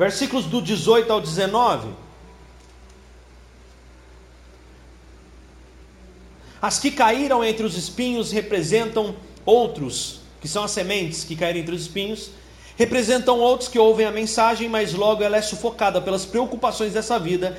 Versículos 0.03 0.47
do 0.47 0.61
18 0.61 1.13
ao 1.13 1.21
19. 1.21 1.91
As 6.61 6.81
que 6.81 6.91
caíram 6.91 7.45
entre 7.45 7.65
os 7.65 7.77
espinhos 7.77 8.33
representam 8.33 9.15
outros, 9.47 10.23
que 10.41 10.49
são 10.49 10.65
as 10.65 10.73
sementes 10.73 11.23
que 11.23 11.37
caíram 11.37 11.61
entre 11.61 11.77
os 11.77 11.83
espinhos, 11.83 12.31
representam 12.77 13.39
outros 13.39 13.69
que 13.69 13.79
ouvem 13.79 14.05
a 14.05 14.11
mensagem, 14.11 14.69
mas 14.69 14.93
logo 14.93 15.23
ela 15.23 15.37
é 15.37 15.43
sufocada 15.43 16.01
pelas 16.01 16.27
preocupações 16.27 16.93
dessa 16.93 17.17
vida, 17.17 17.57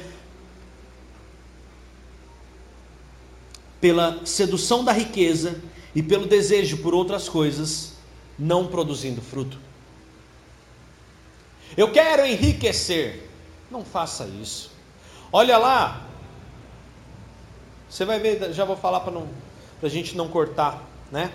pela 3.80 4.20
sedução 4.26 4.84
da 4.84 4.92
riqueza 4.92 5.62
e 5.96 6.04
pelo 6.04 6.26
desejo 6.26 6.80
por 6.80 6.94
outras 6.94 7.30
coisas, 7.30 7.94
não 8.38 8.68
produzindo 8.68 9.22
fruto. 9.22 9.58
Eu 11.76 11.92
quero 11.92 12.26
enriquecer. 12.26 13.30
Não 13.70 13.84
faça 13.84 14.26
isso. 14.26 14.72
Olha 15.32 15.58
lá, 15.58 16.08
você 17.90 18.06
vai 18.06 18.20
ver, 18.20 18.54
já 18.54 18.66
vou 18.66 18.76
falar 18.76 19.02
para 19.02 19.14
a 19.84 19.90
gente 19.90 20.16
não 20.16 20.28
cortar, 20.28 20.82
né? 21.12 21.32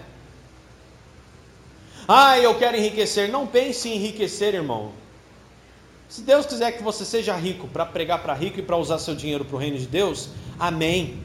Ah, 2.07 2.39
eu 2.39 2.59
quero 2.59 2.77
enriquecer. 2.77 3.31
Não 3.31 3.47
pense 3.47 3.89
em 3.89 3.97
enriquecer, 3.97 4.55
irmão. 4.55 4.93
Se 6.09 6.23
Deus 6.23 6.47
quiser 6.47 6.73
que 6.73 6.83
você 6.83 7.05
seja 7.05 7.37
rico 7.37 7.69
para 7.69 7.85
pregar 7.85 8.23
para 8.23 8.33
rico 8.33 8.59
e 8.59 8.63
para 8.63 8.77
usar 8.77 8.99
seu 8.99 9.15
dinheiro 9.15 9.45
para 9.45 9.57
o 9.57 9.59
reino 9.59 9.79
de 9.79 9.87
Deus, 9.87 10.31
amém. 10.59 11.23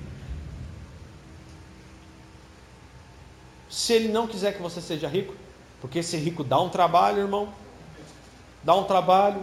Se 3.69 3.93
Ele 3.93 4.09
não 4.09 4.27
quiser 4.27 4.53
que 4.53 4.61
você 4.61 4.81
seja 4.81 5.07
rico, 5.07 5.33
porque 5.79 6.03
ser 6.03 6.17
rico 6.17 6.43
dá 6.43 6.59
um 6.59 6.69
trabalho, 6.69 7.21
irmão, 7.21 7.53
dá 8.63 8.75
um 8.75 8.83
trabalho. 8.83 9.41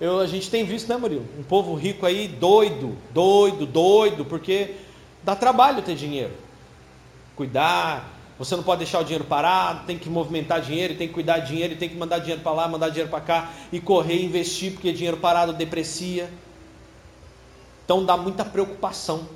Eu, 0.00 0.18
a 0.20 0.26
gente 0.26 0.50
tem 0.50 0.64
visto, 0.64 0.88
né, 0.88 0.96
Murilo? 0.96 1.26
Um 1.38 1.42
povo 1.42 1.74
rico 1.74 2.06
aí 2.06 2.26
doido, 2.26 2.96
doido, 3.12 3.66
doido, 3.66 4.24
porque 4.24 4.74
Dá 5.22 5.36
trabalho 5.36 5.82
ter 5.82 5.94
dinheiro. 5.94 6.32
Cuidar. 7.36 8.16
Você 8.38 8.56
não 8.56 8.62
pode 8.62 8.78
deixar 8.78 9.00
o 9.00 9.04
dinheiro 9.04 9.24
parado, 9.24 9.84
tem 9.84 9.98
que 9.98 10.08
movimentar 10.08 10.62
dinheiro, 10.62 10.94
tem 10.94 11.06
que 11.06 11.12
cuidar 11.12 11.40
de 11.40 11.48
dinheiro, 11.48 11.76
tem 11.76 11.90
que 11.90 11.96
mandar 11.96 12.20
dinheiro 12.20 12.40
para 12.40 12.52
lá, 12.52 12.66
mandar 12.66 12.88
dinheiro 12.88 13.10
para 13.10 13.20
cá 13.20 13.50
e 13.70 13.78
correr 13.78 14.24
investir, 14.24 14.72
porque 14.72 14.92
dinheiro 14.92 15.18
parado 15.18 15.52
deprecia. 15.52 16.30
Então 17.84 18.02
dá 18.02 18.16
muita 18.16 18.42
preocupação. 18.42 19.28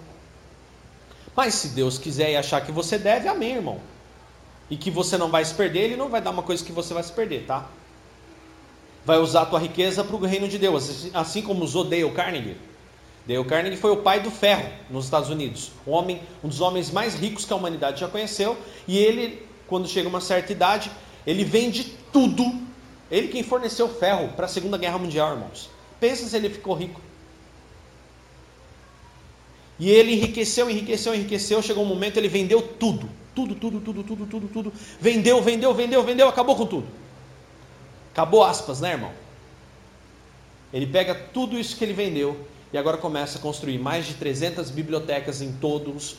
Mas 1.36 1.52
se 1.52 1.68
Deus 1.68 1.98
quiser 1.98 2.30
e 2.30 2.36
achar 2.36 2.62
que 2.62 2.72
você 2.72 2.96
deve, 2.96 3.28
amém, 3.28 3.56
irmão. 3.56 3.78
E 4.70 4.76
que 4.76 4.90
você 4.90 5.18
não 5.18 5.28
vai 5.28 5.44
se 5.44 5.52
perder, 5.52 5.80
Ele 5.80 5.96
não 5.96 6.08
vai 6.08 6.22
dar 6.22 6.30
uma 6.30 6.42
coisa 6.42 6.64
que 6.64 6.72
você 6.72 6.94
vai 6.94 7.02
se 7.02 7.12
perder, 7.12 7.44
tá? 7.44 7.66
Vai 9.04 9.18
usar 9.18 9.42
a 9.42 9.46
tua 9.46 9.58
riqueza 9.58 10.02
para 10.02 10.16
o 10.16 10.20
reino 10.20 10.48
de 10.48 10.58
Deus, 10.58 11.10
assim 11.12 11.42
como 11.42 11.62
usou 11.62 11.84
Dale 11.84 12.10
Carnegie. 12.10 12.56
Dale 13.26 13.44
Carnegie 13.44 13.76
foi 13.76 13.90
o 13.90 13.98
pai 13.98 14.20
do 14.20 14.30
ferro 14.30 14.68
nos 14.90 15.04
Estados 15.04 15.30
Unidos, 15.30 15.72
um 15.86 15.92
homem, 15.92 16.20
um 16.42 16.48
dos 16.48 16.60
homens 16.60 16.90
mais 16.90 17.14
ricos 17.14 17.44
que 17.44 17.52
a 17.52 17.56
humanidade 17.56 18.00
já 18.00 18.08
conheceu, 18.08 18.56
e 18.88 18.98
ele, 18.98 19.46
quando 19.66 19.88
chega 19.88 20.08
a 20.08 20.10
uma 20.10 20.20
certa 20.20 20.52
idade, 20.52 20.90
ele 21.26 21.44
vende 21.44 21.84
tudo. 22.12 22.44
Ele 23.10 23.28
quem 23.28 23.42
forneceu 23.42 23.88
ferro 23.88 24.28
para 24.28 24.46
a 24.46 24.48
Segunda 24.48 24.78
Guerra 24.78 24.98
Mundial, 24.98 25.32
irmãos. 25.32 25.70
Pensa 26.00 26.26
se 26.26 26.36
ele 26.36 26.48
ficou 26.48 26.74
rico. 26.74 27.00
E 29.78 29.90
ele 29.90 30.14
enriqueceu, 30.14 30.70
enriqueceu, 30.70 31.14
enriqueceu. 31.14 31.62
Chegou 31.62 31.84
um 31.84 31.86
momento 31.86 32.16
ele 32.16 32.28
vendeu 32.28 32.62
tudo, 32.62 33.08
tudo, 33.34 33.54
tudo, 33.54 33.80
tudo, 33.80 34.02
tudo, 34.02 34.26
tudo, 34.26 34.48
tudo. 34.48 34.72
Vendeu, 35.00 35.42
vendeu, 35.42 35.74
vendeu, 35.74 36.02
vendeu, 36.02 36.28
acabou 36.28 36.56
com 36.56 36.66
tudo. 36.66 36.86
Acabou 38.14 38.44
aspas, 38.44 38.80
né, 38.80 38.92
irmão? 38.92 39.10
Ele 40.72 40.86
pega 40.86 41.16
tudo 41.16 41.58
isso 41.58 41.76
que 41.76 41.82
ele 41.82 41.92
vendeu 41.92 42.46
e 42.72 42.78
agora 42.78 42.96
começa 42.96 43.38
a 43.38 43.40
construir 43.40 43.76
mais 43.76 44.06
de 44.06 44.14
300 44.14 44.70
bibliotecas 44.70 45.42
em 45.42 45.52
todos 45.54 46.18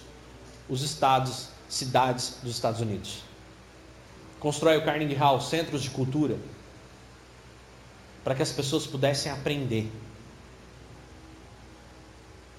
os 0.68 0.82
estados, 0.82 1.48
cidades 1.70 2.40
dos 2.44 2.52
Estados 2.52 2.82
Unidos. 2.82 3.24
Constrói 4.42 4.76
o 4.76 4.84
Carnegie 4.84 5.16
Hall, 5.16 5.40
centros 5.40 5.82
de 5.82 5.90
cultura, 5.90 6.38
para 8.26 8.36
que 8.36 8.42
as 8.42 8.52
pessoas 8.52 8.86
pudessem 8.86 9.32
aprender. 9.32 9.90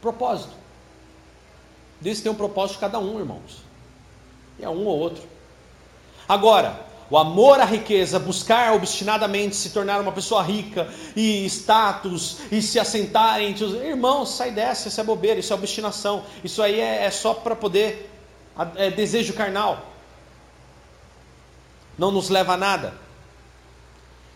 Propósito. 0.01 0.55
Deus 2.01 2.22
tem 2.22 2.32
um 2.32 2.37
propósito 2.37 2.76
de 2.76 2.80
cada 2.80 2.99
um, 2.99 3.18
irmãos. 3.18 3.59
E 4.59 4.64
é 4.64 4.68
um 4.70 4.87
ou 4.87 4.99
outro. 4.99 5.22
Agora, 6.26 6.86
o 7.09 7.17
amor 7.17 7.61
à 7.61 7.65
riqueza, 7.65 8.19
buscar 8.19 8.75
obstinadamente 8.75 9.55
se 9.55 9.71
tornar 9.71 10.01
uma 10.01 10.13
pessoa 10.13 10.43
rica 10.43 10.89
e 11.15 11.47
status 11.47 12.39
e 12.51 12.61
se 12.61 12.81
assentar 12.81 13.41
entre 13.41 13.65
os 13.65 13.75
irmãos, 13.75 14.31
sai 14.31 14.51
dessa, 14.51 14.89
isso 14.89 15.01
é 15.01 15.05
bobeira, 15.05 15.39
isso 15.39 15.53
é 15.53 15.57
obstinação, 15.57 16.25
isso 16.43 16.63
aí 16.63 16.81
é, 16.81 17.05
é 17.05 17.11
só 17.11 17.33
para 17.33 17.55
poder, 17.55 18.11
é 18.75 18.91
desejo 18.91 19.35
carnal, 19.35 19.93
não 21.97 22.11
nos 22.11 22.29
leva 22.29 22.55
a 22.55 22.57
nada. 22.57 22.95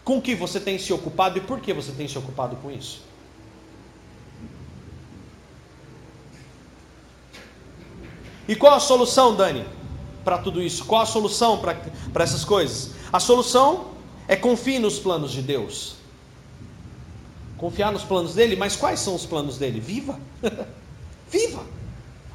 Com 0.04 0.20
que 0.20 0.34
você 0.34 0.58
tem 0.58 0.78
se 0.78 0.92
ocupado 0.92 1.38
e 1.38 1.40
por 1.40 1.60
que 1.60 1.72
você 1.72 1.92
tem 1.92 2.08
se 2.08 2.16
ocupado 2.16 2.56
com 2.56 2.70
isso? 2.70 3.02
E 8.48 8.56
qual 8.56 8.74
a 8.74 8.80
solução, 8.80 9.36
Dani? 9.36 9.64
Para 10.24 10.38
tudo 10.38 10.62
isso? 10.62 10.84
Qual 10.84 11.02
a 11.02 11.06
solução 11.06 11.58
para 11.58 12.24
essas 12.24 12.44
coisas? 12.44 12.90
A 13.12 13.20
solução 13.20 13.88
é 14.28 14.36
confie 14.36 14.78
nos 14.78 14.98
planos 14.98 15.32
de 15.32 15.42
Deus. 15.42 15.94
Confiar 17.56 17.92
nos 17.92 18.02
planos 18.02 18.34
dele, 18.34 18.56
mas 18.56 18.76
quais 18.76 19.00
são 19.00 19.14
os 19.14 19.26
planos 19.26 19.58
dele? 19.58 19.80
Viva! 19.80 20.18
Viva! 21.30 21.64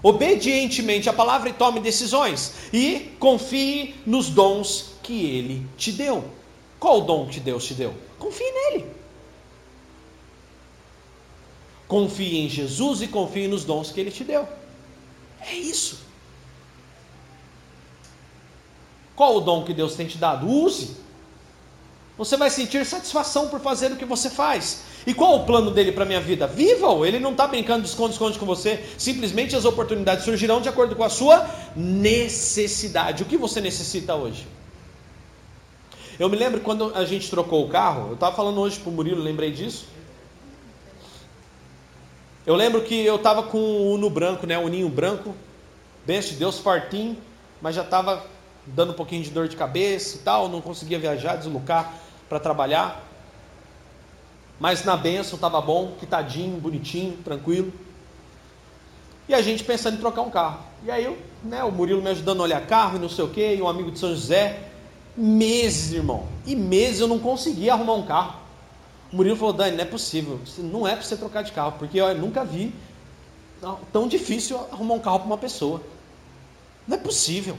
Obedientemente 0.03 1.09
a 1.09 1.13
palavra 1.13 1.49
e 1.49 1.53
tome 1.53 1.79
decisões. 1.79 2.53
E 2.71 3.15
confie 3.19 3.95
nos 4.05 4.29
dons 4.29 4.91
que 5.01 5.25
ele 5.25 5.65
te 5.77 5.91
deu. 5.91 6.23
Qual 6.79 6.99
o 6.99 7.01
dom 7.01 7.27
que 7.27 7.39
Deus 7.39 7.65
te 7.65 7.73
deu? 7.73 7.93
Confie 8.19 8.51
nele. 8.51 8.85
Confie 11.87 12.37
em 12.37 12.49
Jesus 12.49 13.01
e 13.01 13.07
confie 13.07 13.47
nos 13.47 13.65
dons 13.65 13.91
que 13.91 13.99
ele 13.99 14.11
te 14.11 14.23
deu. 14.23 14.47
É 15.41 15.55
isso. 15.55 16.04
Qual 19.15 19.37
o 19.37 19.41
dom 19.41 19.63
que 19.63 19.73
Deus 19.73 19.95
tem 19.95 20.07
te 20.07 20.17
dado? 20.17 20.47
Use. 20.47 20.95
Você 22.17 22.37
vai 22.37 22.49
sentir 22.49 22.85
satisfação 22.85 23.49
por 23.49 23.59
fazer 23.59 23.91
o 23.91 23.97
que 23.97 24.05
você 24.05 24.29
faz. 24.29 24.83
E 25.05 25.13
qual 25.13 25.35
o 25.35 25.45
plano 25.45 25.69
dele 25.69 25.91
para 25.91 26.03
a 26.03 26.07
minha 26.07 26.21
vida? 26.21 26.47
Viva-o! 26.47 27.05
Ele 27.05 27.19
não 27.19 27.31
está 27.31 27.45
brincando 27.45 27.81
de 27.83 27.89
esconde-esconde 27.89 28.39
com 28.39 28.45
você. 28.45 28.83
Simplesmente 28.97 29.55
as 29.55 29.65
oportunidades 29.65 30.23
surgirão 30.23 30.61
de 30.61 30.69
acordo 30.69 30.95
com 30.95 31.03
a 31.03 31.09
sua 31.09 31.45
necessidade. 31.75 33.21
O 33.21 33.25
que 33.25 33.37
você 33.37 33.59
necessita 33.59 34.15
hoje? 34.15 34.47
Eu 36.17 36.29
me 36.29 36.37
lembro 36.37 36.61
quando 36.61 36.93
a 36.95 37.03
gente 37.03 37.29
trocou 37.29 37.65
o 37.65 37.69
carro. 37.69 38.07
Eu 38.09 38.13
estava 38.13 38.33
falando 38.33 38.61
hoje 38.61 38.79
para 38.79 38.89
o 38.89 38.93
Murilo, 38.93 39.21
lembrei 39.21 39.51
disso. 39.51 39.85
Eu 42.45 42.55
lembro 42.55 42.81
que 42.81 43.05
eu 43.05 43.17
estava 43.17 43.43
com 43.43 43.57
o 43.57 43.93
Uno 43.93 44.09
branco, 44.09 44.47
né? 44.47 44.57
O 44.57 44.69
Ninho 44.69 44.87
branco. 44.87 45.35
Benção 46.05 46.31
de 46.31 46.37
Deus, 46.37 46.59
fartinho. 46.59 47.17
Mas 47.61 47.75
já 47.75 47.81
estava 47.81 48.23
dando 48.67 48.91
um 48.91 48.95
pouquinho 48.95 49.23
de 49.23 49.29
dor 49.29 49.47
de 49.47 49.55
cabeça 49.55 50.17
e 50.17 50.19
tal, 50.19 50.49
não 50.49 50.61
conseguia 50.61 50.99
viajar, 50.99 51.35
deslocar 51.35 51.93
para 52.27 52.39
trabalhar. 52.39 53.03
Mas 54.59 54.83
na 54.83 54.95
benção 54.95 55.35
estava 55.35 55.59
bom, 55.61 55.95
quitadinho, 55.99 56.59
bonitinho, 56.59 57.17
tranquilo. 57.23 57.71
E 59.27 59.33
a 59.33 59.41
gente 59.41 59.63
pensando 59.63 59.95
em 59.95 59.99
trocar 59.99 60.21
um 60.21 60.29
carro. 60.29 60.59
E 60.83 60.91
aí 60.91 61.17
né, 61.43 61.63
o 61.63 61.71
Murilo 61.71 62.01
me 62.01 62.09
ajudando 62.09 62.39
a 62.41 62.43
olhar 62.43 62.65
carro 62.65 62.97
e 62.97 62.99
não 62.99 63.09
sei 63.09 63.25
o 63.25 63.29
quê, 63.29 63.55
e 63.55 63.61
um 63.61 63.67
amigo 63.67 63.91
de 63.91 63.99
São 63.99 64.09
José. 64.09 64.69
Meses, 65.17 65.93
irmão. 65.93 66.27
E 66.45 66.55
meses 66.55 66.99
eu 66.99 67.07
não 67.07 67.19
conseguia 67.19 67.73
arrumar 67.73 67.93
um 67.93 68.05
carro. 68.05 68.35
O 69.11 69.15
Murilo 69.15 69.35
falou, 69.35 69.53
Dani, 69.53 69.77
não 69.77 69.83
é 69.83 69.87
possível. 69.87 70.39
Não 70.57 70.87
é 70.87 70.93
para 70.93 71.03
você 71.03 71.15
trocar 71.15 71.41
de 71.41 71.51
carro, 71.51 71.73
porque 71.79 71.99
eu 71.99 72.15
nunca 72.15 72.43
vi 72.43 72.73
tão 73.91 74.07
difícil 74.07 74.57
arrumar 74.71 74.95
um 74.95 74.99
carro 74.99 75.19
para 75.19 75.27
uma 75.27 75.37
pessoa. 75.37 75.81
Não 76.87 76.97
é 76.97 76.99
possível. 76.99 77.57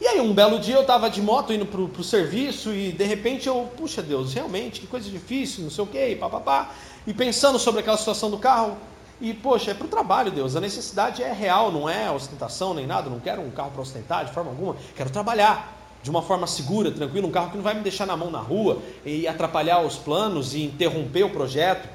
E 0.00 0.06
aí, 0.06 0.18
um 0.18 0.32
belo 0.32 0.58
dia 0.58 0.76
eu 0.76 0.80
estava 0.80 1.10
de 1.10 1.20
moto 1.20 1.52
indo 1.52 1.66
para 1.66 1.80
o 1.80 2.02
serviço 2.02 2.72
e 2.72 2.90
de 2.90 3.04
repente 3.04 3.46
eu, 3.46 3.70
puxa 3.76 4.02
Deus, 4.02 4.32
realmente, 4.32 4.80
que 4.80 4.86
coisa 4.86 5.10
difícil, 5.10 5.62
não 5.62 5.70
sei 5.70 5.84
o 5.84 5.86
que, 5.86 6.16
papapá. 6.16 6.70
E 7.06 7.12
pensando 7.12 7.58
sobre 7.58 7.80
aquela 7.80 7.98
situação 7.98 8.30
do 8.30 8.38
carro, 8.38 8.78
e 9.20 9.34
poxa, 9.34 9.72
é 9.72 9.74
para 9.74 9.84
o 9.84 9.88
trabalho, 9.90 10.30
Deus, 10.30 10.56
a 10.56 10.60
necessidade 10.60 11.22
é 11.22 11.30
real, 11.30 11.70
não 11.70 11.86
é 11.86 12.10
ostentação 12.10 12.72
nem 12.72 12.86
nada, 12.86 13.10
não 13.10 13.20
quero 13.20 13.42
um 13.42 13.50
carro 13.50 13.72
para 13.72 13.82
ostentar 13.82 14.24
de 14.24 14.32
forma 14.32 14.50
alguma, 14.50 14.74
quero 14.96 15.10
trabalhar 15.10 15.76
de 16.02 16.08
uma 16.08 16.22
forma 16.22 16.46
segura, 16.46 16.90
tranquila, 16.90 17.26
um 17.26 17.30
carro 17.30 17.50
que 17.50 17.56
não 17.58 17.62
vai 17.62 17.74
me 17.74 17.82
deixar 17.82 18.06
na 18.06 18.16
mão 18.16 18.30
na 18.30 18.40
rua 18.40 18.78
e 19.04 19.28
atrapalhar 19.28 19.80
os 19.80 19.96
planos 19.96 20.54
e 20.54 20.62
interromper 20.62 21.24
o 21.24 21.30
projeto. 21.30 21.86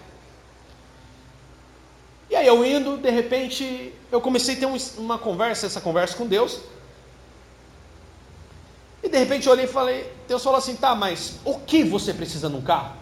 E 2.30 2.36
aí 2.36 2.46
eu 2.46 2.64
indo, 2.64 2.98
de 2.98 3.10
repente, 3.10 3.92
eu 4.12 4.22
comecei 4.22 4.56
a 4.56 4.60
ter 4.60 4.68
uma 5.00 5.18
conversa, 5.18 5.66
essa 5.66 5.82
conversa 5.82 6.16
com 6.16 6.28
Deus, 6.28 6.60
e 9.06 9.10
de 9.10 9.20
repente 9.20 9.46
eu 9.46 9.54
olhei 9.54 9.66
e 9.66 9.68
falei, 9.68 10.12
Deus 10.28 10.44
falou 10.44 10.58
assim, 10.58 10.76
tá, 10.76 10.96
mas 10.96 11.36
o 11.46 11.60
que 11.60 11.84
você 11.84 12.12
precisa 12.12 12.50
num 12.50 12.62
carro? 12.62 12.96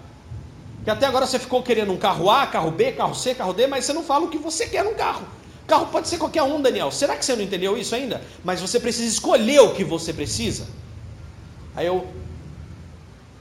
Que 0.83 0.89
até 0.89 1.05
agora 1.05 1.25
você 1.25 1.39
ficou 1.39 1.63
querendo 1.63 1.93
um 1.93 1.97
carro 1.97 2.29
A, 2.29 2.45
carro 2.45 2.71
B, 2.71 2.91
carro 2.91 3.15
C, 3.15 3.33
carro 3.33 3.53
D, 3.53 3.67
mas 3.67 3.85
você 3.85 3.93
não 3.93 4.03
fala 4.03 4.25
o 4.25 4.29
que 4.29 4.37
você 4.37 4.67
quer 4.67 4.83
num 4.83 4.95
carro. 4.95 5.25
Carro 5.65 5.87
pode 5.87 6.09
ser 6.09 6.17
qualquer 6.17 6.43
um, 6.43 6.61
Daniel. 6.61 6.91
Será 6.91 7.15
que 7.15 7.23
você 7.23 7.37
não 7.37 7.43
entendeu 7.43 7.77
isso 7.77 7.95
ainda? 7.95 8.21
Mas 8.43 8.59
você 8.59 8.81
precisa 8.81 9.07
escolher 9.07 9.61
o 9.61 9.73
que 9.73 9.85
você 9.85 10.11
precisa. 10.11 10.67
Aí 11.73 11.87
eu, 11.87 12.05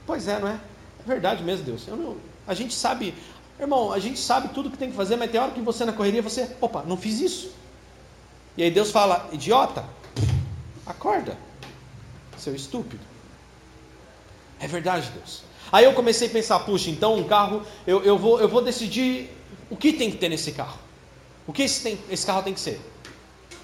pois 0.07 0.25
é, 0.29 0.39
não 0.39 0.47
é? 0.47 0.57
É 1.01 1.05
verdade 1.05 1.43
mesmo, 1.43 1.65
Deus. 1.65 1.85
Não, 1.87 2.15
a 2.47 2.53
gente 2.53 2.73
sabe, 2.73 3.13
irmão, 3.59 3.91
a 3.91 3.99
gente 3.99 4.17
sabe 4.17 4.47
tudo 4.53 4.71
que 4.71 4.77
tem 4.77 4.89
que 4.89 4.95
fazer, 4.95 5.17
mas 5.17 5.29
tem 5.29 5.41
hora 5.41 5.51
que 5.51 5.59
você 5.59 5.83
na 5.83 5.91
correria, 5.91 6.21
você, 6.21 6.49
opa, 6.61 6.81
não 6.87 6.95
fiz 6.95 7.19
isso. 7.19 7.51
E 8.55 8.63
aí 8.63 8.71
Deus 8.71 8.89
fala, 8.89 9.27
idiota, 9.33 9.83
acorda 10.85 11.37
seu 12.43 12.55
estúpido. 12.55 13.03
É 14.59 14.67
verdade, 14.67 15.09
Deus. 15.15 15.43
Aí 15.71 15.85
eu 15.85 15.93
comecei 15.93 16.27
a 16.27 16.31
pensar, 16.31 16.59
puxa, 16.59 16.89
então 16.89 17.15
um 17.15 17.23
carro, 17.23 17.63
eu, 17.87 18.03
eu, 18.03 18.17
vou, 18.17 18.39
eu 18.39 18.47
vou 18.47 18.61
decidir 18.61 19.29
o 19.69 19.75
que 19.75 19.93
tem 19.93 20.11
que 20.11 20.17
ter 20.17 20.29
nesse 20.29 20.51
carro. 20.51 20.77
O 21.47 21.53
que 21.53 21.63
esse, 21.63 21.81
tem, 21.81 21.97
esse 22.09 22.25
carro 22.25 22.43
tem 22.43 22.53
que 22.53 22.59
ser? 22.59 22.79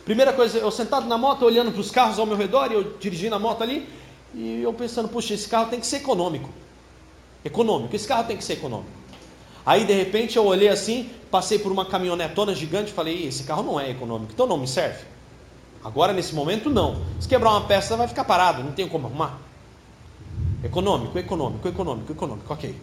Primeira 0.04 0.34
coisa, 0.34 0.58
eu 0.58 0.72
sentado 0.72 1.08
na 1.08 1.18
moto, 1.18 1.46
olhando 1.46 1.72
para 1.72 1.82
os 1.82 1.92
carros 1.92 2.18
ao 2.18 2.26
meu 2.26 2.36
redor, 2.36 2.72
e 2.72 2.74
eu 2.74 2.98
dirigindo 3.00 3.36
a 3.36 3.40
moto 3.40 3.62
ali, 3.62 3.88
e 4.34 4.62
eu 4.62 4.74
pensando, 4.74 5.08
puxa, 5.08 5.34
esse 5.34 5.48
carro 5.48 5.70
tem 5.70 5.80
que 5.80 5.86
ser 5.86 5.98
econômico. 5.98 6.50
Econômico, 7.46 7.96
esse 7.96 8.08
carro 8.08 8.26
tem 8.26 8.36
que 8.36 8.44
ser 8.44 8.54
econômico. 8.54 8.90
Aí 9.66 9.86
de 9.86 9.94
repente 9.94 10.36
eu 10.36 10.46
olhei 10.46 10.68
assim, 10.68 11.10
passei 11.30 11.60
por 11.60 11.72
uma 11.72 11.86
caminhonetona 11.86 12.56
gigante 12.56 12.92
e 12.92 12.94
falei, 12.94 13.28
esse 13.28 13.44
carro 13.44 13.62
não 13.62 13.80
é 13.80 13.92
econômico, 13.92 14.32
então 14.34 14.48
não 14.48 14.58
me 14.58 14.68
serve. 14.68 15.06
Agora, 15.84 16.14
nesse 16.14 16.34
momento, 16.36 16.70
não. 16.70 17.02
Se 17.20 17.28
quebrar 17.28 17.52
uma 17.52 17.62
peça, 17.62 17.96
vai 17.96 18.08
ficar 18.08 18.24
parado, 18.26 18.64
não 18.64 18.72
tem 18.72 18.88
como 18.88 19.08
arrumar. 19.08 19.40
Econômico, 20.64 21.18
econômico, 21.18 21.68
econômico, 21.68 22.12
econômico, 22.12 22.54
ok. 22.54 22.76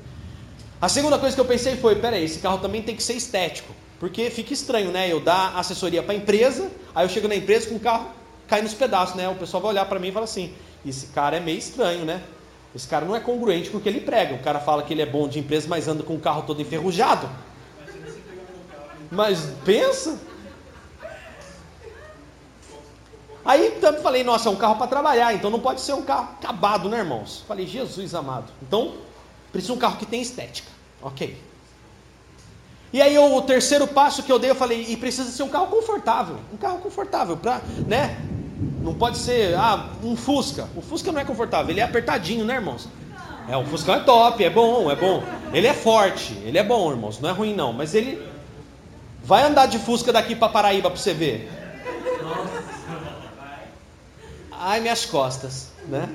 A 0.81 0.89
segunda 0.89 1.19
coisa 1.19 1.35
que 1.35 1.41
eu 1.41 1.45
pensei 1.47 1.77
foi: 1.77 1.97
peraí, 1.97 2.25
esse 2.25 2.39
carro 2.39 2.59
também 2.59 2.83
tem 2.83 2.97
que 2.97 3.03
ser 3.03 3.15
estético. 3.15 3.75
Porque 4.01 4.31
fica 4.31 4.53
estranho, 4.53 4.91
né? 4.91 5.11
Eu 5.11 5.21
dar 5.21 5.57
assessoria 5.57 6.03
para 6.03 6.13
a 6.13 6.17
empresa, 6.17 6.71
aí 6.95 7.05
eu 7.05 7.09
chego 7.09 7.29
na 7.29 7.35
empresa 7.35 7.69
com 7.69 7.77
o 7.77 7.81
carro 7.81 8.11
cai 8.47 8.63
nos 8.63 8.75
pedaços, 8.75 9.15
né? 9.17 9.29
O 9.29 9.35
pessoal 9.35 9.63
vai 9.63 9.73
olhar 9.73 9.87
para 9.87 9.99
mim 9.99 10.09
e 10.09 10.13
fala 10.13 10.25
assim: 10.25 10.53
esse 10.85 11.09
cara 11.09 11.37
é 11.37 11.41
meio 11.41 11.59
estranho, 11.59 12.05
né? 12.05 12.23
Esse 12.75 12.87
cara 12.87 13.05
não 13.05 13.17
é 13.17 13.21
congruente 13.21 13.71
com 13.71 13.79
o 13.79 13.81
que 13.81 13.89
ele 13.89 14.01
prega. 14.01 14.35
O 14.35 14.39
cara 14.39 14.61
fala 14.61 14.83
que 14.83 14.93
ele 14.93 15.03
é 15.03 15.07
bom 15.07 15.27
de 15.29 15.39
empresa, 15.39 15.67
mas 15.69 15.89
anda 15.89 16.03
com 16.03 16.15
o 16.15 16.21
carro 16.21 16.43
todo 16.43 16.61
enferrujado. 16.61 17.29
Mas 19.11 19.51
pensa, 19.65 20.19
Aí 23.47 23.71
também 23.81 24.03
falei, 24.03 24.25
nossa, 24.25 24.49
é 24.49 24.53
um 24.53 24.57
carro 24.57 24.75
para 24.75 24.89
trabalhar, 24.89 25.33
então 25.33 25.51
não 25.51 25.61
pode 25.61 25.81
ser 25.81 25.93
um 25.93 26.03
carro 26.03 26.31
acabado, 26.41 26.89
né, 26.89 26.99
irmãos? 26.99 27.45
Falei, 27.47 27.65
Jesus 27.65 28.13
amado. 28.13 28.53
Então, 28.61 28.95
precisa 29.53 29.73
um 29.73 29.79
carro 29.79 29.97
que 29.97 30.05
tem 30.05 30.21
estética. 30.21 30.69
Ok. 31.01 31.39
E 32.93 33.01
aí 33.01 33.17
o 33.17 33.43
terceiro 33.43 33.87
passo 33.87 34.23
que 34.23 34.33
eu 34.33 34.39
dei, 34.39 34.51
eu 34.51 34.55
falei, 34.55 34.87
e 34.89 34.97
precisa 34.97 35.31
ser 35.31 35.45
um 35.45 35.49
carro 35.49 35.69
confortável. 35.69 36.39
Um 36.53 36.57
carro 36.57 36.79
confortável, 36.79 37.37
pra, 37.37 37.61
né? 37.87 38.19
Não 38.83 38.95
pode 38.95 39.19
ser, 39.19 39.55
ah, 39.55 39.91
um 40.03 40.17
Fusca. 40.17 40.69
O 40.75 40.83
Fusca 40.83 41.13
não 41.13 41.21
é 41.21 41.25
confortável, 41.25 41.71
ele 41.71 41.81
é 41.81 41.85
apertadinho, 41.85 42.45
né, 42.45 42.55
irmãos? 42.55 42.89
É, 43.49 43.57
o 43.57 43.65
Fusca 43.65 43.93
é 43.93 44.01
top, 44.01 44.43
é 44.43 44.51
bom, 44.51 44.91
é 44.91 44.97
bom. 44.97 45.23
Ele 45.53 45.69
é 45.69 45.75
forte, 45.75 46.33
ele 46.45 46.59
é 46.59 46.65
bom, 46.65 46.91
irmãos, 46.91 47.21
não 47.21 47.29
é 47.29 47.33
ruim 47.33 47.55
não, 47.55 47.73
mas 47.73 47.95
ele 47.95 48.21
vai 49.23 49.45
andar 49.45 49.67
de 49.67 49.79
Fusca 49.79 50.13
daqui 50.13 50.35
para 50.35 50.49
Paraíba 50.49 50.91
para 50.91 50.99
você 50.99 51.15
ver. 51.15 51.49
Ai 54.59 54.81
minhas 54.81 55.05
costas, 55.05 55.71
né? 55.87 56.09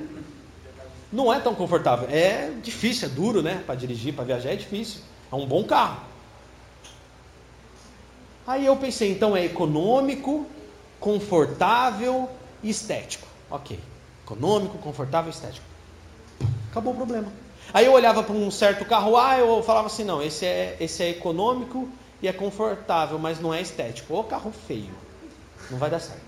Não 1.12 1.32
é 1.32 1.38
tão 1.40 1.54
confortável, 1.54 2.08
é 2.10 2.50
difícil, 2.62 3.08
é 3.08 3.10
duro, 3.10 3.42
né? 3.42 3.62
Para 3.66 3.74
dirigir, 3.74 4.14
para 4.14 4.24
viajar 4.24 4.50
é 4.50 4.56
difícil. 4.56 5.00
É 5.30 5.34
um 5.34 5.46
bom 5.46 5.64
carro. 5.64 6.00
Aí 8.46 8.66
eu 8.66 8.76
pensei, 8.76 9.12
então 9.12 9.36
é 9.36 9.44
econômico, 9.44 10.46
confortável 10.98 12.28
e 12.62 12.70
estético. 12.70 13.26
Ok. 13.50 13.78
Econômico, 14.24 14.78
confortável 14.78 15.30
estético. 15.30 15.66
Acabou 16.70 16.92
o 16.92 16.96
problema. 16.96 17.30
Aí 17.72 17.86
eu 17.86 17.92
olhava 17.92 18.22
para 18.22 18.34
um 18.34 18.50
certo 18.50 18.84
carro 18.84 19.16
A, 19.16 19.38
eu 19.38 19.62
falava 19.62 19.86
assim, 19.86 20.04
não, 20.04 20.22
esse 20.22 20.44
é, 20.44 20.76
esse 20.80 21.02
é 21.02 21.10
econômico 21.10 21.88
e 22.20 22.28
é 22.28 22.32
confortável, 22.32 23.18
mas 23.18 23.40
não 23.40 23.52
é 23.52 23.60
estético. 23.60 24.14
Ou 24.14 24.24
carro 24.24 24.52
feio. 24.66 24.94
Não 25.70 25.78
vai 25.78 25.90
dar 25.90 26.00
certo. 26.00 26.21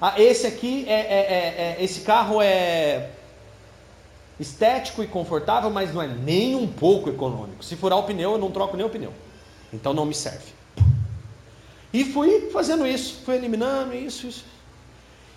Ah, 0.00 0.20
esse 0.20 0.46
aqui 0.46 0.84
é, 0.88 0.92
é, 0.92 0.98
é, 0.98 1.76
é, 1.78 1.84
esse 1.84 2.00
carro 2.02 2.40
é 2.42 3.10
estético 4.38 5.02
e 5.02 5.06
confortável, 5.06 5.70
mas 5.70 5.94
não 5.94 6.02
é 6.02 6.06
nem 6.06 6.54
um 6.54 6.66
pouco 6.66 7.08
econômico. 7.08 7.64
Se 7.64 7.76
furar 7.76 7.98
o 7.98 8.02
pneu, 8.02 8.32
eu 8.32 8.38
não 8.38 8.50
troco 8.50 8.76
nem 8.76 8.84
o 8.84 8.90
pneu. 8.90 9.12
Então 9.72 9.94
não 9.94 10.04
me 10.04 10.14
serve. 10.14 10.54
E 11.92 12.04
fui 12.04 12.50
fazendo 12.50 12.86
isso, 12.86 13.22
fui 13.24 13.36
eliminando 13.36 13.94
isso, 13.94 14.26
isso. 14.26 14.44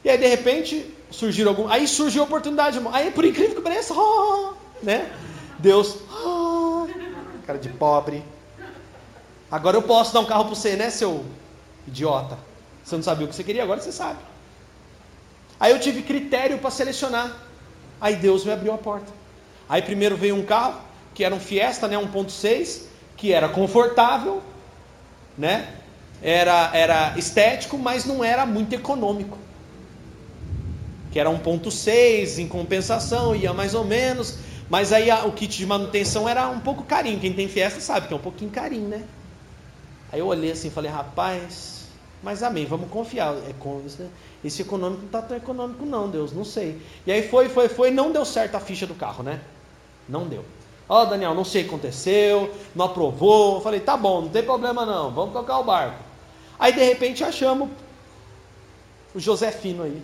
E 0.03 0.09
aí 0.09 0.17
de 0.17 0.27
repente 0.27 0.93
surgiram 1.09 1.51
algum, 1.51 1.67
aí 1.69 1.87
surgiu 1.87 2.23
a 2.23 2.25
oportunidade, 2.25 2.79
aí 2.91 3.11
por 3.11 3.23
incrível 3.23 3.55
que 3.55 3.61
pareça, 3.61 3.93
oh, 3.93 4.53
né? 4.83 5.09
Deus, 5.57 5.97
oh, 6.25 6.87
cara 7.47 7.59
de 7.59 7.69
pobre. 7.69 8.23
Agora 9.49 9.77
eu 9.77 9.81
posso 9.81 10.13
dar 10.13 10.19
um 10.19 10.25
carro 10.25 10.45
para 10.45 10.55
você, 10.55 10.75
né, 10.75 10.89
seu 10.89 11.25
idiota? 11.87 12.37
Você 12.83 12.95
não 12.95 13.03
sabia 13.03 13.25
o 13.25 13.29
que 13.29 13.35
você 13.35 13.43
queria, 13.43 13.63
agora 13.63 13.79
você 13.79 13.91
sabe. 13.91 14.19
Aí 15.59 15.71
eu 15.71 15.79
tive 15.79 16.01
critério 16.01 16.57
para 16.59 16.71
selecionar. 16.71 17.35
Aí 17.99 18.15
Deus 18.15 18.45
me 18.45 18.51
abriu 18.51 18.73
a 18.73 18.77
porta. 18.77 19.11
Aí 19.67 19.81
primeiro 19.81 20.15
veio 20.15 20.35
um 20.35 20.43
carro, 20.43 20.79
que 21.13 21.23
era 21.23 21.35
um 21.35 21.39
Fiesta, 21.39 21.87
né, 21.87 21.97
1.6, 21.97 22.83
que 23.17 23.33
era 23.33 23.49
confortável, 23.49 24.41
né? 25.37 25.73
Era, 26.21 26.71
era 26.73 27.17
estético, 27.17 27.77
mas 27.77 28.05
não 28.05 28.23
era 28.23 28.45
muito 28.45 28.73
econômico. 28.73 29.37
Que 31.11 31.19
era 31.19 31.29
1.6, 31.29 32.39
em 32.39 32.47
compensação, 32.47 33.35
ia 33.35 33.53
mais 33.53 33.73
ou 33.73 33.83
menos. 33.83 34.37
Mas 34.69 34.93
aí 34.93 35.09
a, 35.09 35.25
o 35.25 35.31
kit 35.31 35.57
de 35.57 35.65
manutenção 35.65 36.29
era 36.29 36.47
um 36.47 36.59
pouco 36.59 36.83
carinho. 36.83 37.19
Quem 37.19 37.33
tem 37.33 37.47
Fiesta 37.47 37.81
sabe 37.81 38.07
que 38.07 38.13
é 38.13 38.17
um 38.17 38.21
pouquinho 38.21 38.51
carinho, 38.51 38.87
né? 38.87 39.03
Aí 40.11 40.19
eu 40.19 40.27
olhei 40.27 40.51
assim 40.51 40.69
falei, 40.69 40.89
rapaz, 40.89 41.85
mas 42.21 42.43
amém, 42.43 42.65
vamos 42.65 42.89
confiar. 42.89 43.33
É, 43.33 43.53
esse 44.43 44.61
econômico 44.61 45.01
não 45.01 45.07
está 45.07 45.21
tão 45.21 45.35
econômico, 45.35 45.85
não, 45.85 46.09
Deus, 46.09 46.31
não 46.31 46.45
sei. 46.45 46.81
E 47.05 47.11
aí 47.11 47.27
foi, 47.27 47.49
foi, 47.49 47.67
foi, 47.67 47.91
não 47.91 48.11
deu 48.11 48.23
certo 48.23 48.55
a 48.55 48.59
ficha 48.59 48.87
do 48.87 48.95
carro, 48.95 49.23
né? 49.23 49.41
Não 50.07 50.27
deu. 50.27 50.45
Ó, 50.87 51.03
oh, 51.03 51.05
Daniel, 51.05 51.35
não 51.35 51.45
sei 51.45 51.61
o 51.61 51.65
que 51.65 51.69
aconteceu, 51.69 52.49
não 52.73 52.85
aprovou. 52.85 53.55
Eu 53.55 53.61
falei, 53.61 53.79
tá 53.79 53.95
bom, 53.95 54.21
não 54.21 54.29
tem 54.29 54.41
problema 54.41 54.85
não, 54.85 55.11
vamos 55.11 55.33
tocar 55.33 55.59
o 55.59 55.63
barco. 55.63 55.99
Aí 56.57 56.73
de 56.73 56.83
repente 56.83 57.23
achamos 57.23 57.69
o 59.13 59.19
Josefino 59.19 59.83
aí. 59.83 60.01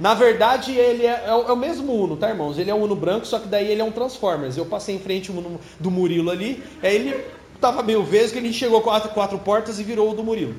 Na 0.00 0.14
verdade, 0.14 0.72
ele 0.72 1.06
é, 1.06 1.24
é, 1.26 1.34
o, 1.34 1.48
é, 1.48 1.52
o, 1.52 1.56
mesmo 1.56 1.92
Uno, 1.92 2.16
tá, 2.16 2.28
irmãos? 2.28 2.56
Ele 2.56 2.70
é 2.70 2.74
um 2.74 2.82
Uno 2.82 2.94
branco, 2.94 3.26
só 3.26 3.38
que 3.38 3.48
daí 3.48 3.70
ele 3.70 3.80
é 3.80 3.84
um 3.84 3.90
Transformers. 3.90 4.56
Eu 4.56 4.66
passei 4.66 4.94
em 4.94 4.98
frente 4.98 5.32
do 5.78 5.90
Murilo 5.90 6.30
ali, 6.30 6.62
aí 6.82 6.94
ele 6.94 7.24
tava 7.60 7.82
meio 7.82 8.04
vesgo, 8.04 8.38
ele 8.38 8.52
chegou 8.52 8.80
quatro, 8.80 9.10
quatro 9.10 9.38
portas 9.38 9.78
e 9.78 9.84
virou 9.84 10.10
o 10.10 10.14
do 10.14 10.22
Murilo. 10.22 10.54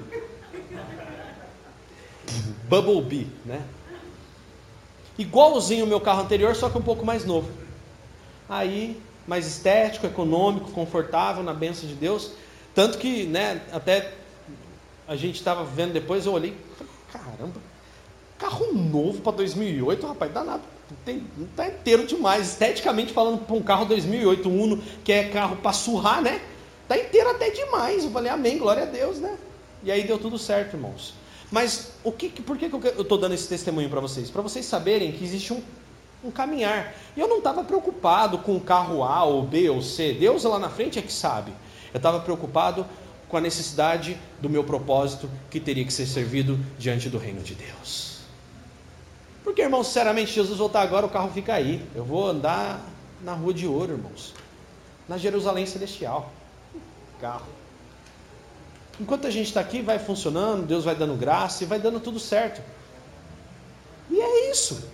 Bumblebee, 2.67 3.27
né? 3.45 3.63
Igualzinho 5.17 5.85
o 5.85 5.87
meu 5.87 5.99
carro 5.99 6.21
anterior, 6.21 6.55
só 6.55 6.69
que 6.69 6.77
um 6.77 6.81
pouco 6.81 7.05
mais 7.05 7.25
novo. 7.25 7.49
Aí, 8.47 8.99
mais 9.27 9.45
estético, 9.45 10.07
econômico, 10.07 10.71
confortável, 10.71 11.43
na 11.43 11.53
benção 11.53 11.87
de 11.87 11.95
Deus. 11.95 12.31
Tanto 12.73 12.97
que, 12.97 13.25
né, 13.25 13.61
até 13.71 14.13
a 15.07 15.15
gente 15.15 15.35
estava 15.35 15.63
vendo 15.63 15.91
depois, 15.91 16.25
eu 16.25 16.33
olhei, 16.33 16.55
caramba, 17.11 17.59
carro 18.37 18.73
novo 18.73 19.21
para 19.21 19.33
2008, 19.33 20.07
rapaz, 20.07 20.31
danado. 20.31 20.63
Tem, 21.05 21.23
tá 21.55 21.67
inteiro 21.67 22.07
demais, 22.07 22.47
esteticamente 22.49 23.13
falando, 23.13 23.45
para 23.45 23.55
um 23.55 23.61
carro 23.61 23.85
2008, 23.85 24.49
um 24.49 24.61
Uno, 24.63 24.83
que 25.03 25.11
é 25.11 25.29
carro 25.29 25.57
para 25.57 25.73
surrar, 25.73 26.21
né? 26.21 26.41
Tá 26.87 26.97
inteiro 26.97 27.29
até 27.29 27.51
demais. 27.51 28.03
Eu 28.03 28.11
falei, 28.11 28.31
amém, 28.31 28.57
glória 28.57 28.83
a 28.83 28.85
Deus, 28.87 29.19
né? 29.19 29.37
E 29.83 29.91
aí 29.91 30.03
deu 30.03 30.17
tudo 30.17 30.39
certo, 30.39 30.75
irmãos. 30.75 31.13
Mas 31.51 31.93
o 32.03 32.11
que, 32.11 32.29
por 32.29 32.57
que 32.57 32.65
eu 32.65 33.01
estou 33.01 33.17
dando 33.17 33.33
esse 33.33 33.47
testemunho 33.47 33.89
para 33.89 33.99
vocês? 33.99 34.29
Para 34.29 34.41
vocês 34.41 34.65
saberem 34.65 35.11
que 35.11 35.23
existe 35.23 35.51
um, 35.51 35.61
um 36.23 36.29
caminhar. 36.29 36.93
E 37.17 37.19
eu 37.19 37.27
não 37.27 37.39
estava 37.39 37.63
preocupado 37.63 38.37
com 38.39 38.55
o 38.55 38.61
carro 38.61 39.03
A 39.03 39.23
ou 39.23 39.43
B 39.43 39.69
ou 39.69 39.81
C. 39.81 40.13
Deus 40.13 40.43
lá 40.43 40.59
na 40.59 40.69
frente 40.69 40.99
é 40.99 41.01
que 41.01 41.11
sabe. 41.11 41.51
Eu 41.93 41.97
estava 41.97 42.19
preocupado 42.19 42.85
com 43.27 43.37
a 43.37 43.41
necessidade 43.41 44.17
do 44.39 44.49
meu 44.49 44.63
propósito 44.63 45.29
que 45.49 45.59
teria 45.59 45.85
que 45.85 45.93
ser 45.93 46.05
servido 46.05 46.59
diante 46.77 47.09
do 47.09 47.17
reino 47.17 47.41
de 47.41 47.55
Deus. 47.55 48.19
Porque, 49.43 49.61
irmãos, 49.61 49.87
sinceramente, 49.87 50.31
Jesus 50.31 50.59
voltar 50.59 50.81
agora, 50.81 51.05
o 51.05 51.09
carro 51.09 51.31
fica 51.31 51.53
aí. 51.53 51.83
Eu 51.95 52.03
vou 52.03 52.27
andar 52.27 52.79
na 53.23 53.33
rua 53.33 53.53
de 53.53 53.65
ouro, 53.65 53.93
irmãos. 53.93 54.33
Na 55.07 55.17
Jerusalém 55.17 55.65
Celestial. 55.65 56.31
Carro. 57.19 57.58
Enquanto 58.99 59.27
a 59.27 59.31
gente 59.31 59.47
está 59.47 59.61
aqui, 59.61 59.81
vai 59.81 59.97
funcionando, 59.97 60.65
Deus 60.65 60.83
vai 60.83 60.95
dando 60.95 61.15
graça 61.15 61.63
e 61.63 61.67
vai 61.67 61.79
dando 61.79 61.99
tudo 61.99 62.19
certo. 62.19 62.61
E 64.09 64.19
é 64.19 64.51
isso. 64.51 64.89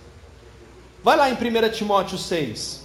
Vai 1.02 1.16
lá 1.16 1.28
em 1.28 1.34
1 1.34 1.70
Timóteo 1.72 2.16
6. 2.16 2.84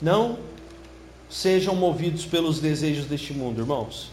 Não 0.00 0.38
sejam 1.28 1.74
movidos 1.74 2.24
pelos 2.24 2.60
desejos 2.60 3.06
deste 3.06 3.32
mundo, 3.32 3.60
irmãos. 3.60 4.10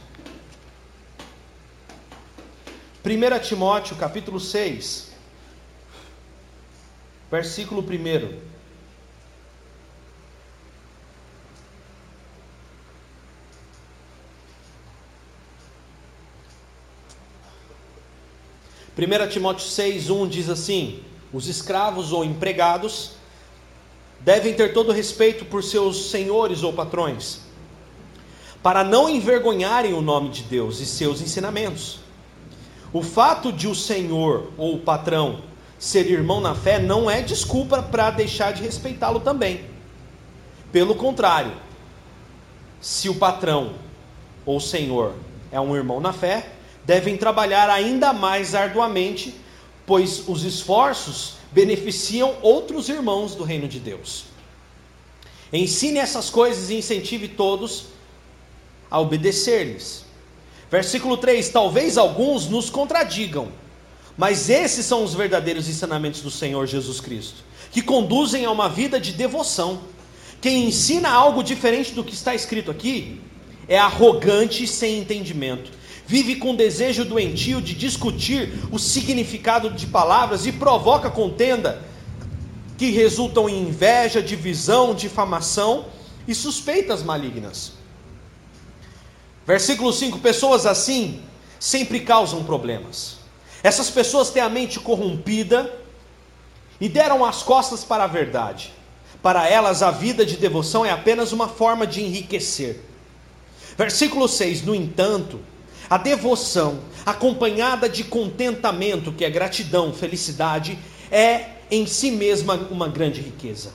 1 3.06 3.40
Timóteo 3.40 3.96
capítulo 3.96 4.40
6, 4.40 5.12
versículo 7.32 7.82
1. 7.82 8.57
1 18.98 19.30
Timóteo 19.30 19.68
6,1 19.68 20.28
diz 20.28 20.50
assim: 20.50 21.02
Os 21.32 21.48
escravos 21.48 22.12
ou 22.12 22.26
empregados 22.26 23.12
devem 24.20 24.56
ter 24.56 24.74
todo 24.74 24.92
respeito 24.92 25.46
por 25.46 25.64
seus 25.64 26.10
senhores 26.10 26.64
ou 26.64 26.74
patrões, 26.74 27.42
para 28.64 28.84
não 28.84 29.08
envergonharem 29.08 29.94
o 29.94 30.02
nome 30.02 30.30
de 30.30 30.42
Deus 30.42 30.80
e 30.80 30.86
seus 30.88 31.22
ensinamentos. 31.22 32.00
O 32.92 33.04
fato 33.04 33.52
de 33.52 33.68
o 33.68 33.76
senhor 33.76 34.52
ou 34.58 34.74
o 34.74 34.80
patrão 34.80 35.44
ser 35.78 36.10
irmão 36.10 36.42
na 36.42 36.56
fé 36.56 36.80
não 36.80 37.12
é 37.12 37.22
desculpa 37.22 37.84
para 37.84 38.10
deixar 38.10 38.52
de 38.52 38.64
respeitá-lo 38.64 39.20
também. 39.20 39.66
Pelo 40.72 40.96
contrário, 40.96 41.52
se 42.82 43.10
o 43.10 43.16
patrão 43.16 43.74
ou 44.44 44.60
senhor 44.60 45.14
é 45.52 45.62
um 45.62 45.76
irmão 45.76 46.00
na 46.00 46.12
fé, 46.12 46.57
devem 46.88 47.18
trabalhar 47.18 47.70
ainda 47.70 48.14
mais 48.14 48.56
arduamente, 48.56 49.36
pois 49.86 50.24
os 50.26 50.46
esforços 50.46 51.34
beneficiam 51.52 52.38
outros 52.42 52.88
irmãos 52.88 53.36
do 53.36 53.44
reino 53.44 53.68
de 53.68 53.78
Deus. 53.78 54.24
Ensine 55.52 56.00
essas 56.00 56.30
coisas 56.30 56.70
e 56.70 56.76
incentive 56.76 57.28
todos 57.28 57.88
a 58.90 59.02
obedecer-lhes. 59.02 60.06
Versículo 60.72 61.18
3: 61.18 61.50
Talvez 61.50 61.98
alguns 61.98 62.48
nos 62.48 62.70
contradigam, 62.70 63.50
mas 64.18 64.50
esses 64.50 64.86
são 64.86 65.04
os 65.04 65.14
verdadeiros 65.14 65.68
ensinamentos 65.68 66.22
do 66.22 66.32
Senhor 66.32 66.66
Jesus 66.68 67.02
Cristo, 67.02 67.44
que 67.70 67.82
conduzem 67.82 68.46
a 68.46 68.52
uma 68.52 68.70
vida 68.70 68.98
de 68.98 69.12
devoção. 69.12 69.82
Quem 70.40 70.68
ensina 70.68 71.10
algo 71.10 71.44
diferente 71.44 71.92
do 71.92 72.04
que 72.04 72.14
está 72.14 72.34
escrito 72.34 72.72
aqui 72.72 73.20
é 73.68 73.78
arrogante 73.78 74.64
e 74.64 74.68
sem 74.68 75.00
entendimento 75.00 75.78
vive 76.08 76.38
com 76.38 76.56
desejo 76.56 77.04
doentio 77.04 77.62
de 77.62 77.76
discutir 77.76 78.64
o 78.72 78.80
significado 78.80 79.70
de 79.70 79.86
palavras 79.86 80.46
e 80.46 80.54
provoca 80.54 81.10
contenda 81.10 81.84
que 82.78 82.92
resultam 82.92 83.50
em 83.50 83.64
inveja, 83.64 84.24
divisão, 84.24 84.96
difamação 84.96 85.86
e 86.26 86.34
suspeitas 86.34 87.04
malignas. 87.04 87.74
Versículo 89.46 89.92
5: 89.92 90.20
Pessoas 90.20 90.66
assim 90.66 91.22
sempre 91.60 92.00
causam 92.00 92.44
problemas. 92.44 93.18
Essas 93.62 93.90
pessoas 93.90 94.30
têm 94.30 94.42
a 94.42 94.50
mente 94.50 94.80
corrompida 94.80 95.74
e 96.80 96.88
deram 96.88 97.26
as 97.26 97.44
costas 97.44 97.84
para 97.84 98.06
a 98.06 98.08
verdade. 98.08 98.74
Para 99.22 99.50
elas, 99.50 99.84
a 99.84 99.92
vida 99.92 100.26
de 100.26 100.38
devoção 100.38 100.86
é 100.86 100.92
apenas 100.92 101.34
uma 101.34 101.50
forma 101.50 101.86
de 101.86 102.02
enriquecer. 102.02 102.82
Versículo 103.78 104.26
6: 104.28 104.62
No 104.62 104.74
entanto, 104.74 105.42
a 105.90 105.98
devoção, 105.98 106.80
acompanhada 107.06 107.88
de 107.88 108.04
contentamento, 108.04 109.12
que 109.12 109.24
é 109.24 109.30
gratidão, 109.30 109.94
felicidade, 109.94 110.78
é 111.12 111.46
em 111.72 111.86
si 111.86 112.12
mesma 112.12 112.56
uma 112.70 112.88
grande 112.88 113.22
riqueza. 113.22 113.72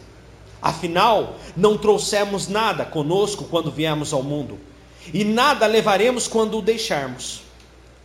Afinal, 0.60 1.36
não 1.56 1.76
trouxemos 1.76 2.48
nada 2.48 2.84
conosco 2.84 3.44
quando 3.44 3.70
viemos 3.70 4.12
ao 4.12 4.22
mundo, 4.22 4.60
e 5.12 5.24
nada 5.24 5.66
levaremos 5.66 6.28
quando 6.28 6.58
o 6.58 6.62
deixarmos. 6.62 7.42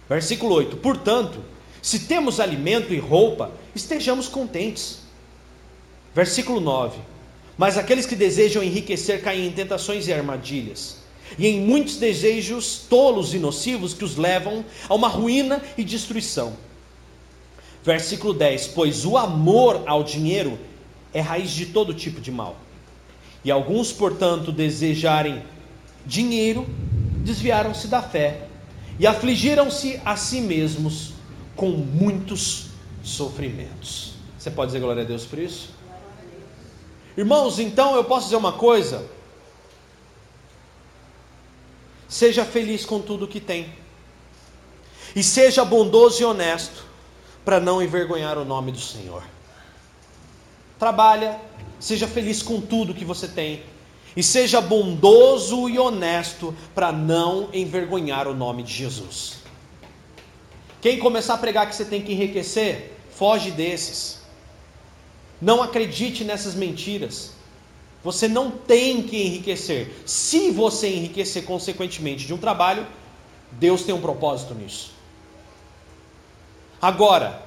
Versículo 0.09 0.55
8: 0.55 0.77
Portanto, 0.77 1.43
se 1.81 1.99
temos 1.99 2.39
alimento 2.39 2.93
e 2.93 2.99
roupa, 2.99 3.51
estejamos 3.75 4.27
contentes. 4.27 4.99
Versículo 6.15 6.59
9: 6.59 6.97
Mas 7.57 7.77
aqueles 7.77 8.05
que 8.05 8.15
desejam 8.15 8.63
enriquecer 8.63 9.21
caem 9.21 9.47
em 9.47 9.51
tentações 9.51 10.07
e 10.07 10.13
armadilhas, 10.13 10.97
e 11.37 11.47
em 11.47 11.61
muitos 11.61 11.97
desejos 11.97 12.85
tolos 12.89 13.33
e 13.33 13.39
nocivos 13.39 13.93
que 13.93 14.03
os 14.03 14.15
levam 14.15 14.63
a 14.87 14.93
uma 14.93 15.07
ruína 15.07 15.61
e 15.77 15.83
destruição. 15.83 16.53
Versículo 17.83 18.33
10: 18.33 18.67
Pois 18.69 19.05
o 19.05 19.17
amor 19.17 19.83
ao 19.85 20.03
dinheiro 20.03 20.59
é 21.13 21.21
raiz 21.21 21.51
de 21.51 21.67
todo 21.67 21.93
tipo 21.93 22.19
de 22.19 22.31
mal. 22.31 22.57
E 23.43 23.51
alguns, 23.51 23.93
portanto, 23.93 24.51
desejarem 24.51 25.41
dinheiro, 26.05 26.67
desviaram-se 27.23 27.87
da 27.87 28.01
fé 28.01 28.47
e 28.99 29.05
afligiram-se 29.05 30.01
a 30.03 30.15
si 30.15 30.41
mesmos 30.41 31.13
com 31.55 31.69
muitos 31.69 32.67
sofrimentos. 33.03 34.13
Você 34.37 34.51
pode 34.51 34.69
dizer 34.69 34.79
glória 34.79 35.03
a 35.03 35.05
Deus 35.05 35.25
por 35.25 35.39
isso? 35.39 35.69
Irmãos, 37.17 37.57
então 37.59 37.95
eu 37.95 38.03
posso 38.03 38.25
dizer 38.25 38.35
uma 38.35 38.53
coisa: 38.53 39.05
seja 42.07 42.45
feliz 42.45 42.85
com 42.85 43.01
tudo 43.01 43.27
que 43.27 43.39
tem, 43.39 43.73
e 45.15 45.23
seja 45.23 45.65
bondoso 45.65 46.21
e 46.21 46.25
honesto, 46.25 46.85
para 47.43 47.59
não 47.59 47.81
envergonhar 47.81 48.37
o 48.37 48.45
nome 48.45 48.71
do 48.71 48.79
Senhor. 48.79 49.23
Trabalha, 50.77 51.39
seja 51.79 52.07
feliz 52.07 52.43
com 52.43 52.59
tudo 52.59 52.93
que 52.93 53.05
você 53.05 53.27
tem, 53.27 53.63
e 54.15 54.23
seja 54.23 54.59
bondoso 54.59 55.69
e 55.69 55.77
honesto 55.77 56.53
para 56.73 56.91
não 56.91 57.49
envergonhar 57.53 58.27
o 58.27 58.33
nome 58.33 58.63
de 58.63 58.73
Jesus. 58.73 59.37
Quem 60.81 60.99
começar 60.99 61.35
a 61.35 61.37
pregar 61.37 61.67
que 61.69 61.75
você 61.75 61.85
tem 61.85 62.01
que 62.01 62.13
enriquecer, 62.13 62.93
foge 63.11 63.51
desses. 63.51 64.21
Não 65.41 65.61
acredite 65.61 66.23
nessas 66.23 66.55
mentiras. 66.55 67.33
Você 68.07 68.25
não 68.25 68.49
tem 68.49 69.03
que 69.03 69.21
enriquecer. 69.21 69.91
Se 70.05 70.49
você 70.49 70.87
enriquecer 70.87 71.43
consequentemente 71.43 72.25
de 72.25 72.33
um 72.33 72.37
trabalho, 72.37 72.87
Deus 73.51 73.83
tem 73.83 73.93
um 73.93 73.99
propósito 73.99 74.55
nisso. 74.55 74.91
Agora, 76.81 77.43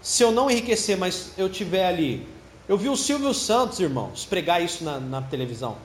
se 0.00 0.22
eu 0.22 0.30
não 0.30 0.48
enriquecer, 0.48 0.96
mas 0.96 1.32
eu 1.36 1.48
tiver 1.48 1.84
ali. 1.84 2.24
Eu 2.68 2.78
vi 2.78 2.88
o 2.88 2.96
Silvio 2.96 3.34
Santos, 3.34 3.80
irmãos, 3.80 4.24
pregar 4.24 4.62
isso 4.62 4.84
na, 4.84 5.00
na 5.00 5.20
televisão. 5.20 5.76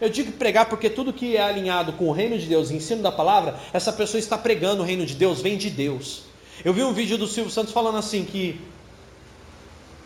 Eu 0.00 0.08
digo 0.08 0.32
pregar 0.32 0.64
porque 0.70 0.88
tudo 0.88 1.12
que 1.12 1.36
é 1.36 1.42
alinhado 1.42 1.92
com 1.92 2.08
o 2.08 2.12
reino 2.12 2.38
de 2.38 2.46
Deus, 2.46 2.70
ensino 2.70 3.02
da 3.02 3.12
palavra, 3.12 3.60
essa 3.70 3.92
pessoa 3.92 4.18
está 4.18 4.38
pregando 4.38 4.80
o 4.80 4.86
reino 4.86 5.04
de 5.04 5.14
Deus, 5.14 5.42
vem 5.42 5.58
de 5.58 5.68
Deus. 5.68 6.22
Eu 6.64 6.72
vi 6.72 6.82
um 6.82 6.94
vídeo 6.94 7.18
do 7.18 7.26
Silvio 7.26 7.52
Santos 7.52 7.74
falando 7.74 7.98
assim 7.98 8.24
que 8.24 8.58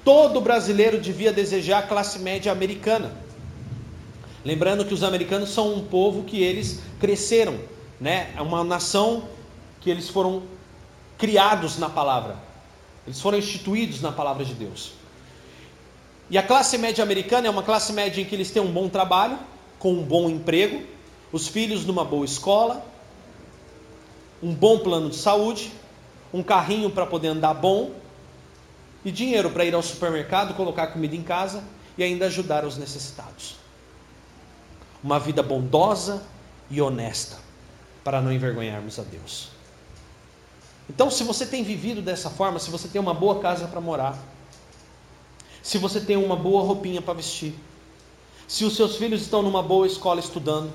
todo 0.05 0.41
brasileiro 0.41 1.01
devia 1.01 1.33
desejar 1.33 1.79
a 1.79 1.87
classe 1.87 2.19
média 2.19 2.51
americana. 2.51 3.25
Lembrando 4.47 4.85
que 4.85 4.95
os 4.95 5.03
americanos 5.03 5.51
são 5.51 5.75
um 5.75 5.85
povo 5.85 6.23
que 6.23 6.41
eles 6.41 6.81
cresceram, 7.01 7.59
né? 8.01 8.33
É 8.37 8.41
uma 8.41 8.63
nação 8.63 9.25
que 9.81 9.91
eles 9.91 10.09
foram 10.09 10.45
criados 11.19 11.79
na 11.79 11.91
palavra. 11.91 12.37
Eles 13.05 13.21
foram 13.21 13.39
instituídos 13.39 14.01
na 14.01 14.13
palavra 14.13 14.45
de 14.45 14.55
Deus. 14.55 14.93
E 16.31 16.39
a 16.39 16.45
classe 16.45 16.79
média 16.79 17.03
americana 17.03 17.49
é 17.49 17.51
uma 17.51 17.65
classe 17.65 17.93
média 17.93 18.23
em 18.23 18.25
que 18.25 18.37
eles 18.37 18.53
têm 18.53 18.63
um 18.63 18.71
bom 18.71 18.89
trabalho, 18.89 19.37
com 19.81 19.93
um 19.93 20.05
bom 20.05 20.31
emprego, 20.31 20.81
os 21.33 21.49
filhos 21.49 21.85
numa 21.85 22.05
boa 22.05 22.25
escola, 22.25 22.87
um 24.41 24.55
bom 24.55 24.79
plano 24.79 25.11
de 25.11 25.17
saúde, 25.17 25.73
um 26.33 26.45
carrinho 26.45 26.89
para 26.89 27.05
poder 27.05 27.29
andar 27.29 27.55
bom 27.55 27.91
e 29.05 29.11
dinheiro 29.11 29.51
para 29.51 29.65
ir 29.65 29.75
ao 29.75 29.83
supermercado, 29.83 30.55
colocar 30.55 30.87
comida 30.87 31.17
em 31.17 31.23
casa 31.25 31.65
e 31.99 32.05
ainda 32.05 32.27
ajudar 32.27 32.65
os 32.65 32.77
necessitados. 32.77 33.56
Uma 35.07 35.21
vida 35.21 35.41
bondosa 35.41 36.21
e 36.69 36.83
honesta, 36.83 37.39
para 38.03 38.21
não 38.21 38.33
envergonharmos 38.33 38.99
a 38.99 39.05
Deus. 39.05 39.51
Então, 40.91 41.09
se 41.13 41.23
você 41.23 41.47
tem 41.47 41.63
vivido 41.63 42.03
dessa 42.03 42.29
forma, 42.29 42.59
se 42.59 42.73
você 42.73 42.89
tem 42.89 43.01
uma 43.01 43.15
boa 43.15 43.39
casa 43.39 43.69
para 43.69 43.81
morar, 43.81 44.19
se 45.63 45.79
você 45.79 46.01
tem 46.01 46.17
uma 46.17 46.35
boa 46.35 46.65
roupinha 46.65 47.01
para 47.01 47.15
vestir, 47.15 47.55
se 48.49 48.65
os 48.65 48.75
seus 48.75 48.97
filhos 48.97 49.23
estão 49.23 49.43
numa 49.43 49.63
boa 49.63 49.87
escola 49.87 50.19
estudando, 50.19 50.73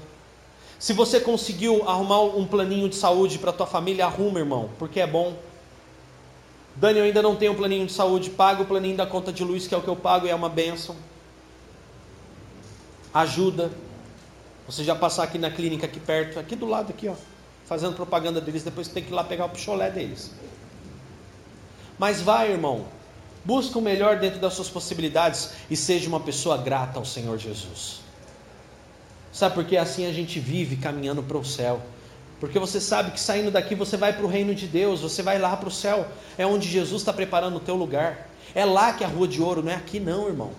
se 0.80 0.94
você 0.94 1.20
conseguiu 1.20 1.84
arrumar 1.90 2.22
um 2.22 2.48
planinho 2.48 2.88
de 2.88 2.96
saúde 2.96 3.38
para 3.38 3.52
tua 3.52 3.68
família, 3.68 4.06
arruma, 4.06 4.40
irmão, 4.40 4.70
porque 4.80 5.02
é 5.02 5.08
bom. 5.08 5.36
Dani, 6.78 7.00
eu 7.00 7.04
ainda 7.04 7.22
não 7.22 7.36
tenho 7.36 7.52
um 7.52 7.56
planinho 7.56 7.86
de 7.86 7.92
saúde, 7.92 8.30
paga 8.30 8.62
o 8.62 8.66
planinho 8.66 8.96
da 8.96 9.06
conta 9.06 9.34
de 9.34 9.44
luz, 9.44 9.68
que 9.68 9.76
é 9.76 9.78
o 9.78 9.82
que 9.82 9.90
eu 9.90 9.96
pago 9.98 10.26
e 10.26 10.30
é 10.30 10.36
uma 10.36 10.48
bênção. 10.48 10.96
Ajuda. 13.14 13.91
Você 14.72 14.84
já 14.84 14.96
passar 14.96 15.24
aqui 15.24 15.38
na 15.38 15.52
clínica 15.52 15.86
aqui 15.86 16.00
perto, 16.00 16.40
aqui 16.40 16.56
do 16.56 16.66
lado 16.66 16.92
aqui, 16.92 17.08
ó, 17.08 17.16
fazendo 17.66 17.96
propaganda 17.96 18.40
deles, 18.40 18.64
depois 18.64 18.88
você 18.88 18.94
tem 18.94 19.04
que 19.04 19.12
ir 19.12 19.14
lá 19.14 19.24
pegar 19.24 19.46
o 19.46 19.50
picholé 19.50 19.92
deles. 19.92 20.32
Mas 22.00 22.22
vai, 22.22 22.52
irmão, 22.52 22.86
Busca 23.44 23.80
o 23.80 23.82
melhor 23.82 24.20
dentro 24.20 24.40
das 24.40 24.54
suas 24.54 24.70
possibilidades 24.70 25.52
e 25.70 25.76
seja 25.76 26.08
uma 26.08 26.20
pessoa 26.20 26.58
grata 26.58 27.00
ao 27.00 27.06
Senhor 27.06 27.38
Jesus. 27.40 28.02
Sabe 29.34 29.56
por 29.56 29.66
que 29.66 29.78
assim 29.78 30.06
a 30.06 30.14
gente 30.14 30.40
vive 30.40 30.76
caminhando 30.76 31.24
para 31.24 31.38
o 31.38 31.44
céu? 31.44 31.82
Porque 32.40 32.60
você 32.60 32.80
sabe 32.80 33.12
que 33.12 33.20
saindo 33.20 33.50
daqui 33.50 33.74
você 33.74 33.98
vai 33.98 34.14
para 34.14 34.26
o 34.26 34.28
reino 34.28 34.54
de 34.54 34.68
Deus, 34.68 35.02
você 35.02 35.24
vai 35.24 35.40
lá 35.40 35.58
para 35.58 35.70
o 35.70 35.72
céu, 35.72 36.08
é 36.38 36.46
onde 36.46 36.68
Jesus 36.68 37.02
está 37.02 37.12
preparando 37.12 37.56
o 37.56 37.60
teu 37.60 37.76
lugar. 37.76 38.30
É 38.54 38.64
lá 38.64 38.94
que 38.94 39.04
é 39.04 39.08
a 39.08 39.10
rua 39.10 39.28
de 39.28 39.42
ouro, 39.42 39.64
não 39.64 39.72
é 39.72 39.76
aqui 39.76 40.00
não, 40.00 40.28
irmão. 40.28 40.52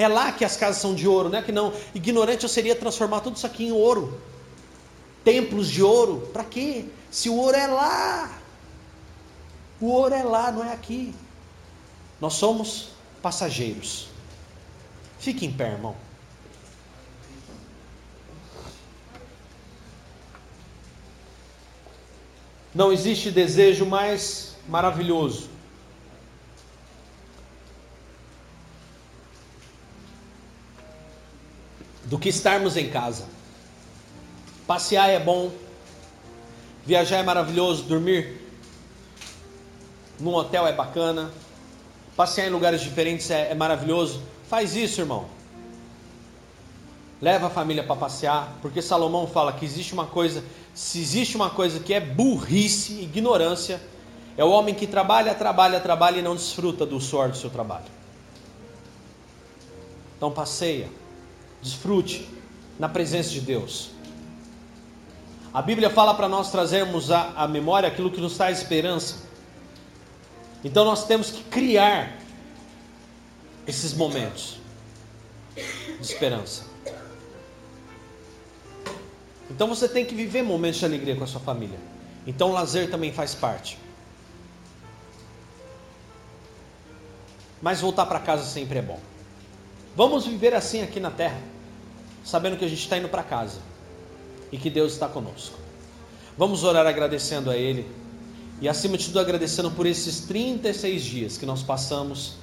É 0.00 0.08
lá 0.08 0.32
que 0.32 0.46
as 0.46 0.56
casas 0.56 0.80
são 0.80 0.94
de 0.94 1.06
ouro, 1.06 1.28
não 1.28 1.38
é 1.38 1.42
que 1.42 1.52
não. 1.52 1.74
Ignorante 1.94 2.44
eu 2.44 2.48
seria 2.48 2.74
transformar 2.74 3.20
tudo 3.20 3.36
isso 3.36 3.46
aqui 3.46 3.66
em 3.66 3.72
ouro. 3.72 4.18
Templos 5.22 5.68
de 5.68 5.82
ouro, 5.82 6.30
para 6.32 6.42
quê? 6.42 6.86
Se 7.10 7.28
o 7.28 7.36
ouro 7.36 7.54
é 7.54 7.66
lá. 7.66 8.40
O 9.78 9.88
ouro 9.88 10.14
é 10.14 10.22
lá, 10.22 10.50
não 10.50 10.64
é 10.64 10.72
aqui. 10.72 11.14
Nós 12.18 12.32
somos 12.32 12.92
passageiros. 13.20 14.08
Fique 15.18 15.44
em 15.44 15.52
pé, 15.52 15.72
irmão. 15.72 15.94
Não 22.74 22.90
existe 22.90 23.30
desejo 23.30 23.84
mais 23.84 24.56
maravilhoso 24.66 25.49
do 32.10 32.18
que 32.18 32.28
estarmos 32.28 32.76
em 32.76 32.90
casa. 32.90 33.24
Passear 34.66 35.08
é 35.08 35.18
bom, 35.18 35.50
viajar 36.84 37.16
é 37.16 37.22
maravilhoso, 37.22 37.84
dormir 37.84 38.38
num 40.18 40.34
hotel 40.34 40.66
é 40.66 40.72
bacana, 40.74 41.32
Passear 42.20 42.48
em 42.48 42.50
lugares 42.50 42.82
diferentes 42.82 43.30
é, 43.30 43.50
é 43.50 43.54
maravilhoso. 43.54 44.20
Faz 44.46 44.76
isso, 44.76 45.00
irmão. 45.00 45.24
Leva 47.18 47.46
a 47.46 47.50
família 47.50 47.82
para 47.82 47.96
passear, 47.96 48.58
porque 48.60 48.82
Salomão 48.82 49.26
fala 49.26 49.54
que 49.54 49.64
existe 49.64 49.94
uma 49.94 50.04
coisa, 50.04 50.44
se 50.74 51.00
existe 51.00 51.34
uma 51.34 51.48
coisa 51.48 51.80
que 51.80 51.94
é 51.94 51.98
burrice, 51.98 53.00
ignorância, 53.00 53.80
é 54.36 54.44
o 54.44 54.50
homem 54.50 54.74
que 54.74 54.86
trabalha, 54.86 55.34
trabalha, 55.34 55.80
trabalha 55.80 56.18
e 56.18 56.22
não 56.22 56.36
desfruta 56.36 56.84
do 56.84 57.00
suor 57.00 57.30
do 57.30 57.38
seu 57.38 57.48
trabalho. 57.48 57.86
Então 60.18 60.30
passeia, 60.30 60.90
desfrute 61.62 62.28
na 62.78 62.88
presença 62.88 63.30
de 63.30 63.40
Deus. 63.40 63.90
A 65.52 65.60
Bíblia 65.60 65.90
fala 65.90 66.14
para 66.14 66.28
nós 66.28 66.50
trazermos 66.50 67.10
à 67.10 67.46
memória 67.48 67.88
aquilo 67.88 68.10
que 68.10 68.20
nos 68.20 68.36
traz 68.36 68.58
esperança. 68.58 69.16
Então 70.62 70.84
nós 70.84 71.06
temos 71.06 71.30
que 71.30 71.42
criar 71.44 72.16
esses 73.66 73.92
momentos 73.92 74.58
de 75.56 76.02
esperança. 76.02 76.64
Então 79.50 79.66
você 79.66 79.88
tem 79.88 80.04
que 80.04 80.14
viver 80.14 80.42
momentos 80.42 80.78
de 80.78 80.84
alegria 80.84 81.16
com 81.16 81.24
a 81.24 81.26
sua 81.26 81.40
família. 81.40 81.78
Então 82.26 82.50
o 82.50 82.52
lazer 82.52 82.90
também 82.90 83.12
faz 83.12 83.34
parte. 83.34 83.76
Mas 87.60 87.80
voltar 87.80 88.06
para 88.06 88.20
casa 88.20 88.44
sempre 88.44 88.78
é 88.78 88.82
bom. 88.82 89.09
Vamos 89.96 90.26
viver 90.26 90.54
assim 90.54 90.82
aqui 90.82 91.00
na 91.00 91.10
terra, 91.10 91.40
sabendo 92.24 92.56
que 92.56 92.64
a 92.64 92.68
gente 92.68 92.82
está 92.82 92.96
indo 92.96 93.08
para 93.08 93.22
casa 93.22 93.58
e 94.52 94.58
que 94.58 94.70
Deus 94.70 94.92
está 94.92 95.08
conosco. 95.08 95.58
Vamos 96.38 96.64
orar 96.64 96.86
agradecendo 96.86 97.50
a 97.50 97.56
Ele 97.56 97.86
e 98.60 98.68
acima 98.68 98.96
de 98.96 99.06
tudo, 99.06 99.20
agradecendo 99.20 99.70
por 99.70 99.86
esses 99.86 100.20
36 100.20 101.02
dias 101.02 101.38
que 101.38 101.46
nós 101.46 101.62
passamos 101.62 102.34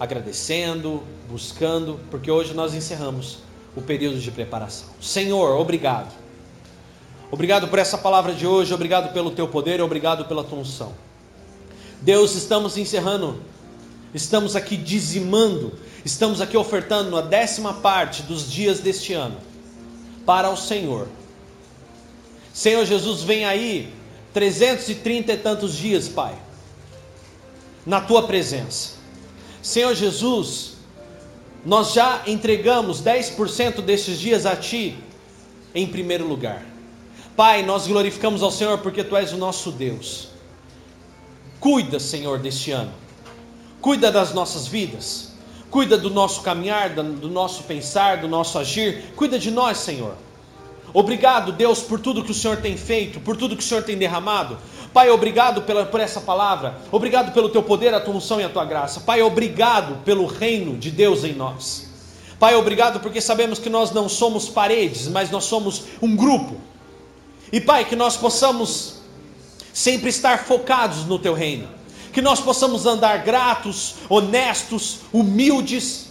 agradecendo, 0.00 1.02
buscando, 1.28 2.00
porque 2.10 2.30
hoje 2.30 2.54
nós 2.54 2.74
encerramos 2.74 3.38
o 3.76 3.82
período 3.82 4.18
de 4.18 4.30
preparação. 4.30 4.88
Senhor, 5.00 5.60
obrigado. 5.60 6.10
Obrigado 7.30 7.68
por 7.68 7.78
essa 7.78 7.98
palavra 7.98 8.32
de 8.32 8.46
hoje, 8.46 8.72
obrigado 8.72 9.12
pelo 9.12 9.30
teu 9.30 9.46
poder, 9.46 9.80
obrigado 9.80 10.24
pela 10.24 10.42
tua 10.42 10.58
unção. 10.58 10.94
Deus, 12.00 12.34
estamos 12.34 12.78
encerrando 12.78 13.38
estamos 14.14 14.56
aqui 14.56 14.76
dizimando, 14.76 15.72
estamos 16.04 16.40
aqui 16.40 16.56
ofertando 16.56 17.16
a 17.16 17.20
décima 17.20 17.74
parte 17.74 18.22
dos 18.22 18.50
dias 18.50 18.80
deste 18.80 19.12
ano 19.12 19.36
para 20.26 20.50
o 20.50 20.56
Senhor. 20.56 21.08
Senhor 22.52 22.84
Jesus, 22.84 23.22
vem 23.22 23.44
aí 23.44 23.92
330 24.32 25.32
e 25.32 25.36
tantos 25.36 25.74
dias, 25.74 26.08
Pai, 26.08 26.34
na 27.86 28.00
tua 28.00 28.26
presença. 28.26 28.94
Senhor 29.62 29.94
Jesus, 29.94 30.74
nós 31.64 31.92
já 31.92 32.22
entregamos 32.26 33.02
10% 33.02 33.82
desses 33.82 34.18
dias 34.18 34.46
a 34.46 34.56
Ti 34.56 34.96
em 35.74 35.86
primeiro 35.86 36.26
lugar. 36.26 36.64
Pai, 37.36 37.62
nós 37.62 37.86
glorificamos 37.86 38.42
ao 38.42 38.50
Senhor 38.50 38.78
porque 38.78 39.04
Tu 39.04 39.16
és 39.16 39.32
o 39.32 39.36
nosso 39.36 39.70
Deus. 39.70 40.28
Cuida, 41.58 42.00
Senhor, 42.00 42.38
deste 42.38 42.70
ano. 42.70 42.92
Cuida 43.80 44.10
das 44.10 44.32
nossas 44.32 44.66
vidas. 44.66 45.30
Cuida 45.70 45.96
do 45.96 46.10
nosso 46.10 46.42
caminhar, 46.42 46.90
do 46.90 47.28
nosso 47.28 47.62
pensar, 47.62 48.18
do 48.18 48.28
nosso 48.28 48.58
agir. 48.58 49.12
Cuida 49.14 49.38
de 49.38 49.50
nós, 49.50 49.78
Senhor. 49.78 50.14
Obrigado, 50.92 51.52
Deus, 51.52 51.80
por 51.80 52.00
tudo 52.00 52.24
que 52.24 52.32
o 52.32 52.34
Senhor 52.34 52.56
tem 52.56 52.76
feito, 52.76 53.20
por 53.20 53.36
tudo 53.36 53.56
que 53.56 53.62
o 53.62 53.66
Senhor 53.66 53.84
tem 53.84 53.96
derramado. 53.96 54.58
Pai, 54.92 55.08
obrigado 55.08 55.62
pela, 55.62 55.86
por 55.86 56.00
essa 56.00 56.20
palavra. 56.20 56.76
Obrigado 56.90 57.32
pelo 57.32 57.48
teu 57.48 57.62
poder, 57.62 57.94
a 57.94 58.00
tua 58.00 58.14
unção 58.14 58.40
e 58.40 58.44
a 58.44 58.48
tua 58.48 58.64
graça. 58.64 59.00
Pai, 59.00 59.22
obrigado 59.22 60.02
pelo 60.04 60.26
reino 60.26 60.76
de 60.76 60.90
Deus 60.90 61.22
em 61.22 61.32
nós. 61.32 61.88
Pai, 62.40 62.56
obrigado 62.56 62.98
porque 62.98 63.20
sabemos 63.20 63.60
que 63.60 63.70
nós 63.70 63.92
não 63.92 64.08
somos 64.08 64.48
paredes, 64.48 65.06
mas 65.06 65.30
nós 65.30 65.44
somos 65.44 65.84
um 66.02 66.16
grupo. 66.16 66.56
E 67.52 67.60
Pai, 67.60 67.84
que 67.84 67.94
nós 67.94 68.16
possamos 68.16 68.96
sempre 69.72 70.08
estar 70.08 70.44
focados 70.44 71.04
no 71.04 71.18
teu 71.18 71.34
reino. 71.34 71.79
Que 72.12 72.22
nós 72.22 72.40
possamos 72.40 72.86
andar 72.86 73.18
gratos, 73.24 73.96
honestos, 74.08 75.00
humildes, 75.12 76.08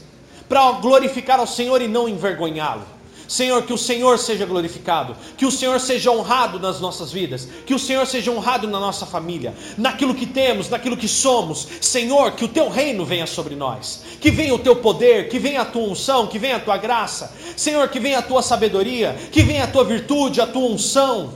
para 0.48 0.72
glorificar 0.74 1.40
ao 1.40 1.48
Senhor 1.48 1.82
e 1.82 1.88
não 1.88 2.10
envergonhá-lo. 2.10 3.00
Senhor, 3.30 3.62
que 3.62 3.72
o 3.72 3.78
Senhor 3.78 4.18
seja 4.18 4.44
glorificado, 4.44 5.16
que 5.38 5.46
o 5.46 5.52
Senhor 5.52 5.80
seja 5.80 6.10
honrado 6.10 6.60
nas 6.60 6.80
nossas 6.80 7.12
vidas, 7.12 7.48
que 7.64 7.76
o 7.76 7.80
Senhor 7.80 8.08
seja 8.08 8.32
honrado 8.32 8.68
na 8.68 8.80
nossa 8.80 9.06
família, 9.06 9.54
naquilo 9.78 10.16
que 10.16 10.26
temos, 10.26 10.68
naquilo 10.68 10.98
que 10.98 11.08
somos. 11.08 11.68
Senhor, 11.80 12.32
que 12.32 12.44
o 12.44 12.48
teu 12.48 12.70
reino 12.70 13.06
venha 13.06 13.28
sobre 13.28 13.56
nós, 13.56 14.02
que 14.20 14.32
venha 14.32 14.56
o 14.56 14.58
teu 14.58 14.78
poder, 14.78 15.30
que 15.30 15.38
venha 15.38 15.62
a 15.62 15.66
tua 15.66 15.84
unção, 15.84 16.26
que 16.26 16.40
venha 16.40 16.56
a 16.56 16.60
tua 16.60 16.78
graça. 16.78 17.32
Senhor, 17.56 17.88
que 17.90 18.00
venha 18.00 18.18
a 18.18 18.24
tua 18.24 18.42
sabedoria, 18.42 19.16
que 19.32 19.44
venha 19.44 19.66
a 19.66 19.68
tua 19.68 19.84
virtude, 19.84 20.42
a 20.42 20.48
tua 20.48 20.68
unção. 20.68 21.36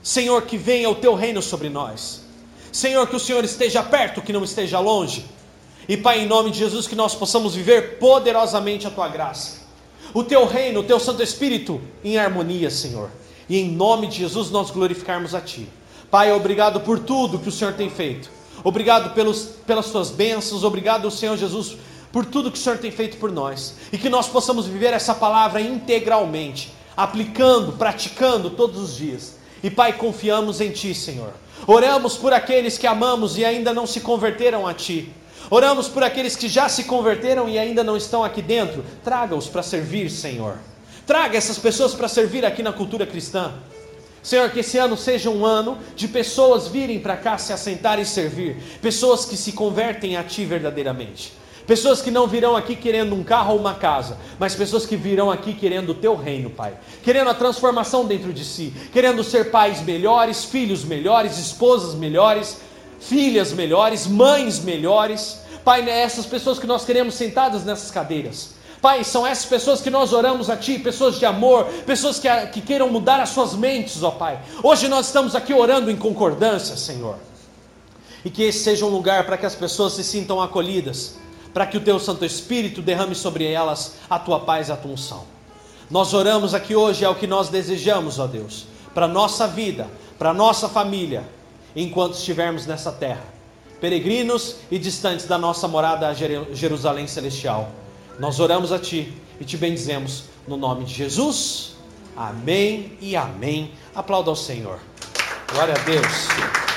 Senhor, 0.00 0.42
que 0.42 0.56
venha 0.56 0.88
o 0.88 0.94
teu 0.94 1.16
reino 1.16 1.42
sobre 1.42 1.68
nós. 1.68 2.22
Senhor, 2.72 3.06
que 3.06 3.16
o 3.16 3.20
Senhor 3.20 3.44
esteja 3.44 3.82
perto, 3.82 4.22
que 4.22 4.32
não 4.32 4.44
esteja 4.44 4.78
longe. 4.78 5.24
E 5.88 5.96
Pai, 5.96 6.20
em 6.20 6.26
nome 6.26 6.50
de 6.50 6.58
Jesus, 6.58 6.86
que 6.86 6.94
nós 6.94 7.14
possamos 7.14 7.54
viver 7.54 7.98
poderosamente 7.98 8.86
a 8.86 8.90
tua 8.90 9.08
graça 9.08 9.60
o 10.12 10.24
teu 10.24 10.46
reino, 10.46 10.80
o 10.80 10.84
teu 10.84 10.98
Santo 10.98 11.22
Espírito 11.22 11.80
em 12.02 12.18
harmonia, 12.18 12.70
Senhor. 12.70 13.10
E 13.48 13.58
em 13.58 13.70
nome 13.70 14.06
de 14.06 14.18
Jesus 14.18 14.50
nós 14.50 14.70
glorificarmos 14.70 15.34
a 15.34 15.40
Ti. 15.40 15.68
Pai, 16.10 16.32
obrigado 16.32 16.80
por 16.80 16.98
tudo 16.98 17.38
que 17.38 17.48
o 17.48 17.52
Senhor 17.52 17.74
tem 17.74 17.88
feito. 17.88 18.30
Obrigado 18.62 19.14
pelos, 19.14 19.42
pelas 19.66 19.90
tuas 19.90 20.10
bênçãos. 20.10 20.64
Obrigado, 20.64 21.10
Senhor 21.10 21.36
Jesus, 21.36 21.76
por 22.12 22.26
tudo 22.26 22.50
que 22.50 22.58
o 22.58 22.60
Senhor 22.60 22.78
tem 22.78 22.90
feito 22.90 23.16
por 23.16 23.30
nós. 23.30 23.76
E 23.92 23.98
que 23.98 24.08
nós 24.08 24.28
possamos 24.28 24.66
viver 24.66 24.92
essa 24.92 25.14
palavra 25.14 25.60
integralmente, 25.60 26.72
aplicando, 26.96 27.72
praticando 27.72 28.50
todos 28.50 28.80
os 28.80 28.96
dias. 28.96 29.36
E 29.62 29.70
Pai, 29.70 29.92
confiamos 29.92 30.60
em 30.60 30.70
Ti, 30.70 30.94
Senhor. 30.94 31.32
Oramos 31.66 32.16
por 32.16 32.32
aqueles 32.32 32.78
que 32.78 32.86
amamos 32.86 33.36
e 33.36 33.44
ainda 33.44 33.72
não 33.74 33.86
se 33.86 34.00
converteram 34.00 34.66
a 34.66 34.72
Ti. 34.72 35.12
Oramos 35.50 35.88
por 35.88 36.02
aqueles 36.02 36.36
que 36.36 36.48
já 36.48 36.68
se 36.68 36.84
converteram 36.84 37.48
e 37.48 37.58
ainda 37.58 37.82
não 37.82 37.96
estão 37.96 38.22
aqui 38.24 38.40
dentro. 38.40 38.84
Traga-os 39.02 39.48
para 39.48 39.62
servir, 39.62 40.10
Senhor. 40.10 40.58
Traga 41.06 41.36
essas 41.36 41.58
pessoas 41.58 41.94
para 41.94 42.08
servir 42.08 42.44
aqui 42.44 42.62
na 42.62 42.72
cultura 42.72 43.06
cristã. 43.06 43.52
Senhor, 44.22 44.50
que 44.50 44.60
esse 44.60 44.78
ano 44.78 44.96
seja 44.96 45.30
um 45.30 45.44
ano 45.44 45.78
de 45.96 46.06
pessoas 46.06 46.68
virem 46.68 47.00
para 47.00 47.16
cá 47.16 47.38
se 47.38 47.52
assentar 47.52 47.98
e 47.98 48.04
servir. 48.04 48.56
Pessoas 48.80 49.24
que 49.24 49.36
se 49.36 49.52
convertem 49.52 50.16
a 50.16 50.22
Ti 50.22 50.44
verdadeiramente. 50.44 51.32
Pessoas 51.66 52.02
que 52.02 52.10
não 52.10 52.26
virão 52.26 52.56
aqui 52.56 52.74
querendo 52.74 53.14
um 53.14 53.22
carro 53.22 53.52
ou 53.52 53.60
uma 53.60 53.74
casa, 53.74 54.16
mas 54.38 54.54
pessoas 54.54 54.86
que 54.86 54.96
virão 54.96 55.30
aqui 55.30 55.52
querendo 55.52 55.90
o 55.90 55.94
teu 55.94 56.16
reino, 56.16 56.50
Pai. 56.50 56.74
Querendo 57.02 57.30
a 57.30 57.34
transformação 57.34 58.04
dentro 58.04 58.32
de 58.32 58.44
si, 58.44 58.72
querendo 58.92 59.22
ser 59.22 59.50
pais 59.50 59.80
melhores, 59.82 60.44
filhos 60.44 60.84
melhores, 60.84 61.38
esposas 61.38 61.94
melhores, 61.94 62.58
filhas 62.98 63.52
melhores, 63.52 64.06
mães 64.06 64.58
melhores. 64.58 65.40
Pai, 65.64 65.82
né, 65.82 66.00
essas 66.00 66.26
pessoas 66.26 66.58
que 66.58 66.66
nós 66.66 66.84
queremos 66.84 67.14
sentadas 67.14 67.64
nessas 67.64 67.90
cadeiras. 67.90 68.60
Pai, 68.80 69.04
são 69.04 69.26
essas 69.26 69.44
pessoas 69.44 69.82
que 69.82 69.90
nós 69.90 70.12
oramos 70.12 70.48
a 70.48 70.56
Ti, 70.56 70.78
pessoas 70.78 71.18
de 71.18 71.26
amor, 71.26 71.66
pessoas 71.84 72.18
que, 72.18 72.28
que 72.46 72.62
queiram 72.62 72.88
mudar 72.88 73.20
as 73.20 73.28
suas 73.28 73.54
mentes, 73.54 74.02
ó 74.02 74.10
Pai. 74.10 74.40
Hoje 74.62 74.88
nós 74.88 75.06
estamos 75.06 75.34
aqui 75.34 75.52
orando 75.52 75.90
em 75.90 75.96
concordância, 75.96 76.76
Senhor. 76.76 77.16
E 78.24 78.30
que 78.30 78.42
esse 78.42 78.64
seja 78.64 78.86
um 78.86 78.88
lugar 78.88 79.24
para 79.26 79.36
que 79.36 79.44
as 79.44 79.54
pessoas 79.54 79.92
se 79.92 80.04
sintam 80.04 80.40
acolhidas, 80.40 81.16
para 81.52 81.66
que 81.66 81.76
o 81.76 81.80
Teu 81.80 81.98
Santo 81.98 82.24
Espírito 82.24 82.80
derrame 82.80 83.14
sobre 83.14 83.44
elas 83.44 83.96
a 84.08 84.18
Tua 84.18 84.40
paz 84.40 84.68
e 84.68 84.72
a 84.72 84.76
Tua 84.76 84.92
unção. 84.92 85.24
Nós 85.90 86.14
oramos 86.14 86.54
aqui 86.54 86.76
hoje, 86.76 87.04
é 87.04 87.08
o 87.08 87.14
que 87.14 87.26
nós 87.26 87.48
desejamos, 87.48 88.18
ó 88.18 88.26
Deus, 88.26 88.66
para 88.94 89.06
a 89.06 89.08
nossa 89.08 89.46
vida, 89.46 89.88
para 90.18 90.30
a 90.30 90.34
nossa 90.34 90.68
família, 90.68 91.24
enquanto 91.74 92.14
estivermos 92.14 92.66
nessa 92.66 92.92
terra, 92.92 93.24
peregrinos 93.80 94.56
e 94.70 94.78
distantes 94.78 95.26
da 95.26 95.38
nossa 95.38 95.66
morada 95.66 96.08
a 96.08 96.14
Jerusalém 96.14 97.06
celestial. 97.06 97.70
Nós 98.18 98.38
oramos 98.38 98.70
a 98.70 98.78
Ti 98.78 99.12
e 99.40 99.44
te 99.44 99.56
bendizemos 99.56 100.24
no 100.46 100.56
nome 100.56 100.84
de 100.84 100.94
Jesus. 100.94 101.74
Amém 102.16 102.96
e 103.00 103.16
amém. 103.16 103.72
Aplauda 103.94 104.30
ao 104.30 104.36
Senhor. 104.36 104.78
Glória 105.52 105.74
a 105.74 105.78
Deus. 105.78 106.69